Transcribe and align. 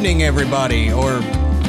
evening, 0.00 0.22
everybody, 0.22 0.90
or 0.90 1.20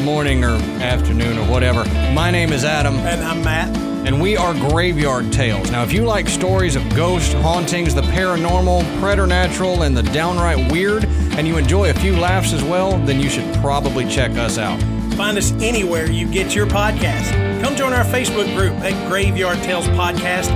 morning, 0.03 0.45
or 0.45 0.51
afternoon, 0.81 1.37
or 1.37 1.45
whatever. 1.51 1.83
My 2.13 2.31
name 2.31 2.53
is 2.53 2.63
Adam, 2.63 2.95
And 2.99 3.21
I'm 3.21 3.43
Matt. 3.43 3.75
and 4.07 4.21
we 4.21 4.37
are 4.37 4.53
Graveyard 4.53 5.33
Tales. 5.33 5.69
Now, 5.69 5.83
if 5.83 5.91
you 5.91 6.05
like 6.05 6.29
stories 6.29 6.77
of 6.77 6.95
ghosts, 6.95 7.33
hauntings, 7.33 7.93
the 7.93 8.03
paranormal, 8.03 9.01
preternatural, 9.01 9.81
and 9.81 9.97
the 9.97 10.03
downright 10.03 10.71
weird, 10.71 11.03
and 11.37 11.45
you 11.45 11.57
enjoy 11.57 11.89
a 11.89 11.93
few 11.93 12.15
laughs 12.15 12.53
as 12.53 12.63
well, 12.63 12.97
then 12.99 13.19
you 13.19 13.27
should 13.29 13.53
probably 13.55 14.07
check 14.07 14.31
us 14.37 14.57
out. 14.57 14.79
Find 15.15 15.37
us 15.37 15.51
anywhere 15.59 16.09
you 16.09 16.25
get 16.25 16.55
your 16.55 16.67
podcast. 16.67 17.61
Come 17.61 17.75
join 17.75 17.91
our 17.91 18.05
Facebook 18.05 18.55
group 18.55 18.71
at 18.79 19.09
Graveyard 19.09 19.57
Tales 19.57 19.87
Podcast 19.87 20.49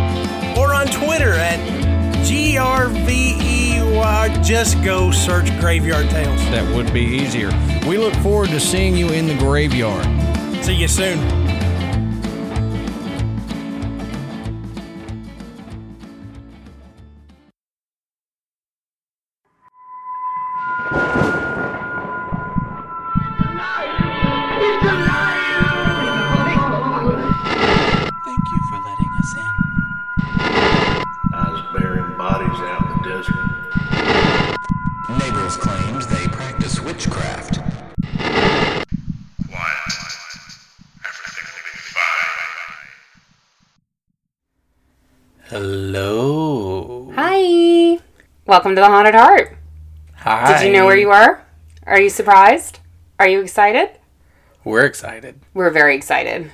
or 0.58 0.74
on 0.74 0.88
Twitter 0.88 1.34
at 1.34 1.60
GRVEY. 3.96 4.44
Just 4.44 4.84
go 4.84 5.12
search 5.12 5.48
Graveyard 5.60 6.10
Tales. 6.10 6.40
That 6.52 6.76
would 6.76 6.92
be 6.94 7.02
easier. 7.02 7.50
We 7.88 7.98
look 7.98 8.14
forward 8.16 8.50
to 8.50 8.60
seeing 8.60 8.96
you 8.98 9.10
in 9.10 9.28
the 9.28 9.36
graveyard. 9.36 10.06
See 10.64 10.74
you 10.74 10.88
soon. 10.88 11.45
Welcome 48.56 48.76
to 48.76 48.82
the 48.82 48.88
Haunted 48.88 49.16
Heart. 49.16 49.58
Hi. 50.16 50.58
Did 50.58 50.68
you 50.68 50.72
know 50.72 50.86
where 50.86 50.96
you 50.96 51.12
are? 51.12 51.46
Are 51.86 52.00
you 52.00 52.10
surprised? 52.10 52.80
Are 53.20 53.28
you 53.28 53.42
excited? 53.42 53.90
We're 54.64 54.86
excited. 54.86 55.42
We're 55.54 55.72
very 55.72 55.94
excited. 55.94 56.50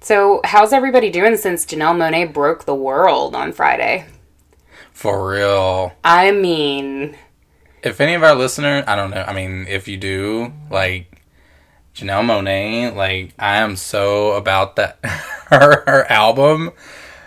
So, 0.00 0.40
how's 0.44 0.72
everybody 0.72 1.10
doing 1.10 1.36
since 1.36 1.66
Janelle 1.66 1.96
Monáe 1.96 2.32
broke 2.32 2.66
the 2.66 2.74
world 2.76 3.34
on 3.34 3.50
Friday? 3.50 4.06
For 4.92 5.28
real. 5.28 5.92
I 6.04 6.30
mean, 6.30 7.16
If 7.82 8.00
any 8.00 8.14
of 8.14 8.22
our 8.22 8.36
listeners, 8.36 8.84
I 8.86 8.94
don't 8.94 9.10
know, 9.10 9.24
I 9.26 9.32
mean, 9.32 9.66
if 9.68 9.88
you 9.88 9.96
do, 9.96 10.52
like, 10.70 11.20
Janelle 11.96 12.22
Monáe, 12.22 12.94
like, 12.94 13.34
I 13.40 13.56
am 13.56 13.74
so 13.74 14.34
about 14.34 14.76
that, 14.76 15.00
her, 15.46 15.82
her 15.84 16.06
album. 16.12 16.70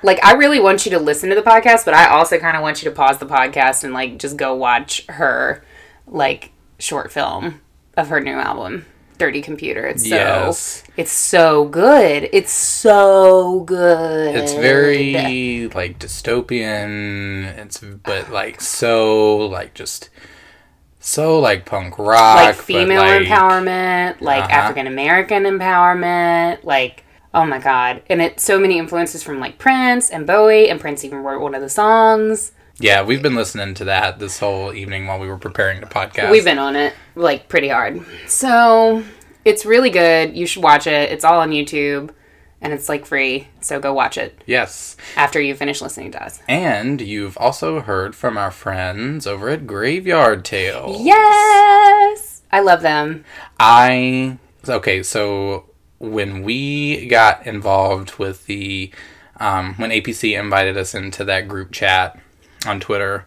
Like, 0.06 0.24
I 0.24 0.34
really 0.34 0.60
want 0.60 0.86
you 0.86 0.92
to 0.92 1.00
listen 1.00 1.30
to 1.30 1.36
the 1.36 1.42
podcast, 1.42 1.84
but 1.86 1.94
I 1.94 2.08
also 2.10 2.38
kind 2.38 2.56
of 2.56 2.62
want 2.64 2.82
you 2.84 2.90
to 2.90 2.96
pause 2.96 3.18
the 3.18 3.26
podcast 3.26 3.84
and, 3.84 3.94
like, 3.94 4.18
just 4.20 4.38
go 4.38 4.54
watch 4.56 5.06
her, 5.10 5.64
like, 6.08 6.52
short 6.80 7.12
film 7.12 7.62
of 7.98 8.08
her 8.10 8.20
new 8.22 8.36
album. 8.36 8.86
Dirty 9.18 9.42
Computer. 9.42 9.86
It's 9.88 10.04
so 10.04 10.14
Yes. 10.16 10.84
it's 10.98 11.12
so 11.14 11.64
good. 11.66 12.28
It's 12.34 12.52
so 12.52 13.62
good. 13.62 14.36
It's 14.36 14.54
very, 14.54 15.70
like, 15.70 16.00
dystopian. 16.00 17.46
It's, 17.58 17.78
but, 17.80 18.30
like, 18.30 18.60
so, 18.60 19.38
like, 19.38 19.74
just, 19.74 20.10
so, 21.00 21.40
like, 21.40 21.66
punk 21.66 21.98
rock. 21.98 22.36
like 22.36 22.56
female 22.56 23.02
like- 23.04 23.22
empowerment, 23.22 24.20
like 24.20 24.44
Uh-huh. 24.44 24.52
African 24.54 24.86
American 24.88 25.44
empowerment, 25.44 26.66
like 26.66 27.05
oh 27.36 27.46
my 27.46 27.60
god. 27.60 28.02
And 28.10 28.22
it's 28.22 28.44
so 28.44 28.58
many 28.60 28.80
influences 28.80 29.22
from 29.22 29.40
like 29.40 29.60
Prince 29.60 30.10
and 30.10 30.26
Bowie 30.26 30.70
and 30.70 30.80
Prince 30.80 31.04
even 31.06 31.20
wrote 31.20 31.42
one 31.42 31.54
of 31.54 31.62
the 31.62 31.70
songs. 31.70 32.52
Yeah, 32.80 33.04
we've 33.04 33.22
been 33.22 33.36
listening 33.36 33.74
to 33.76 33.86
that 33.86 34.18
this 34.20 34.40
whole 34.40 34.74
evening 34.74 35.06
while 35.08 35.20
we 35.20 35.28
were 35.28 35.38
preparing 35.38 35.80
the 35.80 35.86
podcast. 35.88 36.32
We've 36.32 36.44
been 36.44 36.58
on 36.60 36.76
it 36.76 36.94
like 37.16 37.48
pretty 37.48 37.70
hard. 37.70 38.04
So, 38.28 39.04
it's 39.46 39.66
really 39.66 39.92
good. 39.92 40.36
You 40.36 40.46
should 40.48 40.64
watch 40.64 40.88
it. 40.88 41.12
It's 41.12 41.24
all 41.24 41.40
on 41.40 41.52
YouTube 41.52 42.10
and 42.62 42.74
it's 42.74 42.90
like 42.90 43.06
free. 43.06 43.48
So 43.62 43.80
go 43.80 43.94
watch 43.94 44.18
it 44.18 44.42
Yes. 44.48 44.98
after 45.16 45.40
you 45.40 45.54
finish 45.56 45.82
listening 45.82 46.12
to 46.14 46.24
us. 46.24 46.40
And 46.48 47.00
you've 47.00 47.38
also 47.38 47.80
heard 47.82 48.16
from 48.16 48.38
our 48.38 48.50
friends 48.52 49.28
over 49.28 49.50
at 49.50 49.68
Graveyard 49.68 50.44
Tales. 50.44 51.00
Yes. 51.02 52.42
I 52.52 52.60
love 52.62 52.82
them. 52.82 53.24
I 53.60 54.38
okay, 54.68 55.04
so 55.04 55.66
when 56.12 56.44
we 56.44 57.08
got 57.08 57.46
involved 57.46 58.18
with 58.18 58.46
the 58.46 58.92
um, 59.38 59.76
when 59.76 59.90
APC 59.90 60.40
invited 60.40 60.78
us 60.78 60.96
into 60.96 61.26
that 61.26 61.48
group 61.48 61.72
chat 61.72 62.20
on 62.66 62.80
Twitter 62.80 63.26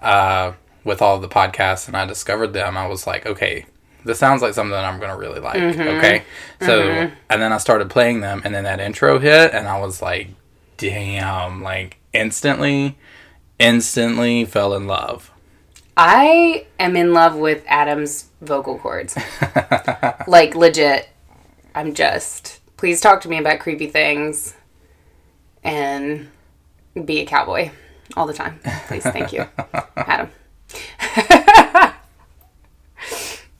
uh, 0.00 0.52
with 0.84 1.00
all 1.00 1.16
of 1.16 1.22
the 1.22 1.28
podcasts, 1.28 1.86
and 1.86 1.96
I 1.96 2.04
discovered 2.04 2.48
them, 2.48 2.76
I 2.76 2.86
was 2.86 3.06
like, 3.06 3.26
okay, 3.26 3.66
this 4.04 4.18
sounds 4.18 4.42
like 4.42 4.54
something 4.54 4.74
I'm 4.76 4.98
gonna 4.98 5.16
really 5.16 5.40
like. 5.40 5.56
Okay, 5.62 6.24
so 6.60 7.10
and 7.30 7.42
then 7.42 7.52
I 7.52 7.58
started 7.58 7.90
playing 7.90 8.20
them, 8.20 8.42
and 8.44 8.54
then 8.54 8.64
that 8.64 8.80
intro 8.80 9.18
hit, 9.18 9.52
and 9.52 9.68
I 9.68 9.78
was 9.78 10.02
like, 10.02 10.28
damn, 10.76 11.62
like 11.62 11.98
instantly, 12.12 12.98
instantly 13.58 14.44
fell 14.44 14.74
in 14.74 14.86
love. 14.86 15.30
I 15.96 16.66
am 16.78 16.94
in 16.94 17.14
love 17.14 17.36
with 17.36 17.64
Adam's 17.66 18.26
vocal 18.42 18.78
cords. 18.78 19.16
like 20.26 20.54
legit. 20.54 21.08
I'm 21.76 21.92
just 21.92 22.60
please 22.78 23.02
talk 23.02 23.20
to 23.20 23.28
me 23.28 23.38
about 23.38 23.60
creepy 23.60 23.86
things 23.86 24.54
and 25.62 26.28
be 27.04 27.20
a 27.20 27.26
cowboy 27.26 27.70
all 28.16 28.26
the 28.26 28.32
time. 28.32 28.60
Please, 28.86 29.02
thank 29.02 29.32
you. 29.32 29.46
Adam. 29.96 30.30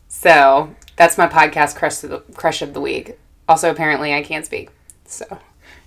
so, 0.09 0.75
that's 0.97 1.19
my 1.19 1.29
podcast 1.29 1.77
crush 1.77 2.03
of 2.05 2.11
the 2.11 2.21
crush 2.35 2.63
of 2.63 2.73
the 2.73 2.81
week. 2.81 3.19
Also 3.49 3.71
apparently 3.71 4.15
I 4.15 4.23
can't 4.23 4.47
speak. 4.47 4.71
So, 5.05 5.39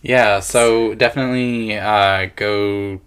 Yeah, 0.03 0.39
so 0.39 0.93
definitely 0.93 1.77
uh, 1.77 2.29
go 2.35 3.01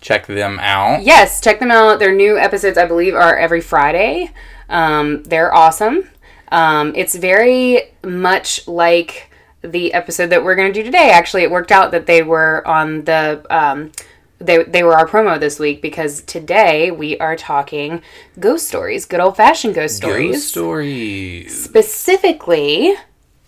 check 0.00 0.26
them 0.26 0.60
out. 0.60 1.02
Yes, 1.02 1.40
check 1.40 1.58
them 1.58 1.72
out. 1.72 1.98
Their 1.98 2.14
new 2.14 2.38
episodes, 2.38 2.78
I 2.78 2.86
believe, 2.86 3.14
are 3.14 3.36
every 3.36 3.60
Friday. 3.60 4.30
Um, 4.68 5.24
they're 5.24 5.52
awesome. 5.52 6.08
Um, 6.52 6.92
it's 6.94 7.14
very 7.14 7.94
much 8.04 8.68
like 8.68 9.30
the 9.62 9.94
episode 9.94 10.28
that 10.28 10.44
we're 10.44 10.54
going 10.54 10.72
to 10.72 10.78
do 10.78 10.84
today. 10.84 11.10
Actually, 11.10 11.42
it 11.42 11.50
worked 11.50 11.72
out 11.72 11.90
that 11.90 12.06
they 12.06 12.22
were 12.22 12.66
on 12.68 13.04
the. 13.04 13.44
Um, 13.50 13.90
they, 14.38 14.64
they 14.64 14.82
were 14.82 14.94
our 14.96 15.06
promo 15.06 15.38
this 15.38 15.60
week 15.60 15.80
because 15.80 16.20
today 16.22 16.90
we 16.90 17.16
are 17.18 17.36
talking 17.36 18.02
ghost 18.40 18.66
stories, 18.66 19.04
good 19.04 19.20
old 19.20 19.36
fashioned 19.36 19.76
ghost 19.76 19.96
stories. 19.96 20.32
Ghost 20.32 20.48
stories. 20.48 21.64
Specifically, 21.64 22.92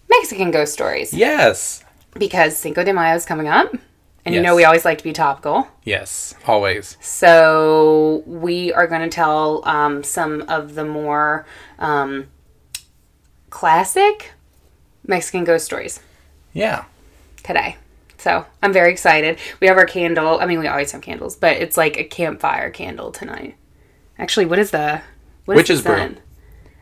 Mexican 0.09 0.53
ghost 0.53 0.72
stories. 0.72 1.12
Yes. 1.12 1.82
Because 2.16 2.56
Cinco 2.56 2.84
de 2.84 2.93
Mayo 2.93 3.16
is 3.16 3.26
coming 3.26 3.48
up. 3.48 3.75
And 4.25 4.34
you 4.34 4.41
know 4.41 4.54
we 4.54 4.64
always 4.64 4.84
like 4.84 4.98
to 4.98 5.04
be 5.04 5.12
topical. 5.12 5.69
Yes. 5.82 6.34
Always. 6.47 6.97
So 7.00 8.22
we 8.25 8.72
are 8.72 8.87
going 8.87 9.03
to 9.03 9.09
tell 9.09 9.62
um, 9.69 10.03
some 10.03 10.43
of 10.48 10.76
the 10.76 10.84
more 10.84 11.44
um, 11.78 12.28
classic 13.54 14.32
Mexican 15.06 15.44
ghost 15.44 15.65
stories 15.65 16.00
Yeah. 16.53 16.84
today. 17.44 17.76
So 18.19 18.44
I'm 18.60 18.72
very 18.72 18.91
excited. 18.91 19.38
We 19.60 19.69
have 19.69 19.76
our 19.76 19.87
candle. 19.87 20.41
I 20.41 20.47
mean, 20.47 20.59
we 20.59 20.66
always 20.66 20.91
have 20.91 21.03
candles, 21.03 21.37
but 21.37 21.59
it's 21.59 21.76
like 21.76 21.97
a 21.97 22.03
campfire 22.03 22.70
candle 22.70 23.12
tonight. 23.12 23.55
Actually, 24.19 24.46
what 24.46 24.58
is 24.58 24.73
the 24.73 25.02
what 25.44 25.55
is 25.55 25.58
Witch's 25.58 25.82
the 25.84 25.88
brew. 25.90 26.17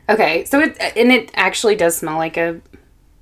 Okay, 0.08 0.44
so 0.46 0.60
it 0.60 0.78
and 0.96 1.12
it 1.12 1.30
actually 1.34 1.76
does 1.76 1.94
smell 1.98 2.16
like 2.16 2.38
a 2.38 2.62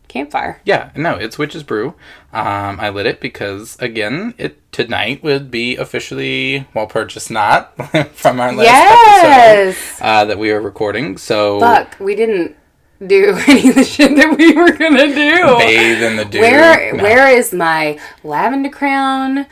campfire. 0.06 0.60
Yeah. 0.64 0.90
No, 0.94 1.16
it's 1.16 1.36
Witch's 1.36 1.62
Brew. 1.64 1.94
Um, 2.32 2.78
I 2.80 2.88
lit 2.90 3.06
it 3.06 3.20
because, 3.20 3.76
again, 3.80 4.34
it 4.38 4.58
tonight 4.72 5.22
would 5.22 5.50
be 5.50 5.76
officially, 5.76 6.66
well, 6.74 6.86
purchased 6.88 7.30
not 7.30 7.76
from 8.14 8.38
our 8.40 8.52
last 8.52 8.64
Yes. 8.66 9.76
episode 9.76 10.04
uh, 10.04 10.24
that 10.26 10.38
we 10.38 10.50
are 10.50 10.60
recording. 10.60 11.16
So, 11.16 11.60
Fuck, 11.60 11.96
we 12.00 12.14
didn't 12.16 12.56
do 13.06 13.34
any 13.48 13.68
of 13.70 13.74
the 13.74 13.84
shit 13.84 14.14
that 14.16 14.36
we 14.36 14.52
were 14.52 14.72
gonna 14.72 15.06
do. 15.06 15.56
bathe 15.58 16.02
in 16.02 16.16
the 16.16 16.24
dew. 16.24 16.40
Where 16.40 16.94
No. 16.94 17.02
where 17.02 17.28
is 17.28 17.52
my 17.52 17.98
lavender 18.22 18.68
crown? 18.70 19.46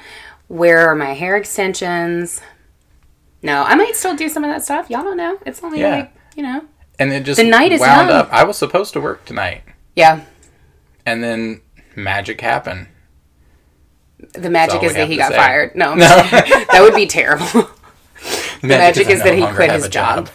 Where 0.48 0.88
are 0.90 0.94
my 0.94 1.14
hair 1.14 1.36
extensions? 1.36 2.40
No, 3.42 3.62
I 3.62 3.74
might 3.74 3.94
still 3.96 4.16
do 4.16 4.28
some 4.28 4.44
of 4.44 4.50
that 4.50 4.62
stuff. 4.64 4.90
Y'all 4.90 5.02
don't 5.04 5.16
know. 5.16 5.38
It's 5.46 5.62
only 5.62 5.80
Yeah. 5.80 5.96
like 5.96 6.12
you 6.36 6.42
know. 6.42 6.62
And 6.98 7.12
it 7.12 7.24
just 7.24 7.38
The 7.40 7.44
night 7.48 7.72
is 7.72 7.80
wound 7.80 8.08
young. 8.08 8.18
up. 8.18 8.28
I 8.32 8.44
was 8.44 8.58
supposed 8.58 8.92
to 8.94 9.00
work 9.00 9.24
tonight. 9.24 9.62
Yeah, 9.94 10.20
And 11.06 11.22
then 11.22 11.60
magic 11.96 12.40
happened. 12.40 12.88
the 14.34 14.50
magic 14.50 14.82
is 14.82 14.94
that 14.94 15.08
he 15.08 15.16
got 15.16 15.30
say. 15.30 15.36
fired. 15.36 15.74
No, 15.76 15.94
that 15.96 16.78
would 16.82 16.94
be 16.94 17.06
terrible. 17.06 17.70
The 18.60 18.66
magic 18.66 19.08
is 19.08 19.20
I 19.20 19.24
that 19.30 19.34
he 19.36 19.46
quit 19.54 19.70
his 19.70 19.84
a 19.84 19.88
job. 19.88 20.28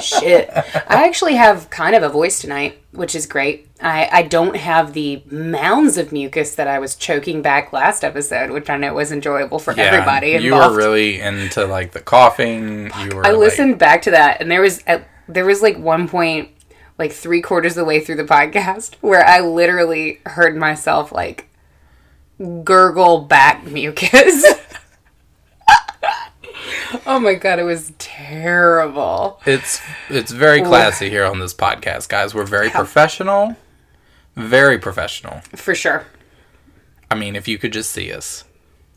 Shit. 0.00 0.50
I 0.52 1.06
actually 1.06 1.34
have 1.36 1.70
kind 1.70 1.94
of 1.96 2.02
a 2.02 2.08
voice 2.08 2.40
tonight, 2.40 2.78
which 2.92 3.14
is 3.14 3.26
great. 3.26 3.68
I, 3.80 4.08
I 4.10 4.22
don't 4.22 4.56
have 4.56 4.92
the 4.92 5.22
mounds 5.30 5.98
of 5.98 6.12
mucus 6.12 6.54
that 6.54 6.66
I 6.68 6.78
was 6.78 6.96
choking 6.96 7.42
back 7.42 7.72
last 7.72 8.04
episode, 8.04 8.50
which 8.50 8.70
I 8.70 8.76
know 8.76 8.94
was 8.94 9.12
enjoyable 9.12 9.58
for 9.58 9.78
everybody 9.78 10.30
you 10.30 10.36
involved. 10.54 10.72
were 10.72 10.78
really 10.78 11.20
into 11.20 11.66
like 11.66 11.92
the 11.92 12.00
coughing. 12.00 12.90
You 13.00 13.16
were. 13.16 13.26
I 13.26 13.30
like- 13.30 13.38
listened 13.38 13.78
back 13.78 14.02
to 14.02 14.10
that, 14.12 14.40
and 14.40 14.50
there 14.50 14.60
was 14.62 14.82
at, 14.86 15.06
there 15.28 15.44
was 15.44 15.60
like 15.62 15.76
one 15.78 16.08
point, 16.08 16.50
like 16.98 17.12
three 17.12 17.42
quarters 17.42 17.72
of 17.72 17.76
the 17.76 17.84
way 17.84 18.00
through 18.00 18.16
the 18.16 18.24
podcast, 18.24 18.94
where 19.00 19.24
I 19.24 19.40
literally 19.40 20.20
heard 20.26 20.56
myself 20.56 21.12
like 21.12 21.48
gurgle 22.64 23.20
back 23.22 23.64
mucus. 23.66 24.44
oh 27.06 27.18
my 27.20 27.34
god, 27.34 27.58
it 27.58 27.64
was 27.64 27.92
terrible. 27.98 29.40
It's 29.46 29.80
it's 30.08 30.32
very 30.32 30.62
classy 30.62 31.10
here 31.10 31.24
on 31.24 31.38
this 31.38 31.54
podcast, 31.54 32.08
guys. 32.08 32.34
We're 32.34 32.44
very 32.44 32.70
professional. 32.70 33.56
Very 34.34 34.78
professional. 34.78 35.40
For 35.54 35.74
sure. 35.74 36.04
I 37.10 37.14
mean, 37.14 37.36
if 37.36 37.48
you 37.48 37.58
could 37.58 37.72
just 37.72 37.90
see 37.90 38.12
us. 38.12 38.44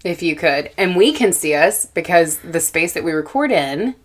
If 0.04 0.22
you 0.22 0.36
could. 0.36 0.72
And 0.78 0.96
we 0.96 1.14
can 1.14 1.32
see 1.34 1.54
us 1.54 1.86
because 1.86 2.40
the 2.40 2.60
space 2.60 2.94
that 2.94 3.04
we 3.04 3.12
record 3.12 3.52
in 3.52 3.96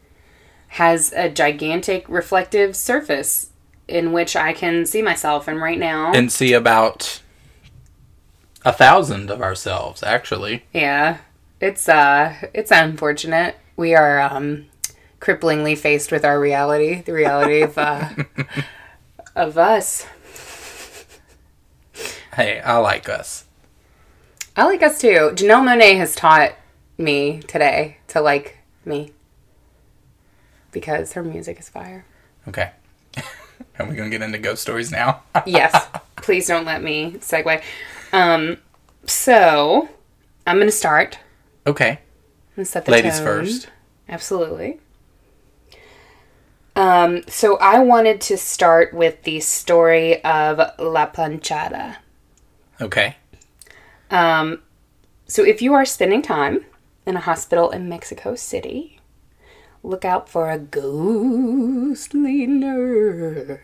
has 0.68 1.12
a 1.12 1.28
gigantic 1.28 2.04
reflective 2.08 2.74
surface 2.76 3.50
in 3.88 4.12
which 4.12 4.34
I 4.36 4.52
can 4.52 4.86
see 4.86 5.02
myself. 5.02 5.46
And 5.48 5.60
right 5.60 5.78
now, 5.78 6.12
And 6.12 6.30
see 6.32 6.52
about 6.52 7.20
a 8.64 8.72
thousand 8.72 9.30
of 9.30 9.40
ourselves, 9.42 10.02
actually. 10.02 10.64
yeah, 10.72 11.18
it's 11.60 11.88
uh, 11.88 12.34
it's 12.54 12.70
unfortunate. 12.70 13.56
We 13.76 13.94
are 13.94 14.20
um, 14.20 14.66
cripplingly 15.20 15.76
faced 15.76 16.12
with 16.12 16.24
our 16.24 16.38
reality, 16.38 17.02
the 17.02 17.12
reality 17.12 17.62
of 17.62 17.76
uh, 17.78 18.10
of 19.36 19.58
us. 19.58 20.06
Hey, 22.34 22.60
I 22.60 22.78
like 22.78 23.08
us. 23.08 23.44
I 24.56 24.64
like 24.64 24.82
us 24.82 25.00
too. 25.00 25.32
Janelle 25.34 25.62
Monáe 25.64 25.96
has 25.96 26.14
taught 26.14 26.52
me 26.98 27.40
today 27.40 27.98
to 28.08 28.20
like 28.20 28.58
me 28.84 29.12
because 30.70 31.12
her 31.14 31.22
music 31.22 31.58
is 31.58 31.68
fire. 31.68 32.04
Okay. 32.46 32.70
Are 33.78 33.86
we 33.86 33.96
gonna 33.96 34.10
get 34.10 34.22
into 34.22 34.38
ghost 34.38 34.62
stories 34.62 34.90
now? 34.92 35.22
yes. 35.46 35.88
Please 36.16 36.46
don't 36.46 36.64
let 36.64 36.82
me 36.82 37.12
segue. 37.18 37.62
Um, 38.12 38.58
so 39.06 39.88
I'm 40.46 40.58
gonna 40.58 40.70
start. 40.70 41.18
okay. 41.66 42.00
I'm 42.56 42.64
set 42.64 42.84
the 42.84 42.92
Ladies 42.92 43.18
tone. 43.18 43.24
first. 43.24 43.68
Absolutely. 44.08 44.80
Um, 46.76 47.22
so 47.28 47.56
I 47.58 47.78
wanted 47.80 48.20
to 48.22 48.36
start 48.36 48.92
with 48.92 49.22
the 49.22 49.40
story 49.40 50.22
of 50.24 50.58
La 50.78 51.10
Planchada. 51.10 51.96
Okay. 52.80 53.16
Um, 54.10 54.60
so 55.26 55.44
if 55.44 55.62
you 55.62 55.74
are 55.74 55.84
spending 55.84 56.22
time 56.22 56.64
in 57.06 57.16
a 57.16 57.20
hospital 57.20 57.70
in 57.70 57.88
Mexico 57.88 58.34
City, 58.34 59.00
look 59.82 60.04
out 60.04 60.28
for 60.28 60.50
a 60.50 60.58
ghostly 60.58 62.46
nurse. 62.46 63.58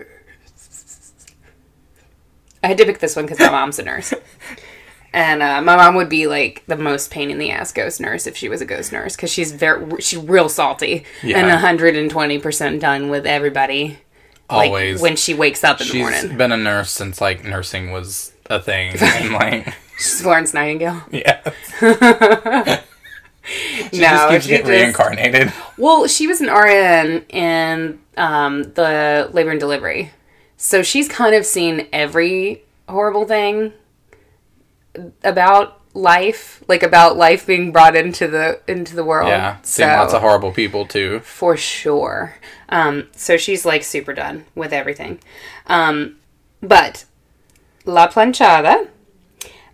I 2.62 2.68
had 2.68 2.78
to 2.78 2.84
pick 2.84 2.98
this 2.98 3.16
one 3.16 3.24
because 3.24 3.40
my 3.40 3.50
mom's 3.50 3.78
a 3.78 3.82
nurse. 3.82 4.12
And 5.12 5.42
uh, 5.42 5.60
my 5.62 5.76
mom 5.76 5.96
would 5.96 6.08
be 6.08 6.26
like 6.28 6.62
the 6.66 6.76
most 6.76 7.10
pain 7.10 7.30
in 7.30 7.38
the 7.38 7.50
ass 7.50 7.72
ghost 7.72 8.00
nurse 8.00 8.26
if 8.28 8.36
she 8.36 8.48
was 8.48 8.60
a 8.60 8.64
ghost 8.64 8.92
nurse 8.92 9.16
because 9.16 9.30
she's 9.32 9.50
very 9.50 10.00
she's 10.00 10.20
real 10.20 10.48
salty 10.48 11.04
and 11.22 11.50
hundred 11.50 11.96
and 11.96 12.10
twenty 12.10 12.38
percent 12.38 12.80
done 12.80 13.08
with 13.10 13.26
everybody. 13.26 13.98
Like, 14.48 14.68
Always. 14.68 15.00
when 15.00 15.14
she 15.16 15.34
wakes 15.34 15.62
up 15.64 15.80
in 15.80 15.86
the 15.86 15.92
She's 15.92 16.00
morning. 16.00 16.36
been 16.36 16.50
a 16.52 16.56
nurse 16.56 16.90
since 16.90 17.20
like 17.20 17.44
nursing 17.44 17.90
was 17.92 18.32
a 18.46 18.60
thing. 18.60 18.96
and 19.00 19.32
like 19.32 19.74
She's 19.96 20.20
Florence 20.22 20.52
Nightingale. 20.54 21.02
yeah. 21.12 21.40
no, 21.80 22.78
just 23.92 24.28
keeps 24.30 24.44
she 24.44 24.50
getting 24.50 24.66
just- 24.66 24.68
reincarnated. 24.68 25.52
Well, 25.76 26.06
she 26.06 26.26
was 26.26 26.40
an 26.40 26.48
RN 26.48 27.24
in 27.28 27.98
um, 28.16 28.62
the 28.74 29.28
labor 29.32 29.50
and 29.50 29.60
delivery, 29.60 30.10
so 30.56 30.82
she's 30.82 31.08
kind 31.08 31.34
of 31.34 31.44
seen 31.46 31.86
every 31.92 32.62
horrible 32.88 33.26
thing 33.26 33.72
about 35.24 35.80
life, 35.94 36.62
like 36.68 36.82
about 36.82 37.16
life 37.16 37.46
being 37.46 37.72
brought 37.72 37.96
into 37.96 38.28
the 38.28 38.60
into 38.68 38.94
the 38.94 39.04
world. 39.04 39.28
Yeah. 39.28 39.56
Seen 39.62 39.86
so, 39.86 39.96
lots 39.96 40.14
of 40.14 40.20
horrible 40.20 40.52
people 40.52 40.86
too. 40.86 41.20
for 41.20 41.56
sure. 41.56 42.36
Um, 42.68 43.08
so 43.12 43.36
she's 43.36 43.64
like 43.64 43.82
super 43.82 44.12
done 44.12 44.44
with 44.54 44.72
everything. 44.72 45.20
Um, 45.66 46.16
but 46.62 47.04
La 47.84 48.08
Planchada, 48.08 48.88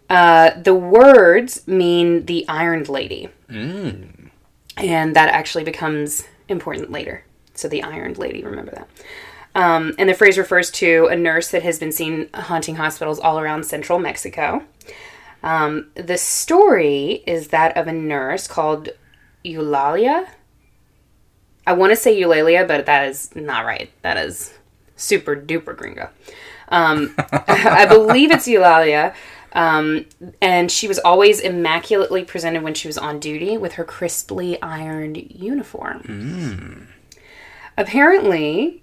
uh, 0.08 0.50
the 0.60 0.74
words 0.74 1.66
mean 1.66 2.26
the 2.26 2.46
Ironed 2.48 2.88
Lady. 2.88 3.28
And 4.78 5.16
that 5.16 5.28
actually 5.30 5.64
becomes 5.64 6.26
important 6.48 6.90
later. 6.90 7.24
So 7.54 7.68
the 7.68 7.82
Ironed 7.82 8.18
Lady, 8.18 8.44
remember 8.44 8.72
that. 8.72 8.88
Um, 9.54 9.94
and 9.98 10.08
the 10.08 10.14
phrase 10.14 10.36
refers 10.36 10.70
to 10.72 11.08
a 11.10 11.16
nurse 11.16 11.50
that 11.50 11.62
has 11.62 11.78
been 11.78 11.90
seen 11.92 12.28
haunting 12.34 12.76
hospitals 12.76 13.18
all 13.18 13.38
around 13.40 13.64
central 13.64 13.98
Mexico. 13.98 14.62
Um, 15.46 15.92
the 15.94 16.18
story 16.18 17.22
is 17.24 17.48
that 17.48 17.76
of 17.76 17.86
a 17.86 17.92
nurse 17.92 18.48
called 18.48 18.88
Eulalia. 19.44 20.26
I 21.64 21.72
want 21.72 21.92
to 21.92 21.96
say 21.96 22.20
Eulalia, 22.20 22.66
but 22.66 22.84
that 22.86 23.08
is 23.08 23.34
not 23.36 23.64
right. 23.64 23.88
That 24.02 24.16
is 24.16 24.54
super 24.96 25.36
duper 25.36 25.76
gringo. 25.76 26.10
Um, 26.68 27.14
I 27.46 27.86
believe 27.86 28.32
it's 28.32 28.48
Eulalia. 28.48 29.14
Um, 29.52 30.06
and 30.42 30.68
she 30.68 30.88
was 30.88 30.98
always 30.98 31.38
immaculately 31.38 32.24
presented 32.24 32.64
when 32.64 32.74
she 32.74 32.88
was 32.88 32.98
on 32.98 33.20
duty 33.20 33.56
with 33.56 33.74
her 33.74 33.84
crisply 33.84 34.60
ironed 34.60 35.16
uniform. 35.30 36.88
Apparently, 37.78 38.82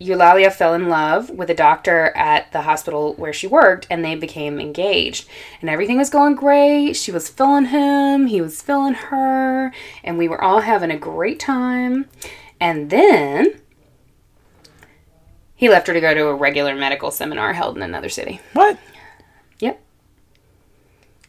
Eulalia 0.00 0.52
fell 0.52 0.74
in 0.74 0.88
love 0.88 1.28
with 1.30 1.50
a 1.50 1.54
doctor 1.54 2.16
at 2.16 2.52
the 2.52 2.62
hospital 2.62 3.14
where 3.14 3.32
she 3.32 3.46
worked 3.46 3.86
and 3.90 4.04
they 4.04 4.14
became 4.14 4.60
engaged. 4.60 5.28
And 5.60 5.68
everything 5.68 5.98
was 5.98 6.10
going 6.10 6.36
great. 6.36 6.94
She 6.94 7.10
was 7.10 7.28
filling 7.28 7.66
him, 7.66 8.26
he 8.26 8.40
was 8.40 8.62
filling 8.62 8.94
her, 8.94 9.72
and 10.04 10.16
we 10.16 10.28
were 10.28 10.42
all 10.42 10.60
having 10.60 10.92
a 10.92 10.98
great 10.98 11.40
time. 11.40 12.06
And 12.60 12.90
then 12.90 13.60
he 15.54 15.68
left 15.68 15.88
her 15.88 15.94
to 15.94 16.00
go 16.00 16.14
to 16.14 16.28
a 16.28 16.34
regular 16.34 16.76
medical 16.76 17.10
seminar 17.10 17.52
held 17.52 17.76
in 17.76 17.82
another 17.82 18.08
city. 18.08 18.40
What? 18.52 18.78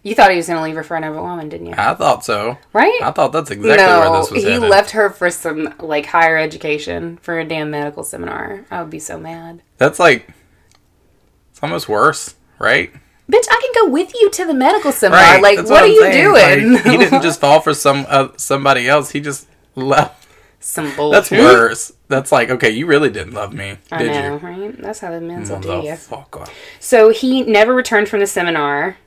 You 0.02 0.16
thought 0.16 0.32
he 0.32 0.38
was 0.38 0.48
going 0.48 0.58
to 0.58 0.64
leave 0.64 0.76
her 0.76 0.84
for 0.84 0.96
another 0.96 1.22
woman, 1.22 1.50
didn't 1.50 1.68
you? 1.68 1.74
I 1.78 1.94
thought 1.94 2.24
so. 2.24 2.58
Right? 2.72 3.00
I 3.02 3.12
thought 3.12 3.34
that's 3.34 3.52
exactly 3.52 3.86
where 3.86 4.20
this 4.22 4.32
was 4.32 4.44
he 4.44 4.50
headed. 4.50 4.70
left 4.70 4.92
her 4.92 5.10
for 5.10 5.30
some 5.30 5.74
like 5.80 6.06
higher 6.06 6.38
education 6.38 7.18
for 7.22 7.38
a 7.38 7.46
damn 7.46 7.70
medical 7.72 8.04
seminar. 8.04 8.66
I 8.72 8.82
would 8.82 8.90
be 8.90 9.00
so 9.00 9.20
mad. 9.20 9.62
That's 9.78 10.00
like 10.00 10.30
it's 11.52 11.62
almost 11.62 11.90
worse, 11.90 12.36
right? 12.60 12.94
Bitch, 13.30 13.46
I 13.52 13.60
can 13.62 13.86
go 13.86 13.92
with 13.92 14.14
you 14.16 14.30
to 14.32 14.46
the 14.46 14.54
medical 14.54 14.92
seminar. 14.92 15.42
Like, 15.42 15.58
that's 15.58 15.70
what, 15.70 15.84
are 15.84 15.86
I'm 15.86 15.92
you 15.92 16.02
saying. 16.02 16.24
doing? 16.24 16.74
Like, 16.74 16.84
he 16.84 16.98
didn't 16.98 17.22
just 17.22 17.40
fall 17.42 17.60
for 17.60 17.74
some 17.74 18.06
uh, 18.08 18.30
somebody 18.38 18.88
else. 18.88 19.12
He 19.12 19.20
just 19.20 19.48
left. 19.76 20.28
some 20.62 20.96
bullshit. 20.96 21.30
That's 21.30 21.32
worse. 21.32 21.92
That's 22.08 22.32
like 22.32 22.50
okay, 22.50 22.70
you 22.72 22.86
really 22.88 23.10
didn't 23.10 23.34
love 23.34 23.54
me, 23.54 23.78
I 23.92 23.98
did 24.00 24.12
know, 24.14 24.34
you? 24.34 24.38
right? 24.38 24.82
That's 24.82 25.00
how 25.00 25.12
the 25.12 25.22
men's 25.22 25.50
will 25.50 25.60
do 25.60 25.68
you. 25.70 25.92
Motherfucker. 25.92 26.50
So 26.80 27.10
he 27.10 27.44
never 27.44 27.76
returned 27.76 28.10
from 28.10 28.20
the 28.22 28.28
seminar, 28.28 28.98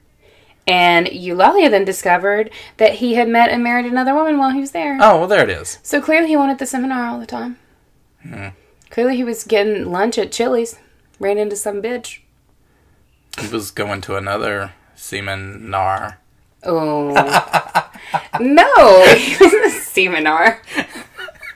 and 0.67 1.07
Eulalia 1.07 1.71
then 1.71 1.85
discovered 1.85 2.51
that 2.77 2.95
he 2.97 3.15
had 3.15 3.29
met 3.29 3.51
and 3.51 3.63
married 3.63 3.87
another 3.87 4.15
woman 4.15 4.39
while 4.39 4.51
he 4.51 4.61
was 4.61 4.71
there. 4.73 4.99
Oh 5.01 5.19
well, 5.19 5.27
there 5.29 5.43
it 5.45 5.51
is. 5.51 5.79
So 5.83 6.01
clearly 6.01 6.29
he 6.29 6.37
wanted 6.37 6.59
the 6.59 6.67
seminar 6.67 7.07
all 7.09 7.19
the 7.21 7.27
time. 7.27 7.59
Hmm. 8.23 8.49
Clearly 8.91 9.17
he 9.17 9.25
was 9.25 9.45
getting 9.45 9.91
lunch 9.91 10.19
at 10.19 10.31
Chili's, 10.33 10.79
ran 11.19 11.39
into 11.39 11.57
some 11.57 11.81
bitch. 11.83 12.19
He 13.41 13.49
was 13.49 13.71
going 13.71 14.01
to 14.03 14.17
another 14.17 14.73
seminar. 14.95 15.59
nar. 15.59 16.19
Oh. 16.65 17.11
no, 18.41 19.15
he 19.17 19.37
was 19.45 19.53
in 19.55 19.65
a 19.65 19.71
seminar. 19.71 20.61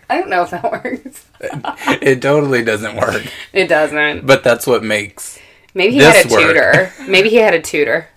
I 0.09 0.19
don't 0.19 0.31
know 0.31 0.43
if 0.43 0.51
that 0.51 0.65
works. 0.65 1.27
It 2.03 2.23
totally 2.23 2.65
doesn't 2.65 2.97
work, 2.97 3.27
It 3.53 3.67
doesn't. 3.69 4.27
but 4.27 4.43
that's 4.43 4.67
what 4.67 4.83
makes. 4.83 5.39
Maybe 5.75 5.93
he 5.95 5.99
had 5.99 6.25
a 6.25 6.29
work. 6.31 6.41
tutor. 6.43 6.93
Maybe 7.07 7.29
he 7.29 7.37
had 7.37 7.53
a 7.55 7.61
tutor. 7.61 8.09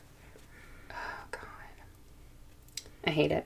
Oh, 0.90 0.96
God. 1.32 1.42
I 3.06 3.12
hate 3.12 3.32
it. 3.32 3.46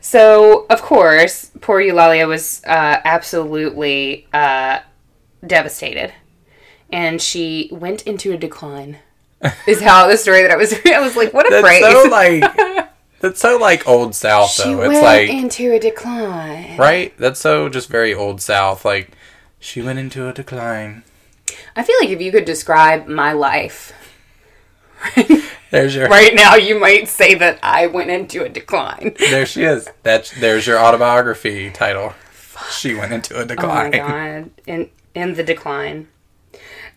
So, 0.00 0.66
of 0.70 0.82
course, 0.82 1.50
poor 1.60 1.80
Eulalia 1.80 2.28
was 2.28 2.62
uh, 2.64 3.00
absolutely 3.04 4.28
uh, 4.32 4.80
devastated. 5.44 6.12
And 6.92 7.20
she 7.20 7.68
went 7.72 8.02
into 8.02 8.32
a 8.32 8.36
decline. 8.36 8.98
is 9.66 9.80
how 9.80 10.06
the 10.06 10.16
story 10.16 10.42
that 10.42 10.50
I 10.50 10.56
was 10.56 10.72
I 10.86 11.00
was 11.00 11.16
like, 11.16 11.34
what 11.34 11.46
a 11.46 11.50
That's 11.50 11.66
phrase. 11.66 11.84
so 11.84 12.02
like. 12.10 12.90
That's 13.20 13.40
so 13.40 13.56
like 13.56 13.88
old 13.88 14.14
South 14.14 14.50
she 14.50 14.62
though. 14.64 14.78
went 14.78 14.92
It's 14.92 15.02
like 15.02 15.30
into 15.30 15.72
a 15.72 15.80
decline. 15.80 16.76
right. 16.78 17.16
That's 17.18 17.40
so 17.40 17.68
just 17.68 17.88
very 17.88 18.14
old 18.14 18.40
South. 18.42 18.84
Like 18.84 19.10
She 19.58 19.80
went 19.82 19.98
into 19.98 20.28
a 20.28 20.32
decline. 20.32 21.02
I 21.74 21.82
feel 21.82 21.96
like 22.00 22.10
if 22.10 22.20
you 22.20 22.30
could 22.30 22.44
describe 22.44 23.06
my 23.08 23.32
life 23.32 23.92
There's 25.70 25.94
your 25.94 26.08
right 26.08 26.34
now, 26.34 26.54
you 26.54 26.78
might 26.78 27.08
say 27.08 27.34
that 27.34 27.58
I 27.62 27.86
went 27.88 28.10
into 28.10 28.44
a 28.44 28.48
decline. 28.48 29.14
There 29.18 29.46
she 29.46 29.64
is. 29.64 29.88
That's 30.02 30.30
there's 30.38 30.66
your 30.66 30.78
autobiography 30.78 31.70
title. 31.70 32.14
She 32.70 32.94
went 32.94 33.12
into 33.12 33.38
a 33.38 33.44
decline. 33.44 33.94
Oh 33.94 33.98
my 33.98 34.08
god! 34.08 34.50
In 34.66 34.90
in 35.14 35.34
the 35.34 35.42
decline. 35.42 36.08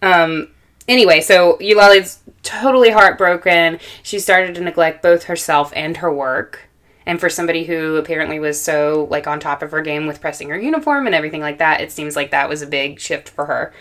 Um. 0.01 0.50
Anyway, 0.88 1.22
so 1.22 1.58
Eulalia's 1.58 2.20
totally 2.41 2.89
heartbroken. 2.91 3.79
She 4.01 4.20
started 4.20 4.56
to 4.56 4.62
neglect 4.62 5.01
both 5.03 5.24
herself 5.25 5.72
and 5.75 5.98
her 5.98 6.12
work. 6.13 6.62
And 7.06 7.20
for 7.20 7.29
somebody 7.29 7.63
who 7.65 7.96
apparently 7.96 8.39
was 8.39 8.62
so 8.62 9.08
like 9.10 9.25
on 9.25 9.39
top 9.39 9.63
of 9.63 9.72
her 9.72 9.82
game 9.82 10.06
with 10.06 10.22
pressing 10.22 10.50
her 10.50 10.60
uniform 10.60 11.08
and 11.08 11.15
everything 11.15 11.41
like 11.41 11.58
that, 11.58 11.82
it 11.82 11.91
seems 11.91 12.15
like 12.15 12.32
that 12.32 12.48
was 12.50 12.62
a 12.62 12.68
big 12.68 13.00
shift 13.00 13.29
for 13.29 13.46
her. 13.48 13.74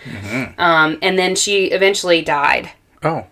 Um, 0.58 0.98
and 1.02 1.18
then 1.18 1.34
she 1.36 1.66
eventually 1.66 2.22
died. 2.22 2.70
oh, 3.02 3.26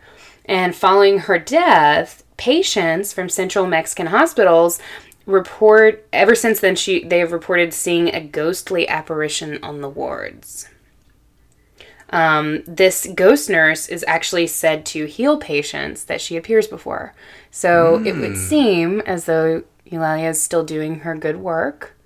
And 0.47 0.75
following 0.75 1.21
her 1.21 1.39
death, 1.39 2.23
patients 2.37 3.13
from 3.13 3.29
central 3.29 3.67
Mexican 3.67 4.07
hospitals 4.07 4.81
report 5.27 6.07
ever 6.13 6.35
since 6.37 6.61
then 6.61 6.77
she 6.77 7.03
they 7.05 7.19
have 7.19 7.33
reported 7.33 7.75
seeing 7.75 8.15
a 8.15 8.21
ghostly 8.21 8.89
apparition 8.89 9.59
on 9.63 9.81
the 9.81 9.89
wards. 9.89 10.69
Um, 12.11 12.63
this 12.67 13.09
ghost 13.15 13.51
nurse 13.51 13.89
is 13.89 14.05
actually 14.07 14.47
said 14.47 14.87
to 14.87 15.07
heal 15.07 15.39
patients 15.39 16.05
that 16.05 16.21
she 16.21 16.37
appears 16.37 16.69
before. 16.69 17.15
So 17.51 18.01
it 18.05 18.13
would 18.17 18.37
seem 18.37 19.01
as 19.01 19.25
though 19.25 19.65
Eulalia 19.91 20.31
is 20.31 20.41
still 20.41 20.63
doing 20.63 21.01
her 21.01 21.17
good 21.17 21.39
work 21.39 21.97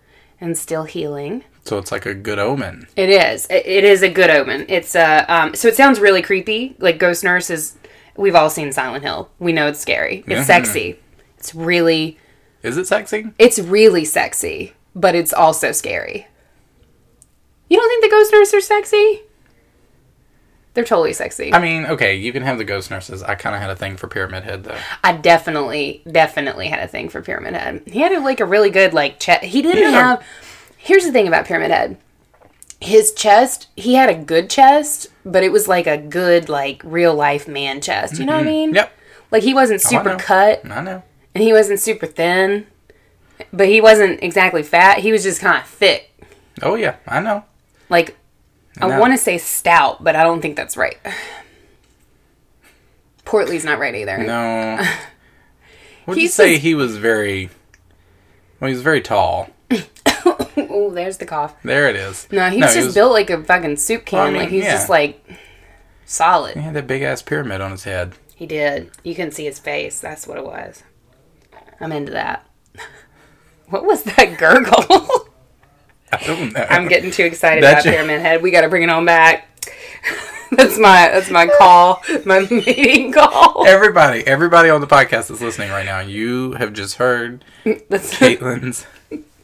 and 0.41 0.57
still 0.57 0.85
healing. 0.85 1.45
so 1.65 1.77
it's 1.77 1.93
like 1.93 2.07
a 2.07 2.15
good 2.15 2.39
omen. 2.39 2.87
It 2.97 3.11
is. 3.11 3.47
It 3.51 3.67
it 3.67 3.85
is 3.85 4.01
a 4.03 4.09
good 4.09 4.31
omen. 4.31 4.65
It's 4.69 4.95
a. 4.95 5.27
um, 5.29 5.55
so 5.55 5.69
it 5.69 5.77
sounds 5.77 6.01
really 6.01 6.23
creepy. 6.23 6.77
Like 6.79 6.99
Ghost 6.99 7.23
Nurse 7.23 7.51
is. 7.51 7.77
We've 8.21 8.35
all 8.35 8.51
seen 8.51 8.71
Silent 8.71 9.03
Hill. 9.03 9.31
We 9.39 9.53
know 9.53 9.67
it's 9.67 9.81
scary. 9.81 10.23
It's 10.27 10.47
sexy. 10.47 10.99
It's 11.39 11.55
really. 11.55 12.19
Is 12.63 12.77
it 12.77 12.87
sexy? 12.87 13.29
It's 13.39 13.59
really 13.59 14.05
sexy, 14.05 14.75
but 14.95 15.15
it's 15.15 15.33
also 15.33 15.73
scary. 15.73 16.27
You 17.71 17.79
don't 17.79 17.89
think 17.89 18.05
the 18.05 18.11
Ghost 18.11 18.31
nurses 18.33 18.55
are 18.55 18.61
sexy? 18.61 19.23
They're 20.75 20.85
totally 20.85 21.15
sexy. 21.15 21.53
I 21.55 21.59
mean, 21.61 21.87
okay, 21.87 22.15
you 22.17 22.31
can 22.33 22.43
have 22.43 22.59
the 22.59 22.65
ghost 22.65 22.91
nurses. 22.93 23.25
I 23.25 23.35
kind 23.35 23.57
of 23.57 23.61
had 23.61 23.71
a 23.71 23.77
thing 23.77 23.97
for 23.97 24.07
Pyramid 24.07 24.45
Head 24.45 24.63
though. 24.63 24.79
I 25.03 25.13
definitely, 25.15 26.03
definitely 26.11 26.69
had 26.69 26.79
a 26.79 26.87
thing 26.87 27.09
for 27.09 27.23
Pyramid 27.23 27.55
Head. 27.55 27.83
He 27.87 28.01
had 28.01 28.13
like 28.23 28.39
a 28.39 28.45
really 28.45 28.71
good 28.71 28.95
like 28.95 29.19
chest. 29.19 29.43
He 29.45 29.63
didn't 29.63 29.83
Yeah. 29.83 29.91
have. 29.91 30.23
Here's 30.77 31.05
the 31.05 31.11
thing 31.11 31.27
about 31.27 31.47
Pyramid 31.47 31.73
Head. 31.73 31.97
His 32.81 33.13
chest, 33.13 33.67
he 33.77 33.95
had 33.95 34.09
a 34.11 34.15
good 34.15 34.49
chest, 34.49 35.09
but 35.25 35.43
it 35.43 35.53
was 35.53 35.69
like 35.69 35.87
a 35.87 35.97
good 35.97 36.49
like 36.49 36.83
real 36.85 37.15
life 37.15 37.47
man 37.49 37.81
chest. 37.81 38.19
You 38.19 38.27
know 38.27 38.35
what 38.35 38.43
I 38.43 38.51
mean? 38.51 38.75
Yep, 38.75 38.93
Like 39.31 39.43
he 39.43 39.55
wasn't 39.55 39.83
oh, 39.87 39.89
super 39.89 40.11
know. 40.11 40.17
cut 40.17 40.65
I 40.65 40.81
know. 40.83 41.03
and 41.35 41.45
he 41.45 41.53
wasn't 41.53 41.81
super 41.81 42.07
thin, 42.07 42.67
but 43.53 43.69
he 43.69 43.81
wasn't 43.81 44.23
exactly 44.23 44.63
fat. 44.63 44.99
He 44.99 45.13
was 45.13 45.23
just 45.23 45.41
kind 45.41 45.63
of 45.63 45.69
thick. 45.69 46.11
Oh 46.63 46.75
yeah, 46.75 46.97
I 47.07 47.21
know. 47.21 47.45
Like 47.89 48.17
I 48.81 48.99
want 48.99 49.13
to 49.13 49.19
say 49.19 49.39
stout, 49.39 50.03
but 50.03 50.17
I 50.17 50.23
don't 50.23 50.41
think 50.41 50.57
that's 50.57 50.77
right. 50.77 50.97
Portly's 53.25 53.65
not 53.65 53.79
right 53.79 53.95
either. 53.95 54.19
No. 54.19 54.85
Would 56.07 56.19
you 56.19 56.29
say 56.29 56.59
he 56.59 56.75
was 56.75 56.97
very? 56.97 57.51
Well, 58.59 58.69
he 58.69 58.75
was 58.75 58.83
very 58.83 59.01
tall. 59.01 59.51
Oh, 60.71 60.91
there's 60.91 61.19
the 61.19 61.27
cough. 61.27 61.55
There 61.63 61.89
it 61.89 61.97
is. 61.97 62.29
No, 62.31 62.47
he's 62.51 62.55
he 62.55 62.61
just 62.75 62.87
was- 62.87 62.95
built 62.95 63.13
like 63.13 63.31
a 63.31 63.43
fucking 63.43 63.77
soup 63.77 64.05
can. 64.07 64.19
Well, 64.19 64.27
I 64.27 64.31
mean, 64.31 64.41
like 64.43 64.49
he's 64.51 64.65
yeah. 64.65 64.73
just 64.73 64.89
like 64.89 65.23
solid. 66.05 66.55
He 66.57 66.61
had 66.63 66.75
that 66.75 66.87
big 66.87 67.03
ass 67.03 67.23
pyramid 67.23 67.61
on 67.61 67.71
his 67.71 67.85
head. 67.85 68.15
He 68.35 68.47
did. 68.47 68.91
You 69.05 69.15
couldn't 69.15 69.33
see 69.33 69.45
his 69.45 69.59
face. 69.59 70.01
That's 70.01 70.27
what 70.27 70.39
it 70.39 70.45
was. 70.45 70.83
I'm 71.81 71.93
into 71.93 72.13
that. 72.13 72.47
What 73.69 73.85
was 73.85 74.03
that 74.03 74.37
gurgle? 74.37 74.75
I 76.13 76.17
don't 76.27 76.53
know. 76.53 76.67
I'm 76.69 76.89
getting 76.89 77.13
too 77.13 77.23
excited 77.23 77.63
That's 77.63 77.85
about 77.87 77.95
your- 77.95 78.03
Pyramid 78.05 78.21
Head. 78.21 78.43
We 78.43 78.51
got 78.51 78.63
to 78.63 78.69
bring 78.69 78.83
it 78.83 78.91
on 78.91 79.05
back. 79.05 79.47
that's 80.51 80.77
my 80.77 81.09
that's 81.13 81.31
my 81.31 81.47
call, 81.59 82.03
my 82.25 82.41
meeting 82.51 83.13
call. 83.13 83.65
Everybody, 83.69 84.27
everybody 84.27 84.71
on 84.71 84.81
the 84.81 84.89
podcast 84.89 85.29
that's 85.29 85.41
listening 85.41 85.71
right 85.71 85.87
now, 85.87 86.01
you 86.01 86.53
have 86.55 86.73
just 86.73 86.97
heard 86.97 87.45
That's 87.89 88.13
Caitlin's 88.13 88.87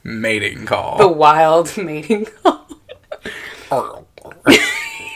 mating 0.07 0.67
call. 0.67 0.99
the 0.99 1.09
wild 1.09 1.77
mating 1.83 2.27
call. 2.27 2.67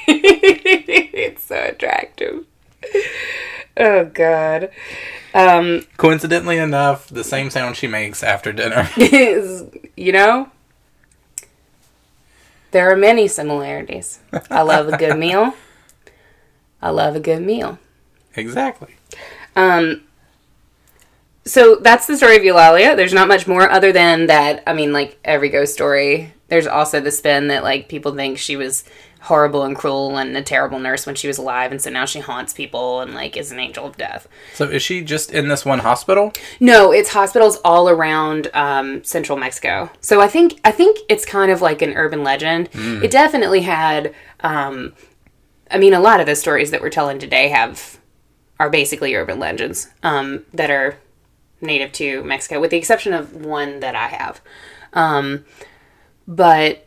it's 0.09 1.45
so 1.45 1.57
attractive. 1.57 2.45
Oh 3.77 4.05
God. 4.07 4.71
Um, 5.33 5.87
Coincidentally 5.97 6.59
enough, 6.59 7.09
the 7.09 7.23
same 7.23 7.51
sound 7.51 7.77
she 7.77 7.87
makes 7.87 8.25
after 8.25 8.53
dinner. 8.53 8.89
is 8.97 9.65
you 9.97 10.11
know 10.13 10.51
there 12.73 12.91
are 12.91 12.97
many 12.97 13.29
similarities. 13.29 14.19
I 14.51 14.63
love 14.63 14.89
a 14.89 14.97
good 14.97 15.19
meal. 15.19 15.55
I 16.83 16.91
love 16.91 17.15
a 17.15 17.21
good 17.21 17.43
meal. 17.43 17.79
exactly. 18.35 18.97
Um, 19.55 20.03
so 21.45 21.77
that's 21.77 22.07
the 22.07 22.17
story 22.17 22.37
of 22.37 22.43
Eulalia. 22.43 22.97
There's 22.97 23.13
not 23.13 23.29
much 23.29 23.47
more 23.47 23.69
other 23.69 23.93
than 23.93 24.27
that. 24.27 24.63
I 24.67 24.73
mean, 24.73 24.93
like 24.93 25.19
every 25.25 25.49
ghost 25.49 25.73
story, 25.73 26.33
there's 26.49 26.67
also 26.67 27.01
the 27.01 27.11
spin 27.11 27.49
that 27.49 27.63
like 27.63 27.89
people 27.89 28.15
think 28.15 28.39
she 28.39 28.57
was 28.57 28.85
horrible 29.23 29.65
and 29.65 29.77
cruel 29.77 30.17
and 30.17 30.35
a 30.35 30.43
terrible 30.43 30.79
nurse 30.79 31.05
when 31.05 31.15
she 31.15 31.29
was 31.29 31.39
alive, 31.39 31.71
and 31.71 31.81
so 31.81 31.91
now 31.91 32.05
she 32.07 32.21
haunts 32.21 32.53
people 32.53 33.01
and 33.01 33.15
like 33.15 33.37
is 33.37 33.53
an 33.53 33.59
angel 33.59 33.87
of 33.87 33.97
death. 33.97 34.27
So 34.55 34.65
is 34.65 34.83
she 34.83 35.03
just 35.03 35.31
in 35.31 35.49
this 35.49 35.65
one 35.65 35.81
hospital? 35.81 36.33
No, 36.59 36.93
it's 36.93 37.11
hospitals 37.11 37.59
all 37.65 37.89
around 37.89 38.51
um, 38.55 39.05
central 39.05 39.39
Mexico. 39.39 39.91
So 40.01 40.21
I 40.21 40.29
think 40.29 40.61
I 40.65 40.71
think 40.71 40.99
it's 41.09 41.25
kind 41.25 41.51
of 41.51 41.61
like 41.63 41.83
an 41.83 41.95
urban 41.95 42.23
legend. 42.25 42.69
It 42.75 43.11
definitely 43.11 43.63
had. 43.63 44.15
Um, 44.41 44.95
I 45.71 45.79
mean, 45.79 45.95
a 45.95 46.01
lot 46.01 46.19
of 46.19 46.27
the 46.27 46.35
stories 46.35 46.73
that 46.73 46.81
we're 46.81 46.91
telling 46.91 47.19
today 47.21 47.49
have 47.49 47.99
are 48.59 48.69
basically 48.69 49.15
urban 49.15 49.39
legends 49.39 49.89
um, 50.03 50.45
that 50.53 50.71
are 50.71 50.99
native 51.61 51.93
to 51.93 52.23
Mexico, 52.25 52.61
with 52.61 52.71
the 52.71 52.77
exception 52.77 53.13
of 53.13 53.45
one 53.45 53.81
that 53.81 53.95
I 53.95 54.07
have. 54.09 54.41
Um, 54.93 55.45
but 56.27 56.87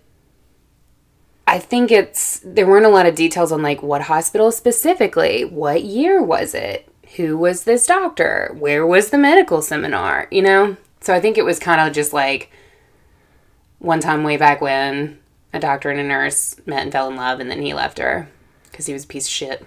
I 1.46 1.60
think 1.60 1.92
it's 1.92 2.40
there 2.44 2.68
weren't 2.68 2.86
a 2.86 2.90
lot 2.90 3.06
of 3.06 3.16
details 3.16 3.52
on 3.52 3.62
like 3.62 3.84
what 3.84 4.04
hospital 4.04 4.52
specifically, 4.52 5.44
what 5.44 5.84
year 5.84 6.22
was 6.22 6.54
it, 6.56 6.88
who 7.16 7.38
was 7.38 7.64
this 7.64 7.86
doctor, 7.86 8.56
where 8.58 8.88
was 8.88 9.10
the 9.10 9.18
medical 9.18 9.62
seminar, 9.62 10.28
you 10.32 10.42
know? 10.42 10.78
So 11.02 11.14
I 11.14 11.20
think 11.20 11.38
it 11.38 11.46
was 11.46 11.60
kind 11.60 11.82
of 11.82 11.94
just 11.94 12.14
like 12.14 12.50
one 13.80 14.00
time 14.00 14.24
way 14.24 14.38
back 14.38 14.62
when 14.62 15.20
a 15.52 15.60
doctor 15.60 15.92
and 15.92 16.00
a 16.00 16.04
nurse 16.04 16.56
met 16.66 16.84
and 16.84 16.92
fell 16.92 17.10
in 17.10 17.16
love, 17.16 17.40
and 17.40 17.52
then 17.52 17.62
he 17.62 17.74
left 17.74 18.00
her 18.00 18.30
because 18.72 18.86
he 18.86 18.94
was 18.94 19.04
a 19.04 19.08
piece 19.08 19.28
of 19.28 19.32
shit, 19.32 19.66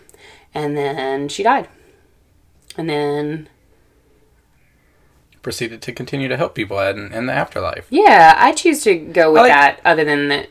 and 0.55 0.77
then 0.77 1.29
she 1.29 1.43
died, 1.43 1.69
and 2.77 2.89
then 2.91 3.49
Proceeded 5.47 5.81
to 5.83 5.93
continue 5.93 6.27
to 6.27 6.37
help 6.37 6.57
people 6.57 6.81
in, 6.81 7.13
in 7.13 7.27
the 7.27 7.33
afterlife. 7.33 7.87
yeah, 7.89 8.35
I 8.37 8.51
choose 8.51 8.83
to 8.83 8.97
go 8.97 9.33
with 9.33 9.43
like- 9.43 9.53
that, 9.53 9.79
other 9.85 10.05
than 10.05 10.27
that, 10.27 10.49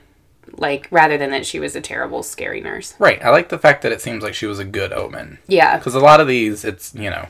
like 0.53 0.87
rather 0.89 1.17
than 1.17 1.31
that 1.31 1.45
she 1.45 1.59
was 1.59 1.75
a 1.75 1.81
terrible, 1.81 2.23
scary 2.23 2.61
nurse. 2.61 2.93
Right. 2.97 3.21
I 3.21 3.29
like 3.29 3.49
the 3.49 3.57
fact 3.59 3.81
that 3.81 3.91
it 3.91 3.99
seems 3.99 4.23
like 4.23 4.33
she 4.33 4.45
was 4.45 4.57
a 4.57 4.63
good 4.63 4.93
omen. 4.93 5.39
Yeah, 5.49 5.77
Because 5.77 5.95
a 5.95 5.99
lot 5.99 6.21
of 6.21 6.27
these, 6.29 6.63
it's, 6.63 6.95
you 6.95 7.09
know, 7.09 7.27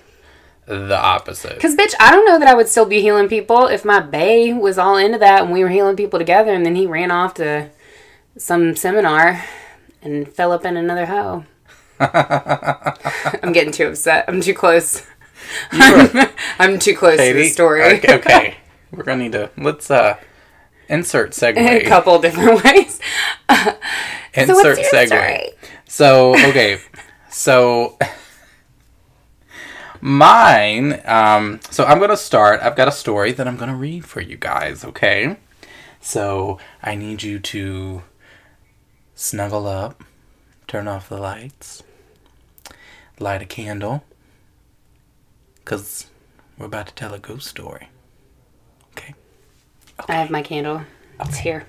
the 0.68 0.96
opposite. 0.96 1.56
Because, 1.56 1.76
bitch, 1.76 1.96
I 2.00 2.12
don't 2.12 2.26
know 2.28 2.38
that 2.38 2.48
I 2.48 2.54
would 2.54 2.68
still 2.70 2.86
be 2.86 3.02
healing 3.02 3.28
people 3.30 3.66
if 3.66 3.84
my 3.84 4.00
bay 4.00 4.54
was 4.54 4.78
all 4.78 4.96
into 4.98 5.18
that 5.18 5.42
and 5.42 5.52
we 5.52 5.64
were 5.64 5.70
healing 5.70 5.96
people 5.96 6.20
together 6.20 6.54
and 6.54 6.64
then 6.64 6.76
he 6.76 6.86
ran 6.86 7.10
off 7.10 7.34
to 7.36 7.72
some 8.38 8.76
seminar 8.76 9.44
and 10.04 10.32
fell 10.32 10.52
up 10.52 10.66
in 10.66 10.78
another 10.78 11.08
hoe. 11.08 11.46
I'm 12.00 13.54
getting 13.54 13.72
too 13.74 13.88
upset. 13.88 14.26
I'm 14.28 14.42
too 14.42 14.54
close. 14.54 15.04
I'm, 15.72 16.30
I'm 16.60 16.80
too 16.80 16.96
close 16.96 17.18
to 17.20 17.34
the 17.34 17.50
story. 17.50 17.84
Okay, 17.84 18.14
okay. 18.18 18.56
We're 18.92 19.04
going 19.04 19.18
to 19.20 19.24
need 19.24 19.32
to, 19.34 19.52
let's, 19.58 19.90
uh, 19.92 20.18
insert 20.88 21.38
In 21.44 21.58
a 21.58 21.84
couple 21.84 22.20
different 22.20 22.64
ways. 22.64 23.00
insert 24.34 24.78
so 24.78 24.84
segue. 24.84 25.08
story? 25.08 25.50
So 25.88 26.32
okay, 26.50 26.80
so 27.30 27.98
mine. 30.02 31.02
Um, 31.06 31.60
so 31.70 31.86
I'm 31.86 32.00
gonna 32.00 32.18
start. 32.18 32.62
I've 32.62 32.76
got 32.76 32.88
a 32.88 32.92
story 32.92 33.32
that 33.34 33.48
I'm 33.48 33.58
gonna 33.58 33.76
read 33.76 34.06
for 34.06 34.22
you 34.22 34.38
guys. 34.38 34.84
Okay, 34.86 35.38
so 36.02 36.60
I 36.84 36.96
need 36.96 37.24
you 37.24 37.40
to 37.40 38.04
snuggle 39.16 39.68
up, 39.68 40.04
turn 40.68 40.88
off 40.88 41.10
the 41.10 41.18
lights, 41.18 41.84
light 43.20 43.42
a 43.42 43.46
candle, 43.46 44.04
cause 45.66 46.08
we're 46.58 46.68
about 46.68 46.88
to 46.88 46.94
tell 46.94 47.14
a 47.14 47.20
ghost 47.20 47.48
story. 47.48 47.90
Okay. 48.92 49.14
I 50.08 50.14
have 50.14 50.30
my 50.30 50.42
candle. 50.42 50.82
It's 51.20 51.38
here. 51.38 51.66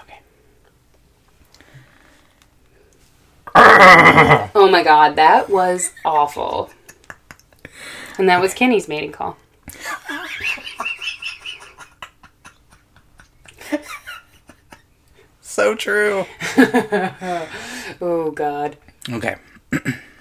Okay. 0.00 0.18
oh 4.54 4.68
my 4.70 4.82
god, 4.82 5.16
that 5.16 5.48
was 5.50 5.92
awful. 6.04 6.70
And 8.18 8.28
that 8.28 8.40
was 8.40 8.54
Kenny's 8.54 8.88
mating 8.88 9.12
call. 9.12 9.36
So 15.54 15.76
true. 15.76 16.26
Oh 18.00 18.32
god. 18.32 18.76
Okay. 19.08 19.36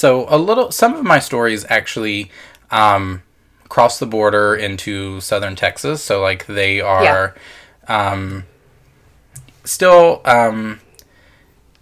so 0.00 0.24
a 0.30 0.38
little, 0.38 0.70
some 0.70 0.94
of 0.94 1.04
my 1.04 1.18
stories 1.18 1.66
actually 1.68 2.30
um, 2.70 3.22
cross 3.68 3.98
the 3.98 4.06
border 4.06 4.54
into 4.54 5.20
southern 5.20 5.56
Texas. 5.56 6.02
So 6.02 6.22
like 6.22 6.46
they 6.46 6.80
are 6.80 7.34
um, 7.86 8.44
still 9.64 10.22
um, 10.24 10.80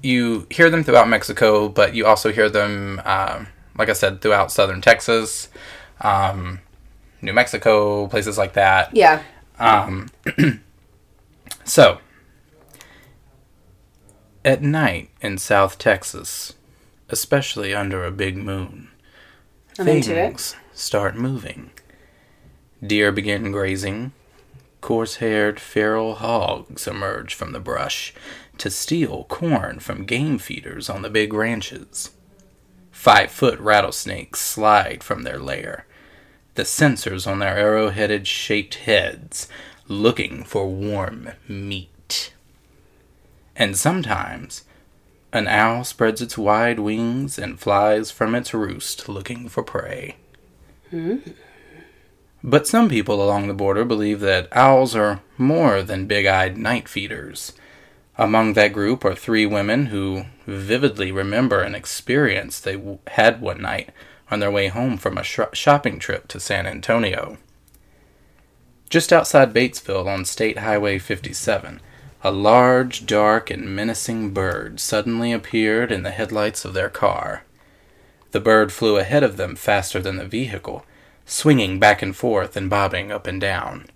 you 0.03 0.49
hear 0.51 0.69
them 0.69 0.83
throughout 0.83 1.09
Mexico, 1.09 1.69
but 1.69 1.95
you 1.95 2.07
also 2.07 2.33
hear 2.33 2.49
them, 2.49 3.01
um 3.05 3.47
like 3.77 3.89
I 3.89 3.93
said, 3.93 4.21
throughout 4.21 4.51
southern 4.51 4.81
Texas, 4.81 5.49
um, 6.01 6.59
New 7.23 7.33
Mexico, 7.33 8.09
places 8.09 8.37
like 8.37 8.55
that. 8.55 8.97
Yeah. 8.97 9.23
So, 11.65 11.99
at 14.45 14.63
night 14.63 15.11
in 15.21 15.37
South 15.39 15.79
Texas, 15.79 16.55
especially 17.09 17.75
under 17.75 18.05
a 18.05 18.11
big 18.11 18.37
moon, 18.37 18.88
I'm 19.79 19.85
things 19.85 20.55
start 20.73 21.17
moving. 21.17 21.71
Deer 22.85 23.12
begin 23.12 23.50
grazing. 23.53 24.12
Coarse 24.81 25.17
haired 25.17 25.59
feral 25.59 26.17
hogs 26.17 26.87
emerge 26.87 27.35
from 27.35 27.53
the 27.53 27.61
brush 27.61 28.15
to 28.59 28.71
steal 28.71 29.25
corn 29.25 29.81
from 29.81 30.05
game 30.05 30.38
feeders 30.38 30.88
on 30.88 31.03
the 31.03 31.11
big 31.11 31.33
ranches. 31.33 32.11
Five 32.93 33.31
foot 33.31 33.59
rattlesnakes 33.59 34.41
slide 34.41 35.03
from 35.03 35.23
their 35.23 35.38
lair, 35.38 35.87
the 36.55 36.65
sensors 36.65 37.27
on 37.27 37.38
their 37.38 37.57
arrow-headed 37.57 38.27
shaped 38.27 38.75
heads 38.75 39.49
looking 39.87 40.43
for 40.45 40.69
warm 40.69 41.31
meat. 41.47 42.33
And 43.55 43.77
sometimes 43.77 44.65
an 45.32 45.47
owl 45.47 45.85
spreads 45.85 46.23
its 46.23 46.38
wide 46.38 46.78
wings 46.78 47.38
and 47.38 47.61
flies 47.61 48.11
from 48.11 48.35
its 48.35 48.54
roost 48.54 49.08
looking 49.08 49.49
for 49.49 49.62
prey. 49.62 50.16
Hmm. 50.90 51.16
But 52.42 52.66
some 52.66 52.88
people 52.88 53.23
along 53.23 53.49
the 53.49 53.54
border 53.54 53.85
believe 53.85 54.20
that 54.20 54.49
owls 54.56 54.94
are 54.94 55.20
more 55.37 55.82
than 55.82 56.06
big 56.06 56.25
eyed 56.26 56.56
night 56.56 56.88
feeders. 56.88 57.52
Among 58.16 58.54
that 58.54 58.73
group 58.73 59.04
are 59.04 59.14
three 59.14 59.47
women 59.47 59.87
who 59.87 60.25
vividly 60.47 61.12
remember 61.12 61.61
an 61.61 61.75
experience 61.75 62.58
they 62.58 62.75
w- 62.75 62.99
had 63.08 63.40
one 63.40 63.61
night 63.61 63.90
on 64.30 64.40
their 64.40 64.50
way 64.50 64.68
home 64.68 64.97
from 64.97 65.18
a 65.18 65.23
sh- 65.23 65.40
shopping 65.52 65.99
trip 65.99 66.26
to 66.28 66.40
San 66.40 66.66
Antonio. 66.66 67.38
Just 68.90 69.12
outside 69.12 69.52
Batesville 69.52 70.06
on 70.06 70.25
State 70.25 70.58
Highway 70.58 70.99
57, 70.99 71.80
a 72.23 72.33
large, 72.33 73.07
dark, 73.07 73.51
and 73.51 73.75
menacing 73.75 74.31
bird 74.31 74.81
suddenly 74.81 75.33
appeared 75.33 75.93
in 75.93 76.03
the 76.03 76.11
headlights 76.11 76.65
of 76.65 76.75
their 76.75 76.89
car. 76.89 77.45
The 78.33 78.41
bird 78.41 78.73
flew 78.73 78.97
ahead 78.97 79.23
of 79.23 79.37
them 79.37 79.55
faster 79.55 80.01
than 80.01 80.17
the 80.17 80.25
vehicle, 80.27 80.85
swinging 81.25 81.79
back 81.79 82.03
and 82.03 82.17
forth 82.17 82.57
and 82.57 82.69
bobbing 82.69 83.13
up 83.13 83.27
and 83.27 83.41
down. 83.41 83.87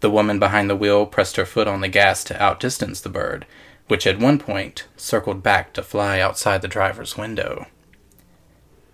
The 0.00 0.10
woman 0.10 0.38
behind 0.38 0.70
the 0.70 0.76
wheel 0.76 1.04
pressed 1.04 1.36
her 1.36 1.44
foot 1.44 1.68
on 1.68 1.82
the 1.82 1.88
gas 1.88 2.24
to 2.24 2.42
outdistance 2.42 3.00
the 3.02 3.10
bird, 3.10 3.46
which 3.88 4.06
at 4.06 4.18
one 4.18 4.38
point 4.38 4.86
circled 4.96 5.42
back 5.42 5.74
to 5.74 5.82
fly 5.82 6.20
outside 6.20 6.62
the 6.62 6.68
driver's 6.68 7.18
window. 7.18 7.66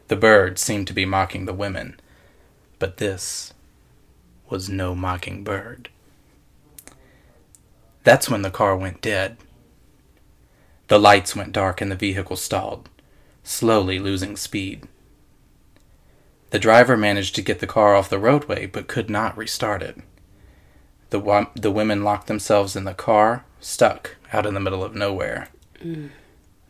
The 0.08 0.16
bird 0.16 0.58
seemed 0.58 0.88
to 0.88 0.92
be 0.92 1.04
mocking 1.04 1.44
the 1.44 1.54
women, 1.54 2.00
but 2.78 2.96
this 2.96 3.54
was 4.48 4.68
no 4.68 4.94
mocking 4.94 5.44
bird. 5.44 5.90
That's 8.06 8.30
when 8.30 8.42
the 8.42 8.52
car 8.52 8.76
went 8.76 9.00
dead. 9.00 9.36
The 10.86 10.96
lights 10.96 11.34
went 11.34 11.50
dark 11.50 11.80
and 11.80 11.90
the 11.90 11.96
vehicle 11.96 12.36
stalled, 12.36 12.88
slowly 13.42 13.98
losing 13.98 14.36
speed. 14.36 14.86
The 16.50 16.60
driver 16.60 16.96
managed 16.96 17.34
to 17.34 17.42
get 17.42 17.58
the 17.58 17.66
car 17.66 17.96
off 17.96 18.08
the 18.08 18.20
roadway 18.20 18.66
but 18.66 18.86
could 18.86 19.10
not 19.10 19.36
restart 19.36 19.82
it. 19.82 19.98
The, 21.10 21.48
the 21.56 21.72
women 21.72 22.04
locked 22.04 22.28
themselves 22.28 22.76
in 22.76 22.84
the 22.84 22.94
car, 22.94 23.44
stuck 23.58 24.14
out 24.32 24.46
in 24.46 24.54
the 24.54 24.60
middle 24.60 24.84
of 24.84 24.94
nowhere. 24.94 25.48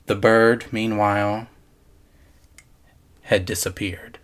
The 0.06 0.14
bird, 0.14 0.64
meanwhile, 0.72 1.48
had 3.24 3.44
disappeared. 3.44 4.18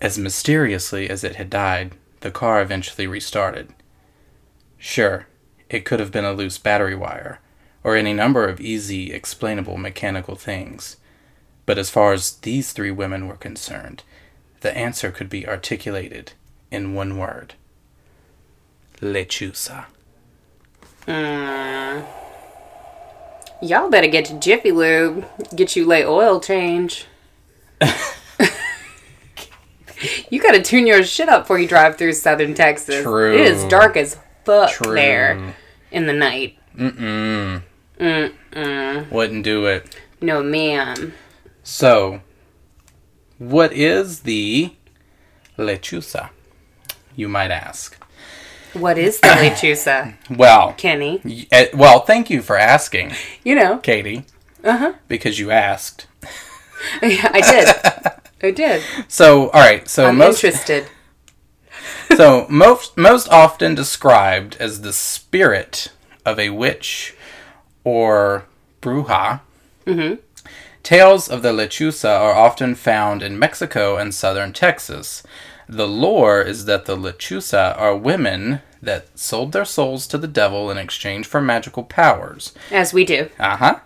As 0.00 0.16
mysteriously 0.16 1.10
as 1.10 1.24
it 1.24 1.34
had 1.34 1.50
died, 1.50 1.96
the 2.20 2.30
car 2.30 2.62
eventually 2.62 3.08
restarted. 3.08 3.74
Sure, 4.86 5.26
it 5.70 5.86
could 5.86 5.98
have 5.98 6.12
been 6.12 6.26
a 6.26 6.34
loose 6.34 6.58
battery 6.58 6.94
wire, 6.94 7.40
or 7.82 7.96
any 7.96 8.12
number 8.12 8.46
of 8.46 8.60
easy, 8.60 9.14
explainable 9.14 9.78
mechanical 9.78 10.36
things. 10.36 10.98
But 11.64 11.78
as 11.78 11.88
far 11.88 12.12
as 12.12 12.32
these 12.32 12.72
three 12.72 12.90
women 12.90 13.26
were 13.26 13.38
concerned, 13.38 14.02
the 14.60 14.76
answer 14.76 15.10
could 15.10 15.30
be 15.30 15.48
articulated 15.48 16.32
in 16.70 16.92
one 16.92 17.16
word 17.16 17.54
Lechuza. 19.00 19.86
Hmm. 21.06 22.02
Y'all 23.62 23.88
better 23.88 24.08
get 24.08 24.26
to 24.26 24.38
Jiffy 24.38 24.70
Lube. 24.70 25.24
Get 25.56 25.76
you 25.76 25.86
late 25.86 26.04
oil 26.04 26.40
change. 26.40 27.06
you 30.30 30.42
gotta 30.42 30.60
tune 30.60 30.86
your 30.86 31.02
shit 31.04 31.30
up 31.30 31.44
before 31.44 31.58
you 31.58 31.66
drive 31.66 31.96
through 31.96 32.12
southern 32.12 32.52
Texas. 32.52 33.02
True. 33.02 33.32
It 33.32 33.46
is 33.46 33.64
dark 33.64 33.96
as 33.96 34.18
fuck 34.44 34.70
True. 34.70 34.94
there 34.94 35.54
in 35.90 36.06
the 36.06 36.12
night. 36.12 36.58
Wouldn't 39.10 39.44
do 39.44 39.66
it. 39.66 39.96
No, 40.20 40.42
ma'am. 40.42 41.12
So, 41.62 42.20
what 43.38 43.72
is 43.72 44.20
the 44.20 44.72
lechuza? 45.58 46.30
You 47.16 47.28
might 47.28 47.50
ask. 47.50 47.96
What 48.72 48.98
is 48.98 49.20
the 49.20 49.28
lechuza, 49.28 50.14
Well, 50.36 50.72
Kenny? 50.76 51.20
y- 51.24 51.46
eh, 51.52 51.68
well, 51.74 52.00
thank 52.00 52.28
you 52.28 52.42
for 52.42 52.56
asking, 52.56 53.12
You 53.44 53.54
know, 53.54 53.78
Katie. 53.78 54.24
Uh 54.64 54.68
Uh-huh. 54.68 54.78
huh. 54.78 54.92
Because 55.08 55.38
you 55.38 55.50
asked. 55.50 56.06
I 57.02 57.40
did. 57.40 57.68
I 58.42 58.50
did. 58.50 58.82
So, 59.08 59.48
all 59.50 59.60
right. 59.60 59.88
So 59.88 60.06
I'm 60.08 60.16
most 60.18 60.42
interested. 60.44 60.86
so 62.16 62.46
most 62.48 62.96
most 62.96 63.28
often 63.28 63.74
described 63.74 64.56
as 64.60 64.80
the 64.80 64.92
spirit 64.92 65.92
of 66.24 66.38
a 66.38 66.50
witch 66.50 67.14
or 67.84 68.46
bruja. 68.80 69.40
Tales 70.82 71.28
of 71.28 71.42
the 71.42 71.52
lechuza 71.52 72.20
are 72.20 72.34
often 72.34 72.74
found 72.74 73.22
in 73.22 73.38
Mexico 73.38 73.96
and 73.96 74.14
southern 74.14 74.52
Texas. 74.52 75.22
The 75.66 75.88
lore 75.88 76.42
is 76.42 76.66
that 76.66 76.84
the 76.84 76.96
lechuza 76.96 77.78
are 77.78 77.96
women 77.96 78.60
that 78.82 79.18
sold 79.18 79.52
their 79.52 79.64
souls 79.64 80.06
to 80.08 80.18
the 80.18 80.28
devil 80.28 80.70
in 80.70 80.76
exchange 80.76 81.26
for 81.26 81.40
magical 81.40 81.84
powers. 81.84 82.52
As 82.70 82.92
we 82.92 83.06
do. 83.06 83.30
Uh 83.38 83.56
huh. 83.56 83.80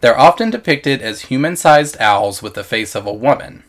They're 0.00 0.18
often 0.18 0.50
depicted 0.50 1.02
as 1.02 1.22
human 1.22 1.56
sized 1.56 1.96
owls 2.00 2.42
with 2.42 2.54
the 2.54 2.62
face 2.62 2.94
of 2.94 3.06
a 3.06 3.12
woman. 3.12 3.64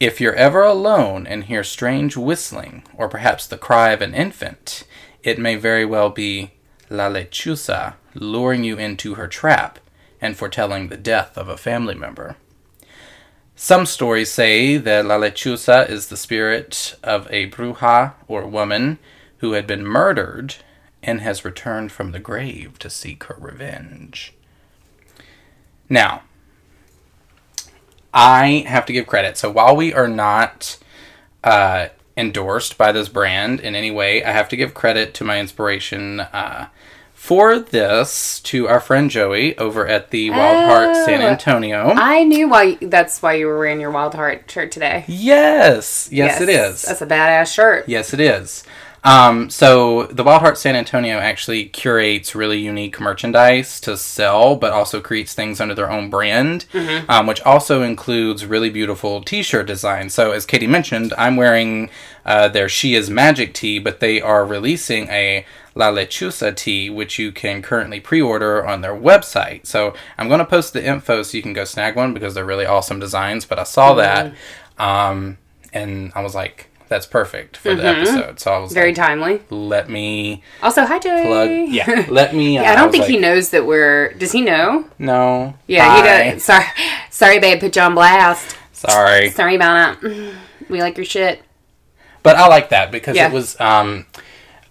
If 0.00 0.20
you're 0.20 0.34
ever 0.34 0.62
alone 0.62 1.26
and 1.26 1.44
hear 1.44 1.62
strange 1.62 2.16
whistling, 2.16 2.82
or 2.94 3.08
perhaps 3.08 3.46
the 3.46 3.56
cry 3.56 3.90
of 3.90 4.02
an 4.02 4.14
infant, 4.14 4.84
it 5.22 5.38
may 5.38 5.54
very 5.54 5.84
well 5.84 6.10
be 6.10 6.50
La 6.90 7.08
Lechuza 7.08 7.94
luring 8.14 8.64
you 8.64 8.76
into 8.76 9.14
her 9.14 9.28
trap 9.28 9.78
and 10.20 10.36
foretelling 10.36 10.88
the 10.88 10.96
death 10.96 11.38
of 11.38 11.48
a 11.48 11.56
family 11.56 11.94
member. 11.94 12.36
Some 13.56 13.86
stories 13.86 14.32
say 14.32 14.76
that 14.76 15.06
La 15.06 15.16
Lechuza 15.16 15.88
is 15.88 16.08
the 16.08 16.16
spirit 16.16 16.96
of 17.04 17.28
a 17.30 17.48
bruja 17.50 18.14
or 18.26 18.46
woman 18.46 18.98
who 19.38 19.52
had 19.52 19.66
been 19.66 19.86
murdered 19.86 20.56
and 21.04 21.20
has 21.20 21.44
returned 21.44 21.92
from 21.92 22.10
the 22.10 22.18
grave 22.18 22.78
to 22.80 22.90
seek 22.90 23.24
her 23.24 23.36
revenge. 23.38 24.34
Now, 25.88 26.22
I 28.14 28.64
have 28.68 28.86
to 28.86 28.92
give 28.92 29.06
credit. 29.08 29.36
So 29.36 29.50
while 29.50 29.74
we 29.74 29.92
are 29.92 30.06
not 30.08 30.78
uh, 31.42 31.88
endorsed 32.16 32.78
by 32.78 32.92
this 32.92 33.08
brand 33.08 33.58
in 33.60 33.74
any 33.74 33.90
way, 33.90 34.22
I 34.24 34.30
have 34.30 34.48
to 34.50 34.56
give 34.56 34.72
credit 34.72 35.14
to 35.14 35.24
my 35.24 35.40
inspiration 35.40 36.20
uh, 36.20 36.68
for 37.12 37.58
this 37.58 38.38
to 38.40 38.68
our 38.68 38.78
friend 38.80 39.10
Joey 39.10 39.58
over 39.58 39.86
at 39.88 40.10
the 40.10 40.30
Wild 40.30 40.68
Heart 40.70 40.96
San 41.06 41.22
Oh. 41.22 41.26
Antonio. 41.26 41.92
I 41.96 42.22
knew 42.22 42.48
why. 42.48 42.76
That's 42.80 43.20
why 43.20 43.34
you 43.34 43.46
were 43.46 43.58
wearing 43.58 43.80
your 43.80 43.90
Wild 43.90 44.14
Heart 44.14 44.48
shirt 44.50 44.70
today. 44.70 45.04
yes, 45.08 46.08
yes, 46.12 46.40
it 46.40 46.48
is. 46.48 46.82
That's 46.82 47.02
a 47.02 47.06
badass 47.06 47.52
shirt. 47.52 47.88
Yes, 47.88 48.14
it 48.14 48.20
is. 48.20 48.62
Um, 49.04 49.50
so 49.50 50.04
the 50.06 50.24
Wild 50.24 50.40
Heart 50.40 50.56
San 50.56 50.76
Antonio 50.76 51.18
actually 51.18 51.66
curates 51.66 52.34
really 52.34 52.58
unique 52.58 52.98
merchandise 52.98 53.78
to 53.80 53.98
sell, 53.98 54.56
but 54.56 54.72
also 54.72 55.02
creates 55.02 55.34
things 55.34 55.60
under 55.60 55.74
their 55.74 55.90
own 55.90 56.08
brand, 56.08 56.64
um, 57.10 57.26
which 57.26 57.42
also 57.42 57.82
includes 57.82 58.46
really 58.46 58.70
beautiful 58.70 59.22
T-shirt 59.22 59.66
designs. 59.66 60.14
So 60.14 60.32
as 60.32 60.46
Katie 60.46 60.66
mentioned, 60.66 61.12
I'm 61.18 61.36
wearing 61.36 61.90
uh, 62.24 62.48
their 62.48 62.68
She 62.68 62.94
Is 62.94 63.10
Magic 63.10 63.52
tee, 63.52 63.78
but 63.78 64.00
they 64.00 64.22
are 64.22 64.46
releasing 64.46 65.08
a 65.08 65.44
La 65.74 65.90
Lechuza 65.90 66.56
tee, 66.56 66.88
which 66.88 67.18
you 67.18 67.30
can 67.30 67.60
currently 67.60 68.00
pre-order 68.00 68.64
on 68.64 68.80
their 68.80 68.94
website. 68.96 69.66
So 69.66 69.92
I'm 70.16 70.28
going 70.28 70.38
to 70.38 70.46
post 70.46 70.72
the 70.72 70.82
info 70.82 71.22
so 71.22 71.36
you 71.36 71.42
can 71.42 71.52
go 71.52 71.64
snag 71.64 71.94
one 71.94 72.14
because 72.14 72.32
they're 72.32 72.44
really 72.46 72.64
awesome 72.64 73.00
designs. 73.00 73.44
But 73.44 73.58
I 73.58 73.64
saw 73.64 73.92
that, 73.94 74.32
um, 74.78 75.36
and 75.74 76.10
I 76.14 76.22
was 76.22 76.34
like, 76.34 76.70
"That's 76.88 77.06
perfect 77.06 77.56
for 77.56 77.74
the 77.74 77.84
episode." 77.86 78.38
So 78.40 78.52
I 78.52 78.58
was 78.58 78.72
Very 78.72 78.88
like, 78.88 78.96
timely. 78.96 79.40
let 79.50 79.88
me 79.90 80.42
Also, 80.62 80.84
hi 80.84 80.98
Joey. 80.98 81.22
plug. 81.24 81.50
Yeah, 81.68 82.06
let 82.08 82.34
me. 82.34 82.54
Yeah, 82.54 82.72
I 82.72 82.76
don't 82.76 82.86
was 82.86 82.92
think 82.92 83.02
like, 83.02 83.10
he 83.10 83.18
knows 83.18 83.50
that 83.50 83.66
we're. 83.66 84.12
Does 84.14 84.32
he 84.32 84.40
know? 84.42 84.88
No. 84.98 85.54
Yeah, 85.66 85.88
Hi. 85.88 85.96
he 86.24 86.30
does. 86.32 86.44
Sorry, 86.44 86.64
sorry, 87.10 87.38
babe. 87.40 87.60
Put 87.60 87.74
you 87.76 87.82
on 87.82 87.94
blast. 87.94 88.56
Sorry, 88.72 89.30
Sorry 89.30 89.54
about 89.56 90.00
that. 90.02 90.34
We 90.68 90.80
like 90.82 90.96
your 90.96 91.06
shit. 91.06 91.42
but 92.22 92.36
I 92.36 92.48
like 92.48 92.68
that 92.70 92.90
because 92.92 93.16
Yeah. 93.16 93.28
it 93.28 93.32
was 93.32 93.58
um, 93.60 94.06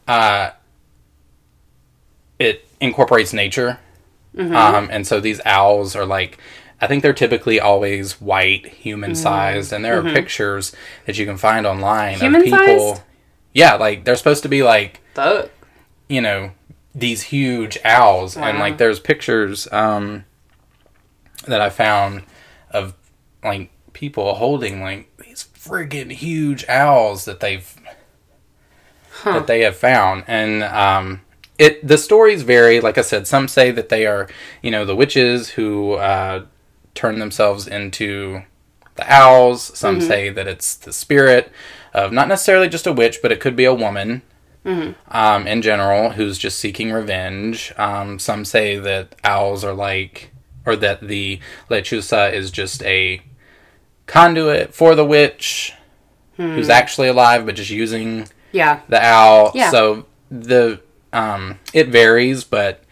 uh, 0.08 0.52
it 2.40 2.68
incorporates 2.80 3.34
nature, 3.34 3.80
Mm-hmm. 4.36 4.56
um, 4.56 4.88
and 4.92 5.06
so 5.06 5.20
these 5.20 5.40
owls 5.46 5.96
are 5.96 6.06
like. 6.06 6.38
I 6.84 6.88
think 6.88 7.02
they're 7.02 7.14
typically 7.14 7.60
always 7.60 8.20
white, 8.20 8.66
human 8.68 9.12
Mm-hmm. 9.12 9.22
sized, 9.22 9.72
and 9.74 9.84
there 9.86 9.98
are 10.00 10.04
pictures 10.04 10.74
that 11.06 11.18
you 11.18 11.26
can 11.26 11.38
find 11.38 11.66
online 11.66 12.16
of 12.16 12.22
Human-sized? 12.22 12.66
people. 12.66 13.04
Yeah, 13.54 13.76
like 13.76 14.04
they're 14.04 14.16
supposed 14.18 14.44
to 14.44 14.50
be 14.50 14.64
like 14.64 15.00
Fuck. 15.14 15.50
you 16.10 16.22
know 16.22 16.52
these 16.96 17.22
huge 17.24 17.78
owls 17.86 18.36
and 18.38 18.60
like 18.60 18.78
there's 18.78 19.00
pictures 19.00 19.68
um 19.72 20.26
that 21.48 21.60
i 21.60 21.68
found 21.70 22.22
of 22.70 22.94
like 23.44 23.72
people 23.94 24.36
holding 24.36 24.80
like 24.82 25.10
these 25.18 25.48
friggin 25.58 26.12
huge 26.12 26.64
owls 26.70 27.26
that 27.26 27.40
they've 27.40 27.76
that 29.24 29.48
they 29.48 29.62
have 29.62 29.76
found 29.76 30.24
and 30.28 30.62
um 30.64 31.22
it 31.58 31.86
the 31.88 31.98
stories 31.98 32.44
vary 32.44 32.80
like 32.80 32.98
i 32.98 33.02
said 33.02 33.26
some 33.28 33.48
say 33.48 33.72
that 33.72 33.90
they 33.90 34.06
are 34.06 34.28
you 34.62 34.70
know 34.70 34.86
the 34.86 34.96
witches 34.96 35.50
who 35.50 35.94
uh 35.94 36.46
turn 36.96 37.20
themselves 37.20 37.68
into 37.68 38.44
the 38.96 39.12
owls 39.12 39.62
some 39.78 40.00
say 40.00 40.30
that 40.30 40.48
it's 40.48 40.76
the 40.76 40.94
spirit 40.94 41.52
of 41.94 42.12
not 42.12 42.28
necessarily 42.28 42.70
just 42.70 42.86
a 42.86 42.94
witch 42.94 43.20
but 43.22 43.32
it 43.32 43.40
could 43.40 43.56
be 43.56 43.66
a 43.66 43.74
woman 43.74 44.22
um, 44.66 45.46
in 45.46 45.62
general 45.62 46.12
who's 46.12 46.38
just 46.38 46.58
seeking 46.58 46.90
revenge. 46.94 47.74
Um, 47.78 48.18
some 48.18 48.46
say 48.46 48.78
that 48.80 49.14
owls 49.22 49.66
are 49.66 49.74
like, 49.74 50.32
or 50.66 50.78
that 50.78 51.06
the 51.06 51.40
lechuza 51.70 52.32
is 52.32 52.50
just 52.50 52.82
a 52.84 53.20
conduit 54.06 54.74
for 54.74 54.96
the 54.96 55.04
witch 55.06 55.74
who's 56.38 56.70
actually 56.70 57.10
alive, 57.10 57.46
but 57.46 57.56
just 57.56 57.70
using 57.72 58.28
Yeah. 58.54 58.80
the 58.88 59.04
owl. 59.04 59.52
Yeah. 59.54 59.70
So 59.70 60.06
the 60.32 60.80
um, 61.12 61.60
it 61.74 61.90
varies, 61.90 62.44
but 62.46 62.84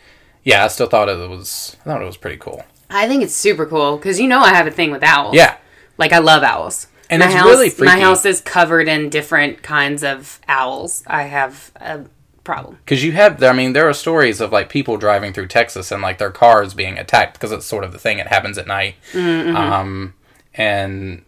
yeah, 0.43 0.65
I 0.65 0.67
still 0.67 0.87
thought 0.87 1.07
it 1.09 1.29
was. 1.29 1.77
I 1.81 1.83
thought 1.85 2.01
it 2.01 2.05
was 2.05 2.17
pretty 2.17 2.37
cool. 2.37 2.65
I 2.91 3.07
think 3.07 3.23
it's 3.23 3.33
super 3.35 3.65
cool 3.65 3.97
because 3.97 4.19
you 4.19 4.27
know 4.27 4.39
I 4.39 4.53
have 4.53 4.67
a 4.67 4.71
thing 4.71 4.91
with 4.91 5.03
owls. 5.03 5.35
Yeah, 5.35 5.57
Like 5.97 6.11
I 6.13 6.19
love 6.19 6.43
owls. 6.43 6.87
And 7.09 7.19
my 7.19 7.25
it's 7.25 7.35
house, 7.35 7.45
really 7.47 7.71
My 7.79 7.99
house 7.99 8.25
is 8.25 8.39
covered 8.41 8.87
in 8.87 9.09
different 9.09 9.63
kinds 9.63 10.03
of 10.03 10.39
owls. 10.47 11.03
I 11.07 11.23
have 11.23 11.71
a 11.75 12.05
problem. 12.43 12.77
because 12.85 13.03
you 13.03 13.11
have. 13.11 13.43
I 13.43 13.51
mean, 13.53 13.73
there 13.73 13.87
are 13.89 13.93
stories 13.93 14.39
of 14.39 14.51
like 14.53 14.69
people 14.69 14.95
driving 14.97 15.33
through 15.33 15.47
Texas 15.47 15.91
and 15.91 16.01
like 16.01 16.17
their 16.19 16.31
cars 16.31 16.73
being 16.73 16.97
attacked 16.97 17.33
because 17.33 17.51
it's 17.51 17.65
sort 17.65 17.83
of 17.83 17.91
the 17.91 17.99
thing. 17.99 18.19
It 18.19 18.27
happens 18.27 18.57
at 18.57 18.65
night. 18.67 18.95
Mm-hmm. 19.11 19.55
um, 19.55 20.13
and 20.53 21.23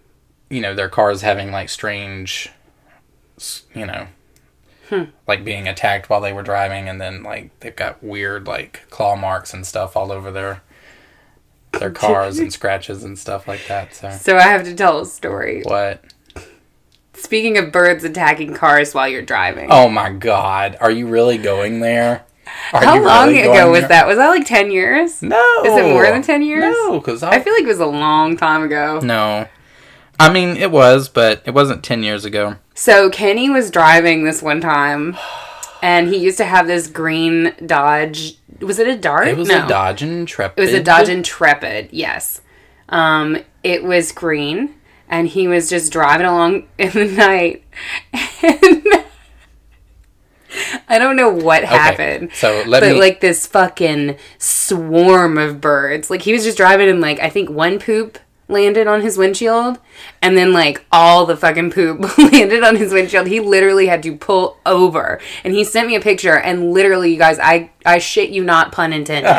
you 0.50 0.62
know 0.62 0.74
their 0.74 0.90
cars 0.90 1.22
having 1.22 1.52
like 1.52 1.68
strange, 1.70 2.50
you 3.74 3.86
know, 3.86 4.08
Hmm. 4.90 5.04
like 5.28 5.44
being 5.46 5.68
attacked 5.68 6.10
while 6.10 6.22
they 6.22 6.34
were 6.34 6.44
driving, 6.44 6.88
and 6.90 7.00
then 7.02 7.24
like 7.24 7.58
they've 7.62 7.76
got 7.76 8.04
weird 8.04 8.48
like 8.48 8.82
claw 8.90 9.16
marks 9.16 9.54
and 9.54 9.66
stuff 9.66 9.96
all 9.98 10.12
over 10.12 10.30
their 10.32 10.62
their 11.80 11.92
cars 12.04 12.40
and 12.40 12.52
scratches 12.54 13.04
and 13.04 13.18
stuff 13.18 13.48
like 13.48 13.66
that. 13.68 13.94
So 13.94 14.10
So 14.12 14.38
I 14.38 14.44
have 14.44 14.64
to 14.66 14.76
tell 14.76 15.00
a 15.02 15.06
story. 15.06 15.62
what? 15.64 16.04
Speaking 17.16 17.58
of 17.58 17.72
birds 17.72 18.04
attacking 18.04 18.54
cars 18.54 18.94
while 18.94 19.08
you're 19.08 19.22
driving. 19.22 19.68
Oh 19.72 19.88
my 19.88 20.10
God! 20.12 20.76
Are 20.82 20.92
you 20.92 21.08
really 21.08 21.38
going 21.38 21.80
there? 21.80 22.26
Are 22.74 22.84
How 22.84 23.02
long 23.02 23.28
really 23.30 23.42
ago 23.42 23.72
was 23.72 23.82
there? 23.82 23.90
that? 23.90 24.08
Was 24.08 24.18
that 24.18 24.28
like 24.30 24.46
10 24.46 24.72
years? 24.72 25.22
No. 25.22 25.62
Is 25.64 25.78
it 25.78 25.84
more 25.90 26.06
than 26.06 26.22
10 26.22 26.42
years? 26.42 26.64
No, 26.64 27.00
because 27.00 27.24
I 27.24 27.40
feel 27.40 27.54
like 27.54 27.64
it 27.64 27.68
was 27.68 27.80
a 27.80 27.86
long 27.86 28.36
time 28.36 28.64
ago. 28.64 29.00
no. 29.02 29.48
I 30.20 30.32
mean, 30.32 30.58
it 30.58 30.70
was, 30.72 31.10
but 31.10 31.42
it 31.46 31.52
wasn't 31.56 31.84
ten 31.84 32.04
years 32.04 32.24
ago. 32.24 32.58
So 32.76 33.10
Kenny 33.10 33.50
was 33.50 33.72
driving 33.72 34.24
this 34.24 34.44
one 34.44 34.62
time, 34.62 35.18
and 35.82 36.08
he 36.08 36.18
used 36.18 36.38
to 36.38 36.46
have 36.46 36.68
this 36.68 36.86
green 36.88 37.54
Dodge. 37.66 38.36
Was 38.60 38.80
it 38.80 38.88
a 38.88 38.96
Dart? 38.98 39.28
It 39.28 39.38
was 39.38 39.50
no. 39.50 39.66
a 39.66 39.68
Dodge 39.68 40.04
Intrepid. 40.04 40.60
It 40.60 40.62
was 40.62 40.74
a 40.74 40.84
Dodge 40.84 41.10
Intrepid. 41.10 41.90
Yes. 41.92 42.42
Um, 42.90 43.38
it 43.64 43.84
was 43.84 44.12
green, 44.12 44.76
and 45.10 45.28
he 45.28 45.48
was 45.48 45.70
just 45.70 45.92
driving 45.92 46.26
along 46.28 46.68
in 46.78 46.92
the 46.92 47.06
night, 47.06 47.64
and 48.44 49.04
I 50.88 51.00
don't 51.00 51.16
know 51.16 51.30
what 51.30 51.64
happened. 51.64 52.32
so 52.34 52.64
let 52.68 52.82
but 52.82 52.94
me- 52.94 53.00
like 53.00 53.22
this 53.22 53.48
fucking 53.48 54.18
swarm 54.38 55.38
of 55.38 55.60
birds. 55.62 56.10
Like 56.10 56.22
he 56.22 56.34
was 56.34 56.44
just 56.44 56.58
driving, 56.58 56.90
and 56.90 57.02
like 57.02 57.20
I 57.20 57.30
think 57.30 57.50
one 57.50 57.80
poop 57.80 58.20
landed 58.50 58.88
on 58.88 59.02
his 59.02 59.18
windshield, 59.18 59.80
and 60.22 60.38
then 60.38 60.54
like 60.54 60.86
all 60.92 61.26
the 61.26 61.38
fucking 61.38 61.72
poop 61.72 62.18
landed 62.18 62.64
on 62.64 62.76
his 62.76 62.94
windshield. 62.94 63.28
He 63.28 63.40
literally 63.40 63.88
had 63.88 64.04
to 64.04 64.16
pull 64.16 64.60
over, 64.66 65.20
and 65.44 65.54
he 65.54 65.64
sent 65.64 65.88
me 65.88 65.96
a 65.96 66.02
picture. 66.02 66.38
And 66.38 66.72
literally, 66.72 67.12
you 67.12 67.18
guys, 67.18 67.40
I 67.40 67.72
I 67.86 67.98
shit 68.00 68.30
you 68.30 68.44
not, 68.44 68.72
pun 68.72 68.94
intended. 68.94 69.32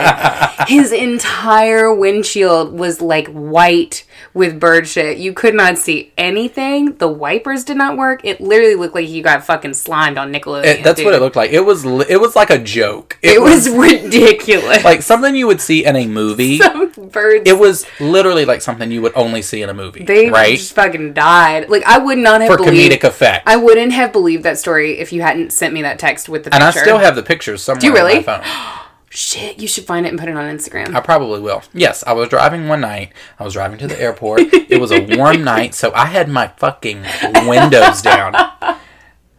his 0.69 0.93
entire 0.93 1.93
windshield 1.95 2.79
was 2.79 3.01
like 3.01 3.29
white 3.29 4.05
with 4.33 4.59
bird 4.61 4.87
shit. 4.89 5.19
You 5.19 5.33
could 5.33 5.55
not 5.55 5.79
see 5.79 6.13
anything. 6.19 6.97
The 6.97 7.09
wipers 7.09 7.65
did 7.65 7.77
not 7.77 7.97
work. 7.97 8.21
It 8.25 8.41
literally 8.41 8.75
looked 8.75 8.95
like 8.95 9.07
he 9.07 9.23
got 9.23 9.45
fucking 9.45 9.75
slimed 9.75 10.19
on 10.19 10.33
Nickelodeon. 10.33 10.65
It- 10.65 10.85
that's 10.85 11.03
what 11.03 11.15
it 11.15 11.21
looked 11.21 11.37
like. 11.37 11.51
It 11.53 11.61
was. 11.61 11.85
It 11.85 12.21
was 12.21 12.37
like 12.37 12.51
a 12.51 12.59
joke. 12.59 13.19
It 13.23 13.41
was 13.41 13.69
ridiculous. 13.71 14.85
like 14.85 15.03
something 15.03 15.35
you 15.35 15.47
would 15.47 15.61
see 15.61 15.85
in 15.85 15.97
a 15.97 16.07
movie. 16.07 16.59
birds. 16.97 17.49
It 17.49 17.59
was 17.59 17.87
literally 18.01 18.45
like 18.45 18.63
something 18.63 18.91
you 18.91 19.03
would 19.03 19.13
only 19.15 19.43
see 19.43 19.63
in 19.63 19.69
a 19.71 19.75
movie, 19.75 20.05
they 20.05 20.31
right? 20.31 20.57
just 20.57 20.75
fucking 20.75 21.13
died. 21.15 21.69
Like 21.69 21.83
I 21.85 21.99
would 21.99 22.19
not 22.19 22.41
have 22.41 22.51
For 22.51 22.57
believed. 22.57 22.93
comedic 22.93 23.05
effect. 23.05 23.49
I 23.49 23.57
wouldn't 23.57 23.93
have 23.93 24.13
believed 24.13 24.45
that 24.45 24.59
story 24.59 24.99
if 24.99 25.13
you 25.13 25.23
hadn't 25.23 25.53
sent 25.53 25.73
me 25.75 25.83
that 25.83 25.99
text 25.99 26.29
with 26.29 26.45
the 26.45 26.55
and 26.55 26.63
picture. 26.63 26.79
I 26.81 26.83
still 26.83 26.99
have 26.99 27.17
the 27.17 27.23
pictures 27.23 27.63
somewhere 27.63 27.81
Do 27.81 27.87
you 27.89 27.93
really? 27.95 28.23
Phone. 28.43 28.81
Shit, 29.11 29.61
you 29.61 29.69
should 29.69 29.85
find 29.85 30.07
it 30.07 30.09
and 30.09 30.19
put 30.19 30.29
it 30.29 30.37
on 30.37 30.45
Instagram. 30.57 30.93
I 30.93 31.01
probably 31.01 31.41
will. 31.41 31.63
Yes, 31.73 32.03
I 32.05 32.13
was 32.15 32.29
driving 32.29 32.67
one 32.67 32.81
night. 32.81 33.13
I 33.39 33.45
was 33.45 33.53
driving 33.53 33.79
to 33.79 33.87
the 33.87 34.01
airport. 34.01 34.41
it 34.53 34.81
was 34.81 34.91
a 34.91 35.01
warm 35.17 35.45
night, 35.45 35.75
so 35.75 35.93
I 35.95 36.07
had 36.07 36.29
my 36.29 36.49
fucking 36.57 37.05
windows 37.47 38.03
down. 38.03 38.35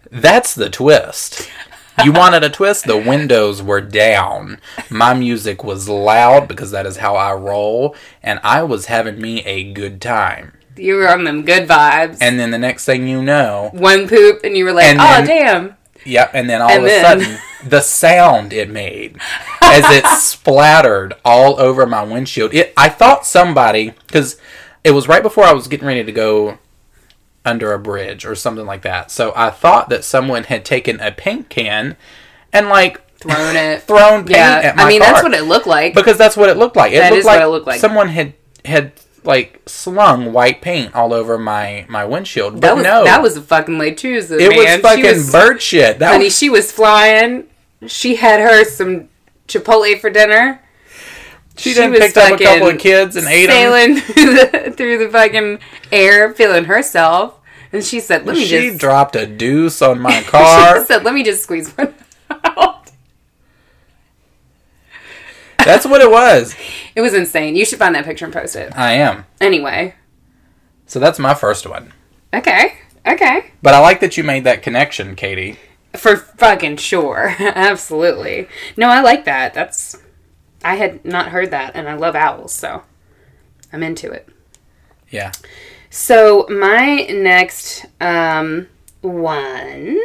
That's 0.10 0.55
the 0.55 0.69
twist. 0.69 1.49
You 2.05 2.13
wanted 2.13 2.43
a 2.43 2.49
twist? 2.49 2.86
The 2.86 2.95
windows 2.97 3.62
were 3.62 3.81
down. 3.81 4.60
My 4.89 5.13
music 5.13 5.62
was 5.63 5.89
loud 5.89 6.47
because 6.47 6.71
that 6.71 6.86
is 6.86 6.97
how 6.97 7.15
I 7.17 7.34
roll, 7.34 7.95
and 8.23 8.39
I 8.43 8.63
was 8.63 8.86
having 8.86 9.19
me 9.19 9.43
a 9.45 9.73
good 9.73 9.99
time. 10.01 10.53
you 10.77 10.95
were 10.95 11.10
on 11.10 11.23
them 11.25 11.43
good 11.43 11.67
vibes. 11.67 12.17
And 12.21 12.39
then 12.39 12.51
the 12.51 12.58
next 12.58 12.86
thing 12.86 13.08
you 13.10 13.21
know, 13.21 13.71
One 13.73 14.08
poop, 14.08 14.41
and 14.45 14.55
you 14.55 14.63
were 14.65 14.73
like, 14.73 14.86
And 14.86 14.99
"Oh 15.01 15.03
then- 15.03 15.25
damn!" 15.27 15.77
Yep, 16.05 16.31
and 16.34 16.49
then 16.49 16.62
all 16.62 16.69
And 16.69 16.84
of 16.84 16.89
a 16.89 17.01
sudden, 17.01 17.38
the 17.65 17.82
sound 17.82 18.54
it 18.54 18.69
made 18.69 19.17
as 19.62 19.84
it 19.89 20.06
splattered 20.19 21.13
all 21.25 21.60
over 21.60 21.86
my 21.86 22.04
windshield. 22.04 22.54
It, 22.54 22.73
I 22.78 22.89
thought 22.89 23.25
somebody, 23.25 23.93
because 24.08 24.39
it 24.84 24.91
was 24.91 25.08
right 25.08 25.23
before 25.23 25.43
I 25.45 25.54
was 25.54 25.67
getting 25.67 25.88
ready 25.88 26.04
to 26.04 26.12
go 26.12 26.60
under 27.43 27.73
a 27.73 27.80
bridge 27.80 28.25
or 28.25 28.36
something 28.36 28.65
like 28.65 28.82
that. 28.84 29.12
So 29.12 29.34
I 29.36 29.49
thought 29.49 29.89
that 29.89 30.04
someone 30.04 30.43
had 30.45 30.65
taken 30.65 30.99
a 30.99 31.12
paint 31.12 31.49
can 31.49 31.95
and 32.54 32.69
like 32.69 33.01
Thrown 33.17 33.56
it. 33.56 33.82
thrown 33.88 34.19
paint 34.25 34.32
yeah, 34.38 34.60
at 34.63 34.75
my 34.75 34.84
I 34.84 34.88
mean 34.88 35.01
car. 35.01 35.12
that's 35.13 35.23
what 35.23 35.34
it 35.34 35.43
looked 35.43 35.65
like. 35.67 35.93
because 35.95 36.17
that's 36.17 36.36
what 36.38 36.49
it 36.49 36.58
looked 36.58 36.75
like. 36.75 36.91
It 36.91 36.97
That 36.99 37.10
looked 37.12 37.19
is 37.19 37.25
like 37.25 37.39
what 37.39 37.45
it 37.45 37.49
looked 37.49 37.67
like. 37.67 37.80
someone 37.80 38.10
had 38.10 38.34
had 38.65 38.91
like 39.23 39.62
slung 39.65 40.32
white 40.34 40.62
paint 40.62 40.93
all 40.93 41.12
over 41.13 41.38
my 41.38 41.86
my 41.89 42.06
windshield. 42.06 42.54
But 42.56 42.62
that 42.62 42.75
was 42.75 42.84
no, 42.84 43.04
that 43.06 43.21
was 43.23 43.38
a 43.38 43.41
fucking 43.41 43.80
late 43.80 43.97
Tuesday. 43.97 44.36
it 44.43 44.49
man. 44.49 44.82
was 44.82 44.82
fucking 44.82 45.04
was- 45.06 45.32
bird 45.32 45.62
shit. 45.62 45.97
That 45.99 46.12
Honey, 46.12 46.25
was 46.25 46.38
she 46.38 46.49
was 46.49 46.71
flying. 46.71 47.47
She 47.88 48.15
had 48.15 48.39
her 48.39 48.63
some 48.65 49.10
Chipotle 49.48 50.00
for 50.00 50.10
dinner. 50.10 50.62
She, 51.58 51.74
She 51.74 51.88
was 51.88 52.00
picked 52.00 52.17
up 52.17 52.39
a 52.39 52.43
couple 52.43 52.67
of 52.67 52.78
kids 52.80 53.15
and 53.15 53.28
ate 53.28 53.48
them. 53.48 53.54
sailing 53.56 53.95
through 54.02 54.34
the, 54.36 54.74
through 54.76 54.98
the 54.98 55.10
fucking 55.10 55.60
air, 55.91 56.34
feeling 56.34 56.65
herself. 56.65 57.39
And 57.71 57.84
she 57.84 58.00
said, 58.00 58.26
"Let 58.26 58.34
me 58.36 58.41
just. 58.41 58.52
She 58.52 58.67
just." 58.69 58.80
dropped 58.80 59.15
a 59.15 59.26
deuce 59.26 59.82
on 59.82 60.00
my 60.00 60.21
car. 60.24 60.80
she 60.82 60.86
said, 60.86 61.04
"Let 61.04 61.13
me 61.13 61.24
just 61.24 61.43
squeeze 61.43 61.71
one 61.71 61.93
out." 62.43 62.91
That's 65.63 65.86
what 65.86 66.02
it 66.02 66.12
was. 66.12 66.56
It 66.95 67.02
was 67.02 67.13
insane. 67.13 67.56
You 67.56 67.65
should 67.65 67.80
find 67.80 67.95
that 67.95 68.06
picture 68.06 68.26
and 68.26 68.34
post 68.34 68.56
it. 68.56 68.71
I 68.78 68.93
am. 68.93 69.26
Anyway, 69.41 69.95
So 70.86 71.00
that's 71.00 71.17
my 71.17 71.34
first 71.34 71.65
one. 71.67 71.91
okay, 72.34 72.78
okay, 73.08 73.52
But 73.63 73.74
I 73.74 73.80
like 73.80 74.00
that 74.02 74.15
you 74.15 74.24
made 74.24 74.43
that 74.43 74.62
connection, 74.62 75.15
Katie. 75.15 75.58
For 75.95 76.17
fucking 76.17 76.77
sure, 76.77 77.36
absolutely. 77.39 78.47
No, 78.77 78.89
I 78.89 79.01
like 79.01 79.25
that. 79.25 79.53
That's 79.53 79.97
I 80.63 80.75
had 80.75 81.05
not 81.05 81.29
heard 81.29 81.51
that, 81.51 81.75
and 81.75 81.88
I 81.88 81.93
love 81.95 82.15
owls, 82.15 82.53
so 82.53 82.84
I'm 83.71 83.84
into 83.84 84.12
it. 84.12 84.27
Yeah. 85.10 85.31
So 85.89 86.45
my 86.49 87.05
next 87.05 87.86
um, 88.01 88.67
one, 89.01 89.99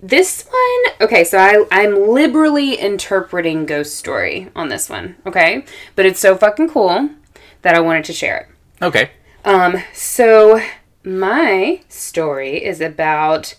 this 0.00 0.46
one, 0.46 0.94
okay. 1.00 1.24
So 1.24 1.38
I 1.38 1.66
I'm 1.70 2.08
liberally 2.08 2.74
interpreting 2.74 3.66
Ghost 3.66 3.96
Story 3.96 4.50
on 4.54 4.68
this 4.68 4.88
one, 4.88 5.16
okay, 5.26 5.64
but 5.96 6.06
it's 6.06 6.20
so 6.20 6.36
fucking 6.36 6.70
cool 6.70 7.10
that 7.62 7.74
I 7.74 7.80
wanted 7.80 8.04
to 8.04 8.12
share 8.12 8.38
it. 8.38 8.84
Okay. 8.84 9.10
Um, 9.44 9.82
so 9.92 10.62
my 11.04 11.82
story 11.88 12.64
is 12.64 12.80
about 12.80 13.54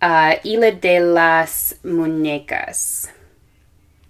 uh, 0.00 0.36
Isla 0.44 0.72
de 0.72 1.00
las 1.00 1.74
Muñecas. 1.84 3.10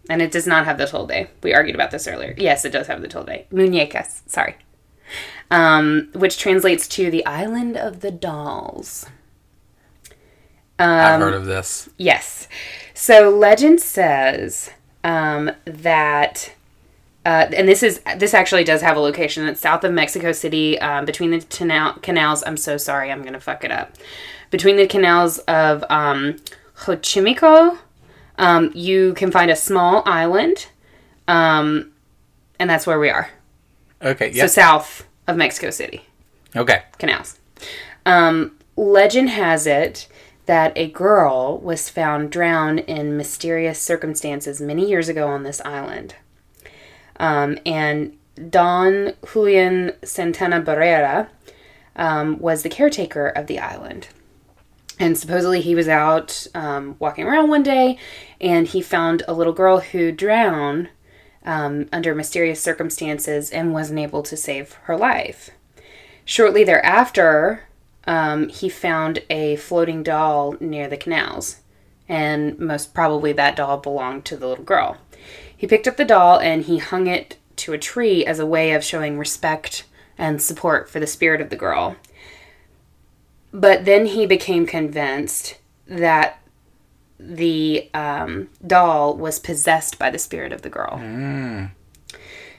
And 0.09 0.21
it 0.21 0.33
does 0.33 0.47
not 0.47 0.65
have 0.65 0.79
the 0.79 0.87
tilde. 0.87 1.29
We 1.43 1.55
argued 1.55 1.75
about 1.75 1.93
this 1.93 2.09
earlier. 2.09 2.35
Yes, 2.37 2.65
it 2.65 2.71
does 2.71 2.89
have 2.89 3.01
the 3.01 3.09
tilde. 3.09 3.45
Muñecas, 3.53 4.23
sorry. 4.27 4.57
Um, 5.51 6.11
which 6.15 6.39
translates 6.39 6.89
to 6.89 7.11
the 7.11 7.25
island 7.27 7.77
of 7.77 8.01
the 8.01 8.11
dolls. 8.11 9.07
I've 10.81 11.21
heard 11.21 11.35
of 11.35 11.45
this. 11.45 11.89
Yes. 11.97 12.49
So 12.95 13.31
legend 13.31 13.81
says 13.81 14.71
um, 15.05 15.51
that, 15.65 16.53
uh, 17.25 17.47
and 17.55 17.69
this 17.69 17.83
is 17.83 18.01
this 18.17 18.35
actually 18.35 18.65
does 18.65 18.81
have 18.83 18.97
a 18.97 19.01
location. 19.01 19.47
It's 19.47 19.61
south 19.61 19.85
of 19.85 19.93
Mexico 19.93 20.33
City, 20.33 20.79
um, 20.81 21.05
between 21.05 21.31
the 21.31 21.41
canal, 21.41 21.95
canals. 21.95 22.43
I'm 22.47 22.57
so 22.57 22.77
sorry, 22.77 23.11
I'm 23.13 23.23
gonna 23.23 23.41
fuck 23.41 23.65
it 23.65 23.71
up. 23.71 23.95
Between 24.51 24.77
the 24.77 24.87
canals 24.87 25.39
of 25.41 25.85
um, 25.89 26.37
Xochimilco, 26.77 27.79
um, 28.39 28.71
you 28.75 29.15
can 29.15 29.31
find 29.31 29.51
a 29.51 29.57
small 29.57 30.03
island, 30.07 30.67
um, 31.29 31.93
and 32.59 32.69
that's 32.69 32.87
where 32.87 32.99
we 32.99 33.11
are. 33.11 33.31
Okay. 34.03 34.33
So 34.33 34.47
south 34.47 35.07
of 35.27 35.37
Mexico 35.37 35.71
City 35.71 36.05
okay. 36.57 36.83
canals. 36.99 37.39
Um, 38.07 38.57
legend 38.77 39.31
has 39.31 39.67
it 39.67 40.09
that 40.47 40.73
a 40.77 40.89
girl 40.89 41.59
was 41.59 41.89
found 41.89 42.33
drowned 42.33 42.81
in 42.81 43.17
mysterious 43.17 43.81
circumstances 43.81 44.61
many 44.61 44.89
years 44.89 45.09
ago 45.09 45.29
on 45.29 45.43
this 45.43 45.61
island. 45.61 46.15
Um, 47.19 47.59
and 47.67 48.17
Don 48.49 49.13
Julian 49.33 49.93
Santana 50.03 50.63
Barrera 50.63 51.29
um, 51.95 52.39
was 52.39 52.63
the 52.63 52.71
caretaker 52.71 53.29
of 53.29 53.47
the 53.47 53.59
island. 53.59 54.09
And 55.01 55.17
supposedly 55.17 55.63
he 55.63 55.75
was 55.75 55.89
out 55.89 56.47
um, 56.55 56.95
walking 56.99 57.27
around 57.27 57.49
one 57.49 57.63
day 57.63 57.97
and 58.39 58.69
he 58.69 58.83
found 58.83 59.23
a 59.27 59.33
little 59.33 59.55
girl 59.55 59.81
who 59.81 60.13
drowned 60.13 60.91
um, 61.43 61.89
under 61.91 62.15
mysterious 62.15 62.63
circumstances 62.63 63.51
and 63.51 63.73
wasn't 63.73 63.99
able 63.99 64.23
to 64.23 64.37
save 64.37 64.75
her 64.85 64.99
life. 64.99 65.51
Shortly 66.27 66.65
thereafter, 66.65 67.65
um, 68.07 68.51
he 68.51 68.69
found 68.69 69.23
a 69.31 69.57
floating 69.57 70.03
doll 70.03 70.57
near 70.61 70.87
the 70.87 70.99
canals, 70.99 71.61
and 72.07 72.59
most 72.59 72.93
probably 72.93 73.33
that 73.33 73.57
doll 73.57 73.79
belonged 73.79 74.27
to 74.27 74.37
the 74.37 74.47
little 74.47 74.65
girl. 74.65 74.99
He 75.57 75.67
picked 75.67 75.89
up 75.89 75.97
the 75.97 76.05
doll 76.05 76.39
and 76.39 76.65
he 76.65 76.77
hung 76.77 77.07
it 77.07 77.39
to 77.57 77.73
a 77.73 77.79
tree 77.79 78.25
as 78.25 78.39
a 78.39 78.47
way 78.47 78.73
of 78.73 78.85
showing 78.85 79.19
respect 79.19 79.85
and 80.19 80.43
support 80.43 80.91
for 80.91 81.01
the 81.01 81.07
spirit 81.07 81.41
of 81.41 81.49
the 81.49 81.57
girl. 81.57 81.97
But 83.53 83.85
then 83.85 84.07
he 84.07 84.27
became 84.27 84.67
convinced 84.67 85.59
that 85.87 86.41
the 87.19 87.91
um, 87.93 88.49
doll 88.67 89.17
was 89.17 89.39
possessed 89.39 89.99
by 89.99 90.11
the 90.11 90.19
spirit 90.19 90.53
of 90.53 90.63
the 90.63 90.71
girl. 90.71 90.99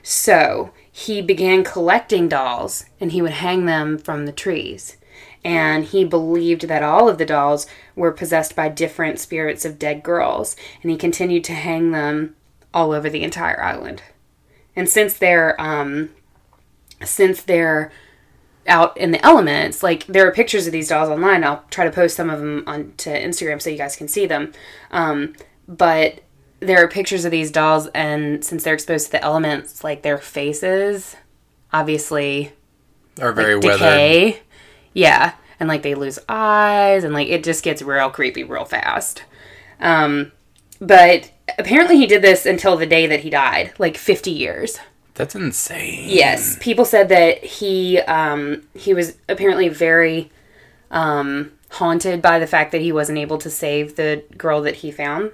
So 0.02 0.72
he 0.90 1.22
began 1.22 1.64
collecting 1.64 2.28
dolls 2.28 2.84
and 3.00 3.12
he 3.12 3.22
would 3.22 3.32
hang 3.32 3.66
them 3.66 3.98
from 3.98 4.26
the 4.26 4.32
trees. 4.32 4.96
And 5.44 5.84
he 5.84 6.04
believed 6.04 6.68
that 6.68 6.82
all 6.84 7.08
of 7.08 7.18
the 7.18 7.26
dolls 7.26 7.66
were 7.96 8.12
possessed 8.12 8.54
by 8.54 8.68
different 8.68 9.18
spirits 9.18 9.64
of 9.64 9.78
dead 9.78 10.02
girls. 10.02 10.54
And 10.82 10.90
he 10.90 10.96
continued 10.96 11.44
to 11.44 11.54
hang 11.54 11.90
them 11.90 12.36
all 12.72 12.92
over 12.92 13.10
the 13.10 13.24
entire 13.24 13.60
island. 13.60 14.02
And 14.76 14.88
since 14.88 15.16
they're 15.16 15.60
um, 15.60 16.10
since 17.04 17.42
they're 17.42 17.90
out 18.66 18.96
in 18.96 19.10
the 19.10 19.24
elements, 19.24 19.82
like 19.82 20.06
there 20.06 20.26
are 20.26 20.32
pictures 20.32 20.66
of 20.66 20.72
these 20.72 20.88
dolls 20.88 21.08
online. 21.08 21.44
I'll 21.44 21.64
try 21.70 21.84
to 21.84 21.90
post 21.90 22.16
some 22.16 22.30
of 22.30 22.40
them 22.40 22.64
onto 22.66 23.10
Instagram 23.10 23.60
so 23.60 23.70
you 23.70 23.76
guys 23.76 23.96
can 23.96 24.08
see 24.08 24.26
them. 24.26 24.52
Um, 24.90 25.34
but 25.68 26.20
there 26.60 26.82
are 26.82 26.88
pictures 26.88 27.24
of 27.24 27.30
these 27.30 27.50
dolls, 27.50 27.88
and 27.88 28.44
since 28.44 28.64
they're 28.64 28.74
exposed 28.74 29.06
to 29.06 29.12
the 29.12 29.22
elements, 29.22 29.82
like 29.82 30.02
their 30.02 30.18
faces, 30.18 31.16
obviously 31.72 32.52
are 33.20 33.32
very 33.32 33.56
weathered. 33.56 33.78
decay. 33.78 34.42
Yeah, 34.94 35.34
and 35.58 35.68
like 35.68 35.82
they 35.82 35.94
lose 35.94 36.18
eyes, 36.28 37.04
and 37.04 37.14
like 37.14 37.28
it 37.28 37.44
just 37.44 37.64
gets 37.64 37.82
real 37.82 38.10
creepy 38.10 38.44
real 38.44 38.64
fast. 38.64 39.24
Um, 39.80 40.32
but 40.80 41.32
apparently 41.58 41.96
he 41.96 42.06
did 42.06 42.22
this 42.22 42.46
until 42.46 42.76
the 42.76 42.86
day 42.86 43.06
that 43.06 43.20
he 43.20 43.30
died, 43.30 43.72
like 43.78 43.96
50 43.96 44.30
years. 44.30 44.78
That's 45.14 45.34
insane. 45.34 46.08
Yes, 46.08 46.56
people 46.60 46.84
said 46.84 47.08
that 47.10 47.44
he 47.44 47.98
um, 48.00 48.62
he 48.74 48.94
was 48.94 49.18
apparently 49.28 49.68
very 49.68 50.30
um, 50.90 51.52
haunted 51.70 52.22
by 52.22 52.38
the 52.38 52.46
fact 52.46 52.72
that 52.72 52.80
he 52.80 52.92
wasn't 52.92 53.18
able 53.18 53.38
to 53.38 53.50
save 53.50 53.96
the 53.96 54.24
girl 54.36 54.62
that 54.62 54.76
he 54.76 54.90
found, 54.90 55.32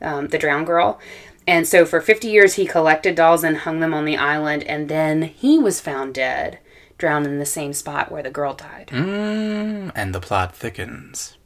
um, 0.00 0.28
the 0.28 0.38
drowned 0.38 0.66
girl. 0.66 1.00
And 1.46 1.66
so 1.66 1.84
for 1.86 2.00
50 2.00 2.28
years 2.28 2.54
he 2.54 2.66
collected 2.66 3.14
dolls 3.14 3.44
and 3.44 3.58
hung 3.58 3.80
them 3.80 3.94
on 3.94 4.04
the 4.04 4.16
island, 4.16 4.64
and 4.64 4.88
then 4.88 5.22
he 5.22 5.58
was 5.58 5.80
found 5.80 6.14
dead, 6.14 6.58
drowned 6.98 7.26
in 7.26 7.38
the 7.38 7.46
same 7.46 7.72
spot 7.72 8.10
where 8.10 8.22
the 8.22 8.30
girl 8.30 8.54
died. 8.54 8.88
Mm, 8.92 9.92
and 9.94 10.14
the 10.14 10.20
plot 10.20 10.54
thickens. 10.56 11.36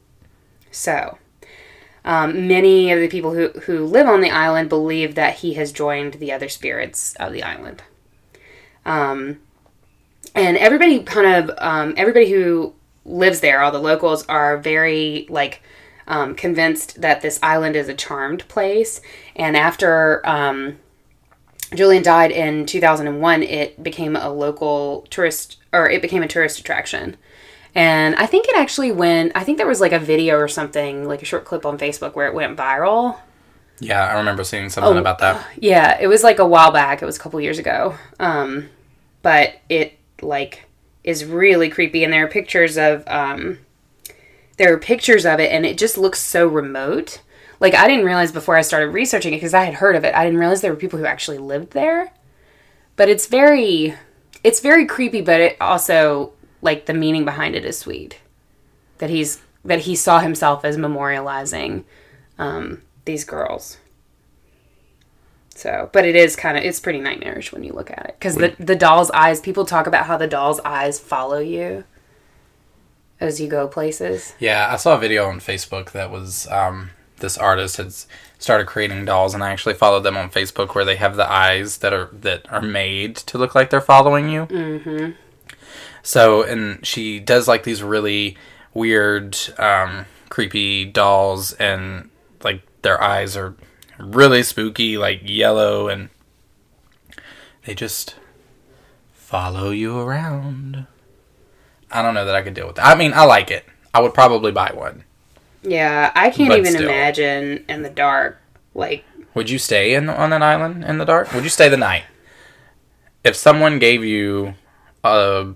So, 0.71 1.17
um, 2.03 2.47
many 2.47 2.91
of 2.91 2.99
the 2.99 3.07
people 3.07 3.33
who, 3.33 3.49
who 3.61 3.85
live 3.85 4.07
on 4.07 4.21
the 4.21 4.31
island 4.31 4.69
believe 4.69 5.15
that 5.15 5.35
he 5.35 5.53
has 5.53 5.71
joined 5.71 6.15
the 6.15 6.31
other 6.31 6.49
spirits 6.49 7.15
of 7.15 7.31
the 7.33 7.43
island. 7.43 7.83
Um, 8.85 9.39
and 10.33 10.57
everybody 10.57 11.03
kind 11.03 11.49
of, 11.49 11.55
um, 11.59 11.93
everybody 11.97 12.31
who 12.31 12.73
lives 13.05 13.41
there, 13.41 13.61
all 13.61 13.71
the 13.71 13.79
locals, 13.79 14.25
are 14.27 14.57
very, 14.57 15.27
like, 15.29 15.61
um, 16.07 16.35
convinced 16.35 17.01
that 17.01 17.21
this 17.21 17.39
island 17.43 17.75
is 17.75 17.87
a 17.87 17.93
charmed 17.93 18.47
place. 18.47 19.01
And 19.35 19.55
after 19.55 20.27
um, 20.27 20.77
Julian 21.73 22.03
died 22.03 22.31
in 22.31 22.65
2001, 22.65 23.43
it 23.43 23.81
became 23.81 24.15
a 24.15 24.29
local 24.29 25.07
tourist, 25.09 25.57
or 25.71 25.89
it 25.89 26.01
became 26.01 26.23
a 26.23 26.27
tourist 26.27 26.59
attraction. 26.59 27.17
And 27.73 28.15
I 28.15 28.25
think 28.25 28.47
it 28.47 28.57
actually 28.57 28.91
went, 28.91 29.31
I 29.33 29.43
think 29.43 29.57
there 29.57 29.67
was 29.67 29.79
like 29.79 29.93
a 29.93 29.99
video 29.99 30.37
or 30.37 30.47
something, 30.47 31.07
like 31.07 31.21
a 31.21 31.25
short 31.25 31.45
clip 31.45 31.65
on 31.65 31.77
Facebook 31.77 32.15
where 32.15 32.27
it 32.27 32.33
went 32.33 32.57
viral. 32.57 33.17
Yeah, 33.79 34.05
I 34.05 34.17
remember 34.17 34.43
seeing 34.43 34.69
something 34.69 34.97
about 34.97 35.19
that. 35.19 35.45
Yeah, 35.57 35.97
it 35.99 36.07
was 36.07 36.23
like 36.23 36.39
a 36.39 36.45
while 36.45 36.71
back. 36.71 37.01
It 37.01 37.05
was 37.05 37.17
a 37.17 37.19
couple 37.19 37.39
years 37.41 37.59
ago. 37.59 37.95
Um, 38.19 38.69
but 39.21 39.59
it 39.69 39.97
like 40.21 40.65
is 41.03 41.25
really 41.25 41.69
creepy, 41.69 42.03
and 42.03 42.13
there 42.13 42.25
are 42.25 42.29
pictures 42.29 42.77
of 42.77 43.03
um, 43.07 43.57
there 44.57 44.73
are 44.73 44.77
pictures 44.77 45.25
of 45.25 45.39
it, 45.39 45.51
and 45.51 45.65
it 45.65 45.77
just 45.77 45.97
looks 45.97 46.19
so 46.19 46.47
remote. 46.47 47.21
Like 47.59 47.73
I 47.73 47.87
didn't 47.87 48.05
realize 48.05 48.31
before 48.31 48.55
I 48.55 48.61
started 48.61 48.87
researching 48.89 49.33
it 49.33 49.37
because 49.37 49.53
I 49.53 49.63
had 49.63 49.75
heard 49.75 49.95
of 49.95 50.03
it. 50.03 50.13
I 50.13 50.23
didn't 50.23 50.39
realize 50.39 50.61
there 50.61 50.71
were 50.71 50.77
people 50.77 50.99
who 50.99 51.05
actually 51.05 51.39
lived 51.39 51.71
there. 51.73 52.11
But 52.95 53.09
it's 53.09 53.25
very, 53.25 53.95
it's 54.43 54.59
very 54.59 54.85
creepy. 54.85 55.21
But 55.21 55.41
it 55.41 55.57
also 55.59 56.33
like 56.61 56.85
the 56.85 56.93
meaning 56.93 57.25
behind 57.25 57.55
it 57.55 57.65
is 57.65 57.77
sweet. 57.77 58.19
That 58.99 59.09
he's 59.09 59.41
that 59.63 59.79
he 59.79 59.95
saw 59.95 60.19
himself 60.19 60.65
as 60.65 60.77
memorializing 60.77 61.83
um, 62.37 62.81
these 63.05 63.23
girls. 63.23 63.77
So, 65.53 65.89
but 65.91 66.05
it 66.05 66.15
is 66.15 66.35
kind 66.35 66.57
of 66.57 66.63
it's 66.63 66.79
pretty 66.79 66.99
nightmarish 66.99 67.51
when 67.51 67.63
you 67.63 67.73
look 67.73 67.91
at 67.91 68.05
it 68.05 68.15
because 68.17 68.35
the 68.35 68.55
the 68.59 68.75
doll's 68.75 69.11
eyes. 69.11 69.39
People 69.39 69.65
talk 69.65 69.87
about 69.87 70.05
how 70.05 70.17
the 70.17 70.27
doll's 70.27 70.59
eyes 70.61 70.99
follow 70.99 71.39
you 71.39 71.83
as 73.19 73.39
you 73.39 73.47
go 73.47 73.67
places. 73.67 74.33
Yeah, 74.39 74.67
I 74.71 74.77
saw 74.77 74.95
a 74.95 74.99
video 74.99 75.25
on 75.27 75.39
Facebook 75.39 75.91
that 75.91 76.09
was 76.09 76.47
um, 76.47 76.91
this 77.17 77.37
artist 77.37 77.77
had 77.77 77.93
started 78.39 78.65
creating 78.65 79.05
dolls, 79.05 79.33
and 79.33 79.43
I 79.43 79.51
actually 79.51 79.75
followed 79.75 80.01
them 80.01 80.17
on 80.17 80.29
Facebook 80.29 80.73
where 80.73 80.85
they 80.85 80.95
have 80.95 81.15
the 81.15 81.31
eyes 81.31 81.77
that 81.77 81.93
are 81.93 82.09
that 82.11 82.51
are 82.51 82.61
made 82.61 83.15
to 83.17 83.37
look 83.37 83.53
like 83.53 83.69
they're 83.69 83.81
following 83.81 84.29
you. 84.29 84.47
Mm-hmm. 84.47 85.11
So, 86.03 86.43
and 86.43 86.85
she 86.85 87.19
does 87.19 87.47
like 87.47 87.63
these 87.63 87.83
really 87.83 88.37
weird, 88.73 89.37
um, 89.57 90.05
creepy 90.29 90.85
dolls, 90.85 91.53
and 91.53 92.09
like 92.43 92.61
their 92.81 93.01
eyes 93.01 93.37
are 93.37 93.55
really 93.99 94.43
spooky, 94.43 94.97
like 94.97 95.21
yellow, 95.23 95.87
and 95.87 96.09
they 97.65 97.75
just 97.75 98.15
follow 99.13 99.69
you 99.69 99.99
around. 99.99 100.87
I 101.91 102.01
don't 102.01 102.13
know 102.13 102.25
that 102.25 102.35
I 102.35 102.41
could 102.41 102.53
deal 102.53 102.67
with 102.67 102.77
that. 102.77 102.85
I 102.87 102.95
mean, 102.95 103.13
I 103.13 103.23
like 103.25 103.51
it. 103.51 103.65
I 103.93 104.01
would 104.01 104.13
probably 104.13 104.51
buy 104.51 104.71
one. 104.73 105.03
Yeah, 105.61 106.11
I 106.15 106.29
can't 106.31 106.49
But 106.49 106.59
even 106.59 106.71
still. 106.73 106.83
imagine 106.89 107.65
in 107.69 107.83
the 107.83 107.89
dark. 107.89 108.39
Like, 108.73 109.03
Would 109.35 109.49
you 109.49 109.59
stay 109.59 109.93
in 109.93 110.09
on 110.09 110.33
an 110.33 110.41
island 110.41 110.83
in 110.85 110.97
the 110.97 111.05
dark? 111.05 111.33
Would 111.33 111.43
you 111.43 111.49
stay 111.49 111.69
the 111.69 111.77
night? 111.77 112.03
If 113.23 113.35
someone 113.35 113.77
gave 113.77 114.03
you 114.03 114.55
a 115.03 115.53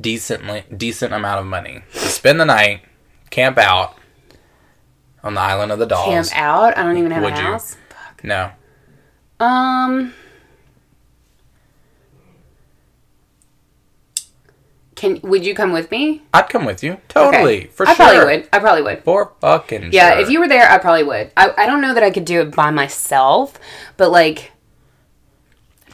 decently 0.00 0.64
decent 0.74 1.12
amount 1.12 1.40
of 1.40 1.46
money 1.46 1.82
to 1.92 1.98
spend 1.98 2.40
the 2.40 2.44
night, 2.44 2.82
camp 3.30 3.58
out 3.58 3.96
on 5.22 5.34
the 5.34 5.40
island 5.40 5.72
of 5.72 5.78
the 5.78 5.86
dolls. 5.86 6.30
camp 6.30 6.40
out. 6.40 6.78
I 6.78 6.82
don't 6.84 6.96
even 6.98 7.10
have 7.10 7.22
Would 7.24 7.34
a 7.34 7.36
you? 7.36 7.42
house. 7.42 7.76
No. 8.22 8.50
Um. 9.40 10.14
Can 14.94 15.20
would 15.22 15.46
you 15.46 15.54
come 15.54 15.72
with 15.72 15.90
me? 15.92 16.22
I'd 16.34 16.48
come 16.48 16.64
with 16.64 16.82
you. 16.82 16.98
Totally. 17.08 17.58
Okay. 17.58 17.66
For 17.68 17.86
I 17.88 17.94
sure. 17.94 18.04
I 18.06 18.08
probably 18.16 18.36
would. 18.36 18.48
I 18.52 18.58
probably 18.58 18.82
would. 18.82 19.04
For 19.04 19.32
fucking 19.40 19.92
Yeah, 19.92 20.14
sure. 20.14 20.20
if 20.22 20.30
you 20.30 20.40
were 20.40 20.48
there, 20.48 20.68
I 20.68 20.78
probably 20.78 21.04
would. 21.04 21.30
I, 21.36 21.52
I 21.56 21.66
don't 21.66 21.80
know 21.80 21.94
that 21.94 22.02
I 22.02 22.10
could 22.10 22.24
do 22.24 22.40
it 22.40 22.50
by 22.56 22.70
myself, 22.70 23.60
but 23.96 24.10
like, 24.10 24.50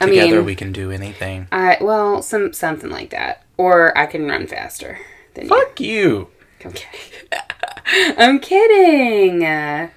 I 0.00 0.06
Together 0.06 0.36
mean, 0.36 0.44
we 0.44 0.54
can 0.54 0.72
do 0.72 0.90
anything. 0.90 1.46
I 1.52 1.78
well, 1.80 2.22
some 2.22 2.52
something 2.52 2.90
like 2.90 3.10
that, 3.10 3.44
or 3.56 3.96
I 3.96 4.06
can 4.06 4.26
run 4.26 4.46
faster 4.46 4.98
than 5.34 5.44
you. 5.44 5.48
Fuck 5.50 5.80
you. 5.80 6.28
I'm. 6.64 6.72
I'm 8.18 8.40
kidding. 8.40 9.44
Uh, 9.44 9.90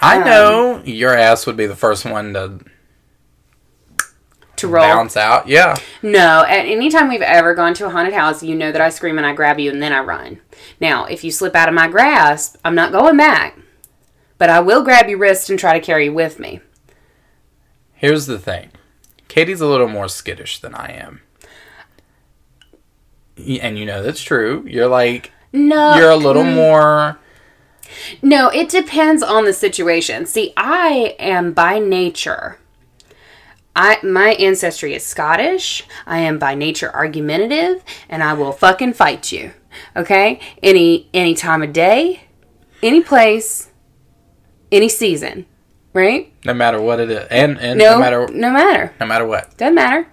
I 0.00 0.18
Um, 0.18 0.24
know 0.24 0.82
your 0.84 1.16
ass 1.16 1.46
would 1.46 1.56
be 1.56 1.66
the 1.66 1.76
first 1.76 2.04
one 2.04 2.34
to 2.34 2.60
to 4.56 4.68
roll. 4.68 4.84
bounce 4.84 5.16
out. 5.16 5.48
Yeah. 5.48 5.76
No, 6.02 6.44
at 6.44 6.66
any 6.66 6.90
time 6.90 7.08
we've 7.08 7.22
ever 7.22 7.54
gone 7.54 7.74
to 7.74 7.86
a 7.86 7.90
haunted 7.90 8.14
house, 8.14 8.42
you 8.42 8.54
know 8.54 8.70
that 8.70 8.80
I 8.80 8.88
scream 8.90 9.18
and 9.18 9.26
I 9.26 9.32
grab 9.34 9.58
you 9.58 9.70
and 9.70 9.82
then 9.82 9.92
I 9.92 10.00
run. 10.00 10.40
Now, 10.80 11.06
if 11.06 11.24
you 11.24 11.30
slip 11.32 11.56
out 11.56 11.68
of 11.68 11.74
my 11.74 11.88
grasp, 11.88 12.56
I'm 12.64 12.74
not 12.74 12.92
going 12.92 13.16
back, 13.16 13.58
but 14.38 14.50
I 14.50 14.60
will 14.60 14.84
grab 14.84 15.08
your 15.08 15.18
wrist 15.18 15.50
and 15.50 15.58
try 15.58 15.72
to 15.78 15.84
carry 15.84 16.04
you 16.06 16.12
with 16.12 16.38
me. 16.38 16.60
Here's 17.94 18.26
the 18.26 18.38
thing. 18.38 18.70
Katie's 19.34 19.60
a 19.60 19.66
little 19.66 19.88
more 19.88 20.06
skittish 20.06 20.60
than 20.60 20.76
I 20.76 20.92
am. 20.92 21.20
And 23.36 23.76
you 23.76 23.84
know 23.84 24.00
that's 24.00 24.22
true. 24.22 24.64
You're 24.64 24.86
like 24.86 25.32
No, 25.52 25.96
you're 25.96 26.10
a 26.10 26.16
little 26.16 26.44
mm. 26.44 26.54
more 26.54 27.18
no, 28.22 28.48
it 28.48 28.68
depends 28.68 29.24
on 29.24 29.44
the 29.44 29.52
situation. 29.52 30.24
See, 30.26 30.52
I 30.56 31.16
am 31.18 31.52
by 31.52 31.80
nature. 31.80 32.58
I 33.74 33.98
my 34.04 34.34
ancestry 34.34 34.94
is 34.94 35.04
Scottish. 35.04 35.84
I 36.06 36.20
am 36.20 36.38
by 36.38 36.54
nature 36.54 36.94
argumentative, 36.94 37.82
and 38.08 38.22
I 38.22 38.34
will 38.34 38.52
fucking 38.52 38.92
fight 38.92 39.32
you. 39.32 39.50
Okay, 39.96 40.38
any 40.62 41.08
any 41.12 41.34
time 41.34 41.60
of 41.62 41.72
day, 41.72 42.28
any 42.84 43.00
place, 43.00 43.70
any 44.70 44.88
season, 44.88 45.46
right? 45.94 46.30
no 46.44 46.52
matter 46.52 46.80
what 46.80 47.00
it 47.00 47.10
is. 47.10 47.26
And 47.30 47.56
and 47.58 47.78
No, 47.78 47.92
no 47.92 47.98
matter 48.00 48.28
no 48.28 48.50
matter. 48.50 48.92
no 49.00 49.06
matter 49.06 49.26
what. 49.26 49.56
Doesn't 49.56 49.74
matter. 49.74 50.08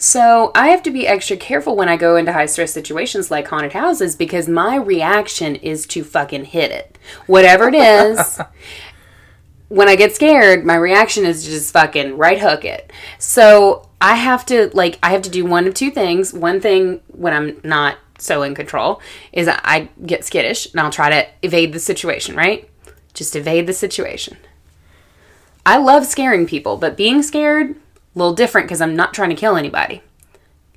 So 0.00 0.52
I 0.54 0.68
have 0.68 0.82
to 0.84 0.92
be 0.92 1.08
extra 1.08 1.36
careful 1.36 1.74
when 1.74 1.88
I 1.88 1.96
go 1.96 2.14
into 2.16 2.32
high 2.32 2.46
stress 2.46 2.72
situations 2.72 3.30
like 3.32 3.48
haunted 3.48 3.72
houses 3.72 4.14
because 4.14 4.48
my 4.48 4.76
reaction 4.76 5.56
is 5.56 5.86
to 5.88 6.04
fucking 6.04 6.44
hit 6.46 6.70
it. 6.70 6.96
Whatever 7.26 7.66
it 7.68 7.74
is, 7.74 8.40
when 9.68 9.88
I 9.88 9.96
get 9.96 10.14
scared, 10.14 10.64
my 10.64 10.76
reaction 10.76 11.24
is 11.26 11.42
to 11.44 11.50
just 11.50 11.72
fucking 11.72 12.16
right 12.16 12.38
hook 12.38 12.64
it. 12.64 12.92
So 13.18 13.88
I 14.00 14.14
have 14.14 14.46
to 14.46 14.70
like 14.72 14.98
I 15.02 15.10
have 15.10 15.22
to 15.22 15.30
do 15.30 15.44
one 15.44 15.66
of 15.66 15.74
two 15.74 15.90
things. 15.90 16.32
One 16.32 16.60
thing 16.60 17.00
when 17.08 17.32
I'm 17.34 17.60
not 17.64 17.96
so 18.18 18.42
in 18.42 18.54
control 18.54 19.00
is 19.32 19.48
I 19.48 19.88
get 20.06 20.24
skittish 20.24 20.70
and 20.72 20.80
I'll 20.80 20.90
try 20.90 21.10
to 21.10 21.26
evade 21.42 21.72
the 21.72 21.80
situation, 21.80 22.36
right? 22.36 22.68
Just 23.14 23.34
evade 23.34 23.66
the 23.66 23.72
situation. 23.72 24.36
I 25.68 25.76
love 25.76 26.06
scaring 26.06 26.46
people, 26.46 26.78
but 26.78 26.96
being 26.96 27.22
scared, 27.22 27.72
a 27.72 27.76
little 28.14 28.32
different 28.32 28.68
because 28.68 28.80
I'm 28.80 28.96
not 28.96 29.12
trying 29.12 29.28
to 29.28 29.36
kill 29.36 29.54
anybody. 29.54 30.00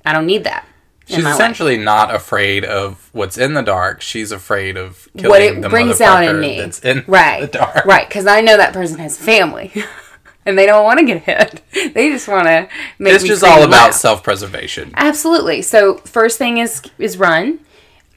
I 0.04 0.12
don't 0.12 0.26
need 0.26 0.44
that. 0.44 0.68
She's 1.06 1.24
my 1.24 1.30
life. 1.30 1.40
essentially 1.40 1.78
not 1.78 2.14
afraid 2.14 2.62
of 2.62 3.08
what's 3.12 3.38
in 3.38 3.54
the 3.54 3.62
dark. 3.62 4.02
She's 4.02 4.30
afraid 4.30 4.76
of 4.76 5.08
killing 5.16 5.30
what 5.30 5.40
it 5.40 5.62
the 5.62 5.70
brings 5.70 6.02
out 6.02 6.22
in 6.22 6.38
me. 6.38 6.58
That's 6.58 6.80
in 6.80 7.04
right. 7.06 7.40
the 7.40 7.46
dark. 7.58 7.86
Right, 7.86 8.06
because 8.06 8.26
I 8.26 8.42
know 8.42 8.58
that 8.58 8.74
person 8.74 8.98
has 8.98 9.16
family. 9.16 9.72
and 10.44 10.58
they 10.58 10.66
don't 10.66 10.84
want 10.84 10.98
to 10.98 11.06
get 11.06 11.22
hit. 11.22 11.62
They 11.94 12.10
just 12.10 12.28
want 12.28 12.46
to 12.48 12.68
make 12.98 13.14
It's 13.14 13.24
just 13.24 13.42
all 13.42 13.62
about 13.62 13.94
self-preservation. 13.94 14.92
Absolutely. 14.94 15.62
So 15.62 15.96
first 16.04 16.36
thing 16.36 16.58
is 16.58 16.82
is 16.98 17.16
run. 17.16 17.60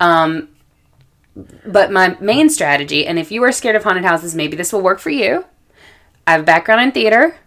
Um, 0.01 0.49
but 1.65 1.89
my 1.89 2.17
main 2.19 2.49
strategy, 2.49 3.07
and 3.07 3.17
if 3.17 3.31
you 3.31 3.41
are 3.43 3.53
scared 3.53 3.77
of 3.77 3.83
haunted 3.85 4.03
houses, 4.03 4.35
maybe 4.35 4.57
this 4.57 4.73
will 4.73 4.81
work 4.81 4.99
for 4.99 5.09
you. 5.09 5.45
I 6.27 6.31
have 6.33 6.41
a 6.41 6.45
background 6.45 6.81
in 6.81 6.91
theater. 6.91 7.38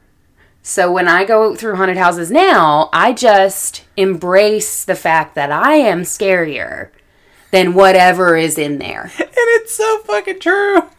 So 0.62 0.92
when 0.92 1.08
I 1.08 1.24
go 1.24 1.54
through 1.54 1.76
haunted 1.76 1.96
houses 1.96 2.30
now, 2.30 2.90
I 2.92 3.12
just 3.12 3.84
embrace 3.96 4.84
the 4.84 4.94
fact 4.94 5.34
that 5.34 5.50
I 5.50 5.74
am 5.74 6.02
scarier 6.02 6.90
than 7.50 7.74
whatever 7.74 8.36
is 8.36 8.58
in 8.58 8.78
there. 8.78 9.10
And 9.18 9.62
it's 9.62 9.74
so 9.74 9.98
fucking 10.00 10.40
true. 10.40 10.82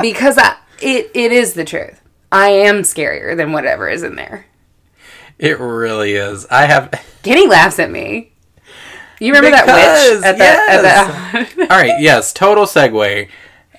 Because 0.00 0.38
I, 0.38 0.56
it, 0.80 1.10
it 1.14 1.32
is 1.32 1.52
the 1.52 1.64
truth. 1.64 2.00
I 2.32 2.48
am 2.48 2.76
scarier 2.76 3.36
than 3.36 3.52
whatever 3.52 3.88
is 3.90 4.02
in 4.02 4.16
there. 4.16 4.46
It 5.38 5.58
really 5.60 6.14
is. 6.14 6.46
I 6.50 6.64
have 6.66 6.90
Kenny 7.22 7.46
laughs 7.46 7.78
at 7.78 7.90
me. 7.90 8.32
You 9.20 9.34
remember 9.34 9.50
that 9.50 9.66
Because, 9.66 10.16
witch 10.16 10.24
at 10.24 10.38
the, 10.38 11.44
at 11.44 11.56
the 11.56 11.62
All 11.62 11.78
right, 11.80 12.00
yes, 12.00 12.32
total 12.32 12.64
segue. 12.64 13.28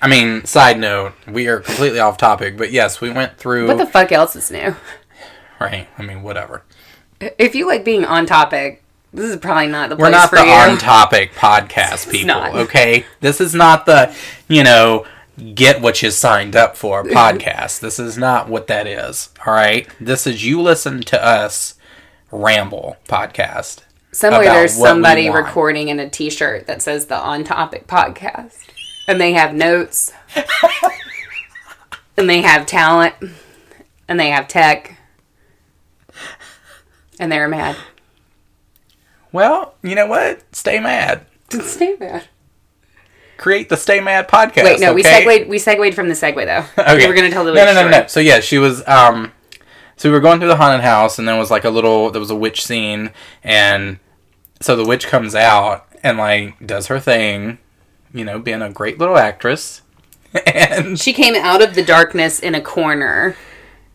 I 0.00 0.08
mean, 0.08 0.44
side 0.44 0.78
note, 0.78 1.12
we 1.26 1.48
are 1.48 1.60
completely 1.60 1.98
off 2.00 2.16
topic, 2.16 2.56
but 2.56 2.70
yes, 2.70 3.00
we 3.00 3.10
went 3.10 3.36
through 3.36 3.68
What 3.68 3.78
the 3.78 3.86
fuck 3.86 4.12
else 4.12 4.36
is 4.36 4.50
new? 4.50 4.74
right. 5.60 5.88
I 5.98 6.02
mean, 6.02 6.22
whatever. 6.22 6.62
If 7.20 7.54
you 7.54 7.66
like 7.66 7.84
being 7.84 8.04
on 8.04 8.26
topic, 8.26 8.82
this 9.12 9.30
is 9.30 9.36
probably 9.38 9.66
not 9.68 9.88
the 9.88 9.96
We're 9.96 10.10
not 10.10 10.30
the 10.30 10.44
you. 10.44 10.50
on 10.52 10.78
topic 10.78 11.32
podcast 11.32 12.10
people, 12.12 12.60
okay? 12.60 13.06
This 13.20 13.40
is 13.40 13.54
not 13.54 13.86
the, 13.86 14.14
you 14.46 14.62
know, 14.62 15.04
get 15.54 15.80
what 15.80 16.00
you 16.02 16.10
signed 16.10 16.54
up 16.54 16.76
for 16.76 17.02
podcast. 17.04 17.80
this 17.80 17.98
is 17.98 18.16
not 18.16 18.48
what 18.48 18.66
that 18.68 18.86
is, 18.86 19.30
all 19.44 19.52
right? 19.52 19.88
This 20.00 20.26
is 20.26 20.44
you 20.44 20.60
listen 20.60 21.00
to 21.02 21.24
us 21.24 21.74
ramble 22.30 22.96
podcast. 23.08 23.80
Somewhere 24.12 24.44
there's 24.44 24.74
somebody 24.74 25.28
recording 25.28 25.88
in 25.88 25.98
a 26.00 26.08
T-shirt 26.08 26.66
that 26.66 26.82
says 26.82 27.06
the 27.06 27.16
On 27.16 27.44
Topic 27.44 27.86
podcast, 27.86 28.56
and 29.08 29.20
they 29.20 29.32
have 29.32 29.54
notes, 29.54 30.12
and 32.16 32.30
they 32.30 32.42
have 32.42 32.66
talent, 32.66 33.14
and 34.06 34.20
they 34.20 34.28
have 34.28 34.46
tech, 34.46 34.96
and 37.18 37.32
they're 37.32 37.48
mad. 37.48 37.76
Well, 39.32 39.74
you 39.82 39.94
know 39.94 40.06
what? 40.06 40.42
Stay 40.54 40.78
mad. 40.78 41.26
Stay 41.50 41.96
mad. 41.98 42.28
Create 43.38 43.68
the 43.68 43.76
Stay 43.76 44.00
Mad 44.00 44.26
podcast. 44.26 44.64
Wait, 44.64 44.80
no, 44.80 44.92
we 44.92 45.02
segued. 45.04 45.48
We 45.48 45.58
segued 45.60 45.94
from 45.94 46.08
the 46.08 46.14
segue 46.14 46.44
though. 46.44 46.82
Okay. 46.82 46.96
We 46.96 47.06
were 47.06 47.14
gonna 47.14 47.30
tell 47.30 47.44
the 47.44 47.52
no, 47.52 47.64
no, 47.64 47.72
no, 47.72 47.80
story. 47.80 47.90
no. 47.92 48.06
So 48.08 48.20
yeah, 48.20 48.40
she 48.40 48.58
was. 48.58 48.86
Um, 48.88 49.32
so 49.96 50.08
we 50.08 50.12
were 50.12 50.20
going 50.20 50.40
through 50.40 50.48
the 50.48 50.56
haunted 50.56 50.80
house, 50.80 51.18
and 51.20 51.28
there 51.28 51.38
was 51.38 51.50
like 51.50 51.64
a 51.64 51.70
little. 51.70 52.10
There 52.10 52.20
was 52.20 52.30
a 52.30 52.36
witch 52.36 52.64
scene, 52.64 53.12
and 53.44 54.00
so 54.60 54.74
the 54.74 54.84
witch 54.84 55.06
comes 55.06 55.36
out 55.36 55.86
and 56.02 56.18
like 56.18 56.66
does 56.66 56.88
her 56.88 56.98
thing, 56.98 57.58
you 58.12 58.24
know, 58.24 58.38
being 58.38 58.62
a 58.62 58.70
great 58.70 58.98
little 58.98 59.16
actress, 59.18 59.82
and 60.46 60.98
She 60.98 61.12
came 61.12 61.34
out 61.34 61.62
of 61.62 61.74
the 61.74 61.84
darkness 61.84 62.38
in 62.40 62.54
a 62.54 62.60
corner, 62.60 63.36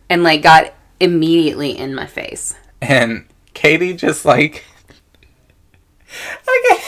and 0.10 0.24
like 0.24 0.42
got 0.42 0.74
immediately 1.00 1.78
in 1.78 1.94
my 1.96 2.06
face. 2.06 2.56
and 2.82 3.26
Katie 3.54 3.94
just 3.94 4.26
like. 4.26 4.66
Okay, 6.48 6.84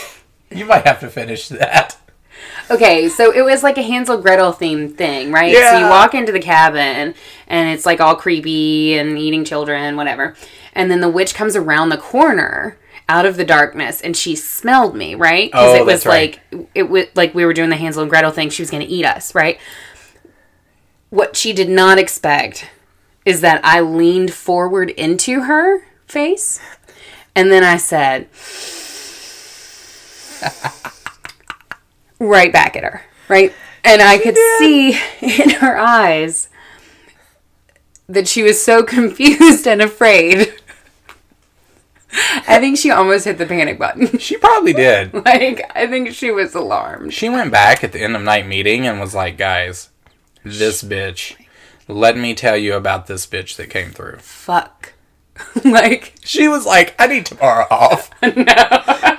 you 0.56 0.64
might 0.64 0.86
have 0.86 1.00
to 1.00 1.08
finish 1.08 1.48
that. 1.48 1.96
Okay, 2.70 3.08
so 3.08 3.32
it 3.32 3.42
was 3.42 3.62
like 3.64 3.76
a 3.76 3.82
Hansel 3.82 4.18
Gretel 4.18 4.52
themed 4.52 4.96
thing, 4.96 5.32
right? 5.32 5.52
Yeah. 5.52 5.72
So 5.72 5.78
you 5.84 5.90
walk 5.90 6.14
into 6.14 6.30
the 6.30 6.38
cabin 6.40 7.14
and 7.48 7.68
it's 7.70 7.84
like 7.86 8.00
all 8.00 8.14
creepy 8.14 8.96
and 8.98 9.18
eating 9.18 9.44
children, 9.44 9.96
whatever. 9.96 10.36
And 10.74 10.90
then 10.90 11.00
the 11.00 11.08
witch 11.08 11.34
comes 11.34 11.56
around 11.56 11.88
the 11.88 11.96
corner 11.96 12.78
out 13.08 13.24
of 13.26 13.36
the 13.36 13.44
darkness 13.44 14.00
and 14.00 14.16
she 14.16 14.34
smelled 14.34 14.96
me, 14.96 15.14
right? 15.14 15.50
Because 15.50 15.74
Oh, 15.74 15.80
it 15.80 15.86
was 15.86 16.04
right. 16.06 16.38
like 16.50 16.68
it 16.74 16.84
was 16.84 17.06
like 17.14 17.34
we 17.34 17.44
were 17.44 17.52
doing 17.52 17.70
the 17.70 17.76
Hansel 17.76 18.02
and 18.02 18.10
Gretel 18.10 18.32
thing. 18.32 18.50
She 18.50 18.62
was 18.62 18.70
going 18.70 18.84
to 18.84 18.92
eat 18.92 19.04
us, 19.04 19.34
right? 19.34 19.58
What 21.10 21.36
she 21.36 21.52
did 21.52 21.68
not 21.68 21.98
expect 21.98 22.66
is 23.24 23.40
that 23.42 23.60
I 23.64 23.80
leaned 23.80 24.32
forward 24.32 24.90
into 24.90 25.42
her 25.42 25.82
face 26.06 26.60
and 27.34 27.50
then 27.52 27.62
I 27.64 27.76
said, 27.76 28.28
right 32.18 32.52
back 32.52 32.76
at 32.76 32.84
her, 32.84 33.02
right? 33.28 33.52
And 33.84 34.02
I 34.02 34.18
could 34.18 34.36
see 34.58 34.90
in 35.20 35.50
her 35.60 35.76
eyes 35.78 36.48
that 38.08 38.26
she 38.28 38.42
was 38.42 38.62
so 38.62 38.82
confused 38.84 39.66
and 39.66 39.80
afraid. 39.82 40.54
I 42.48 42.58
think 42.60 42.78
she 42.78 42.90
almost 42.90 43.24
hit 43.24 43.38
the 43.38 43.46
panic 43.46 43.78
button. 43.78 44.18
She 44.26 44.36
probably 44.36 44.72
did. 44.72 45.12
Like, 45.14 45.70
I 45.74 45.86
think 45.86 46.12
she 46.12 46.30
was 46.30 46.54
alarmed. 46.54 47.12
She 47.12 47.28
went 47.28 47.50
back 47.52 47.84
at 47.84 47.92
the 47.92 48.00
end 48.02 48.16
of 48.16 48.22
night 48.22 48.46
meeting 48.46 48.86
and 48.86 48.98
was 48.98 49.14
like, 49.14 49.36
guys, 49.36 49.90
this 50.44 50.82
bitch. 50.82 51.36
Let 51.88 52.16
me 52.16 52.34
tell 52.34 52.56
you 52.56 52.74
about 52.74 53.06
this 53.06 53.26
bitch 53.26 53.56
that 53.56 53.70
came 53.70 53.90
through. 53.90 54.16
Fuck. 54.18 54.94
like, 55.64 56.14
She 56.24 56.48
was 56.48 56.64
like, 56.66 56.94
I 56.98 57.06
need 57.06 57.26
tomorrow 57.26 57.66
off. 57.70 58.10
no. 58.22 59.16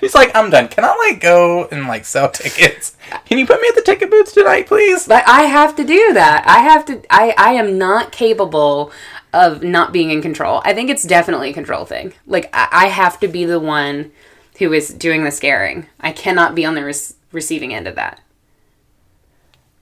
She's 0.00 0.14
like, 0.14 0.30
I'm 0.36 0.50
done. 0.50 0.68
Can 0.68 0.84
I 0.84 0.94
like 1.08 1.20
go 1.20 1.66
and 1.72 1.88
like 1.88 2.04
sell 2.04 2.30
tickets? 2.30 2.96
Can 3.24 3.38
you 3.38 3.46
put 3.46 3.60
me 3.60 3.68
at 3.68 3.74
the 3.74 3.82
ticket 3.82 4.10
booths 4.10 4.32
tonight, 4.32 4.66
please? 4.66 5.08
But 5.08 5.24
I 5.26 5.42
have 5.44 5.74
to 5.76 5.84
do 5.84 6.12
that. 6.12 6.44
I 6.46 6.58
have 6.60 6.84
to. 6.86 7.02
I 7.10 7.34
I 7.38 7.52
am 7.54 7.78
not 7.78 8.12
capable 8.12 8.92
of 9.36 9.62
not 9.62 9.92
being 9.92 10.10
in 10.10 10.22
control. 10.22 10.62
I 10.64 10.72
think 10.72 10.88
it's 10.88 11.02
definitely 11.02 11.50
a 11.50 11.54
control 11.54 11.84
thing. 11.84 12.14
Like 12.26 12.48
I, 12.54 12.68
I 12.72 12.86
have 12.86 13.20
to 13.20 13.28
be 13.28 13.44
the 13.44 13.60
one 13.60 14.10
who 14.58 14.72
is 14.72 14.88
doing 14.88 15.24
the 15.24 15.30
scaring. 15.30 15.86
I 16.00 16.10
cannot 16.12 16.54
be 16.54 16.64
on 16.64 16.74
the 16.74 16.82
res- 16.84 17.14
receiving 17.32 17.74
end 17.74 17.86
of 17.86 17.94
that 17.96 18.20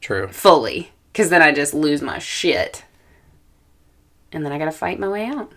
True. 0.00 0.26
fully, 0.28 0.90
because 1.12 1.30
then 1.30 1.40
I 1.42 1.52
just 1.52 1.72
lose 1.72 2.02
my 2.02 2.18
shit, 2.18 2.84
and 4.32 4.44
then 4.44 4.52
I 4.52 4.59
gotta 4.59 4.72
fight 4.72 4.98
my 4.98 5.09
way 5.09 5.24
out, 5.26 5.52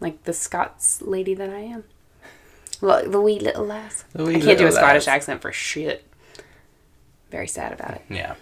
like 0.00 0.24
the 0.24 0.32
Scots 0.32 1.02
lady 1.02 1.34
that 1.34 1.50
I 1.50 1.58
am. 1.60 1.84
Well, 2.80 3.08
the 3.08 3.20
wee 3.20 3.38
little 3.38 3.66
lass. 3.66 4.04
Wee 4.14 4.36
I 4.36 4.40
can't 4.40 4.58
do 4.58 4.66
a 4.66 4.72
Scottish 4.72 5.06
lass. 5.06 5.16
accent 5.16 5.42
for 5.42 5.52
shit. 5.52 6.06
Very 7.30 7.46
sad 7.46 7.74
about 7.74 7.92
it. 7.96 8.02
Yeah. 8.08 8.36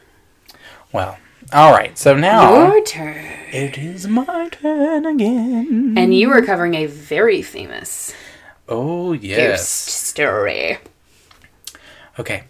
Well, 0.93 1.19
all 1.53 1.73
right. 1.73 1.97
So 1.97 2.15
now 2.17 2.73
Your 2.75 2.85
turn. 2.85 3.25
it 3.53 3.79
is 3.79 4.07
my 4.07 4.49
turn 4.51 5.07
again. 5.07 5.95
And 5.97 6.15
you 6.15 6.29
were 6.29 6.43
covering 6.43 6.75
a 6.75 6.87
very 6.87 7.43
famous 7.43 8.15
Oh 8.69 9.13
ghost 9.15 9.23
yes. 9.25 9.69
story. 9.69 10.79
Okay. 12.19 12.45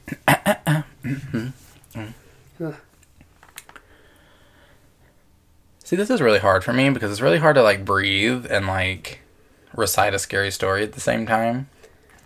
See, 5.84 5.96
this 5.96 6.10
is 6.10 6.20
really 6.20 6.38
hard 6.38 6.64
for 6.64 6.72
me 6.72 6.90
because 6.90 7.10
it's 7.10 7.20
really 7.20 7.38
hard 7.38 7.56
to 7.56 7.62
like 7.62 7.84
breathe 7.84 8.46
and 8.50 8.66
like 8.66 9.20
recite 9.74 10.12
a 10.14 10.18
scary 10.18 10.50
story 10.50 10.82
at 10.82 10.92
the 10.92 11.00
same 11.00 11.26
time. 11.26 11.68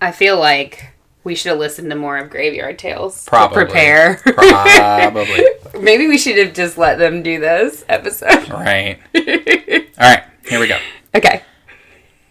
I 0.00 0.10
feel 0.10 0.38
like 0.38 0.92
we 1.22 1.34
should 1.36 1.50
have 1.50 1.58
listened 1.58 1.90
to 1.90 1.96
more 1.96 2.16
of 2.16 2.28
Graveyard 2.30 2.78
Tales. 2.78 3.24
to 3.24 3.30
Probably. 3.30 3.64
prepare. 3.64 4.16
Probably. 4.24 5.44
Maybe 5.78 6.06
we 6.06 6.18
should 6.18 6.38
have 6.38 6.54
just 6.54 6.76
let 6.76 6.98
them 6.98 7.22
do 7.22 7.40
this 7.40 7.84
episode. 7.88 8.48
right. 8.50 8.98
All 9.14 10.08
right. 10.08 10.24
Here 10.48 10.60
we 10.60 10.68
go. 10.68 10.78
Okay. 11.14 11.42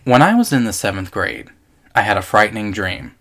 When 0.04 0.22
I 0.22 0.36
was 0.36 0.52
in 0.52 0.66
the 0.66 0.74
seventh 0.74 1.12
grade, 1.12 1.50
I 1.96 2.02
had 2.02 2.18
a 2.18 2.22
frightening 2.22 2.72
dream. 2.72 3.16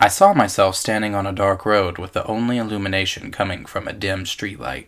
I 0.00 0.08
saw 0.08 0.32
myself 0.32 0.76
standing 0.76 1.14
on 1.14 1.26
a 1.26 1.32
dark 1.32 1.66
road 1.66 1.98
with 1.98 2.12
the 2.12 2.26
only 2.26 2.56
illumination 2.56 3.30
coming 3.30 3.64
from 3.64 3.88
a 3.88 3.92
dim 3.92 4.24
streetlight. 4.24 4.86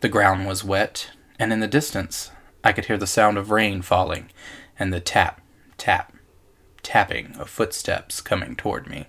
The 0.00 0.08
ground 0.08 0.46
was 0.46 0.62
wet, 0.62 1.10
and 1.38 1.52
in 1.52 1.60
the 1.60 1.66
distance, 1.66 2.30
I 2.62 2.72
could 2.72 2.84
hear 2.84 2.98
the 2.98 3.06
sound 3.06 3.38
of 3.38 3.50
rain 3.50 3.82
falling 3.82 4.30
and 4.78 4.92
the 4.92 5.00
tap, 5.00 5.40
tap, 5.76 6.12
tapping 6.82 7.34
of 7.36 7.48
footsteps 7.48 8.20
coming 8.20 8.54
toward 8.54 8.86
me. 8.86 9.06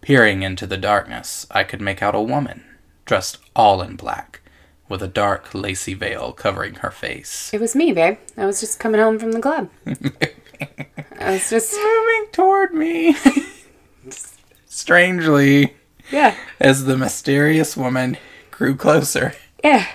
Peering 0.00 0.42
into 0.42 0.66
the 0.66 0.76
darkness, 0.76 1.46
I 1.50 1.64
could 1.64 1.80
make 1.80 2.02
out 2.02 2.14
a 2.14 2.20
woman, 2.20 2.64
dressed 3.04 3.38
all 3.54 3.82
in 3.82 3.96
black, 3.96 4.40
with 4.88 5.02
a 5.02 5.08
dark, 5.08 5.54
lacy 5.54 5.94
veil 5.94 6.32
covering 6.32 6.76
her 6.76 6.90
face. 6.90 7.52
It 7.52 7.60
was 7.60 7.74
me, 7.76 7.92
babe. 7.92 8.18
I 8.36 8.46
was 8.46 8.60
just 8.60 8.78
coming 8.78 9.00
home 9.00 9.18
from 9.18 9.32
the 9.32 9.40
club. 9.40 9.68
I 9.86 11.30
was 11.32 11.48
just, 11.50 11.72
moving 11.76 12.26
toward 12.32 12.74
me. 12.74 13.16
Strangely, 14.66 15.74
yeah, 16.10 16.34
as 16.60 16.84
the 16.84 16.96
mysterious 16.96 17.76
woman 17.76 18.16
grew 18.50 18.74
closer, 18.76 19.34
yeah. 19.62 19.86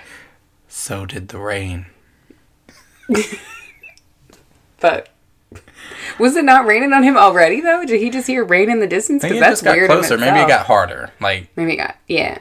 so 0.68 1.04
did 1.06 1.28
the 1.28 1.38
rain. 1.38 1.86
But 4.80 5.10
was 6.18 6.36
it 6.36 6.44
not 6.46 6.64
raining 6.66 6.94
on 6.94 7.02
him 7.02 7.16
already 7.16 7.60
though? 7.60 7.84
Did 7.84 8.00
he 8.00 8.08
just 8.08 8.26
hear 8.26 8.42
rain 8.44 8.70
in 8.70 8.80
the 8.80 8.86
distance? 8.86 9.22
Maybe 9.22 9.34
Because 9.34 9.36
it 9.36 9.40
that's 9.50 9.60
just 9.60 9.64
got 9.64 9.76
weird. 9.76 9.90
closer. 9.90 10.16
Maybe 10.16 10.38
it 10.40 10.48
got 10.48 10.64
harder. 10.64 11.10
Like 11.20 11.48
Maybe 11.54 11.74
it 11.74 11.76
got. 11.76 11.96
Yeah. 12.08 12.38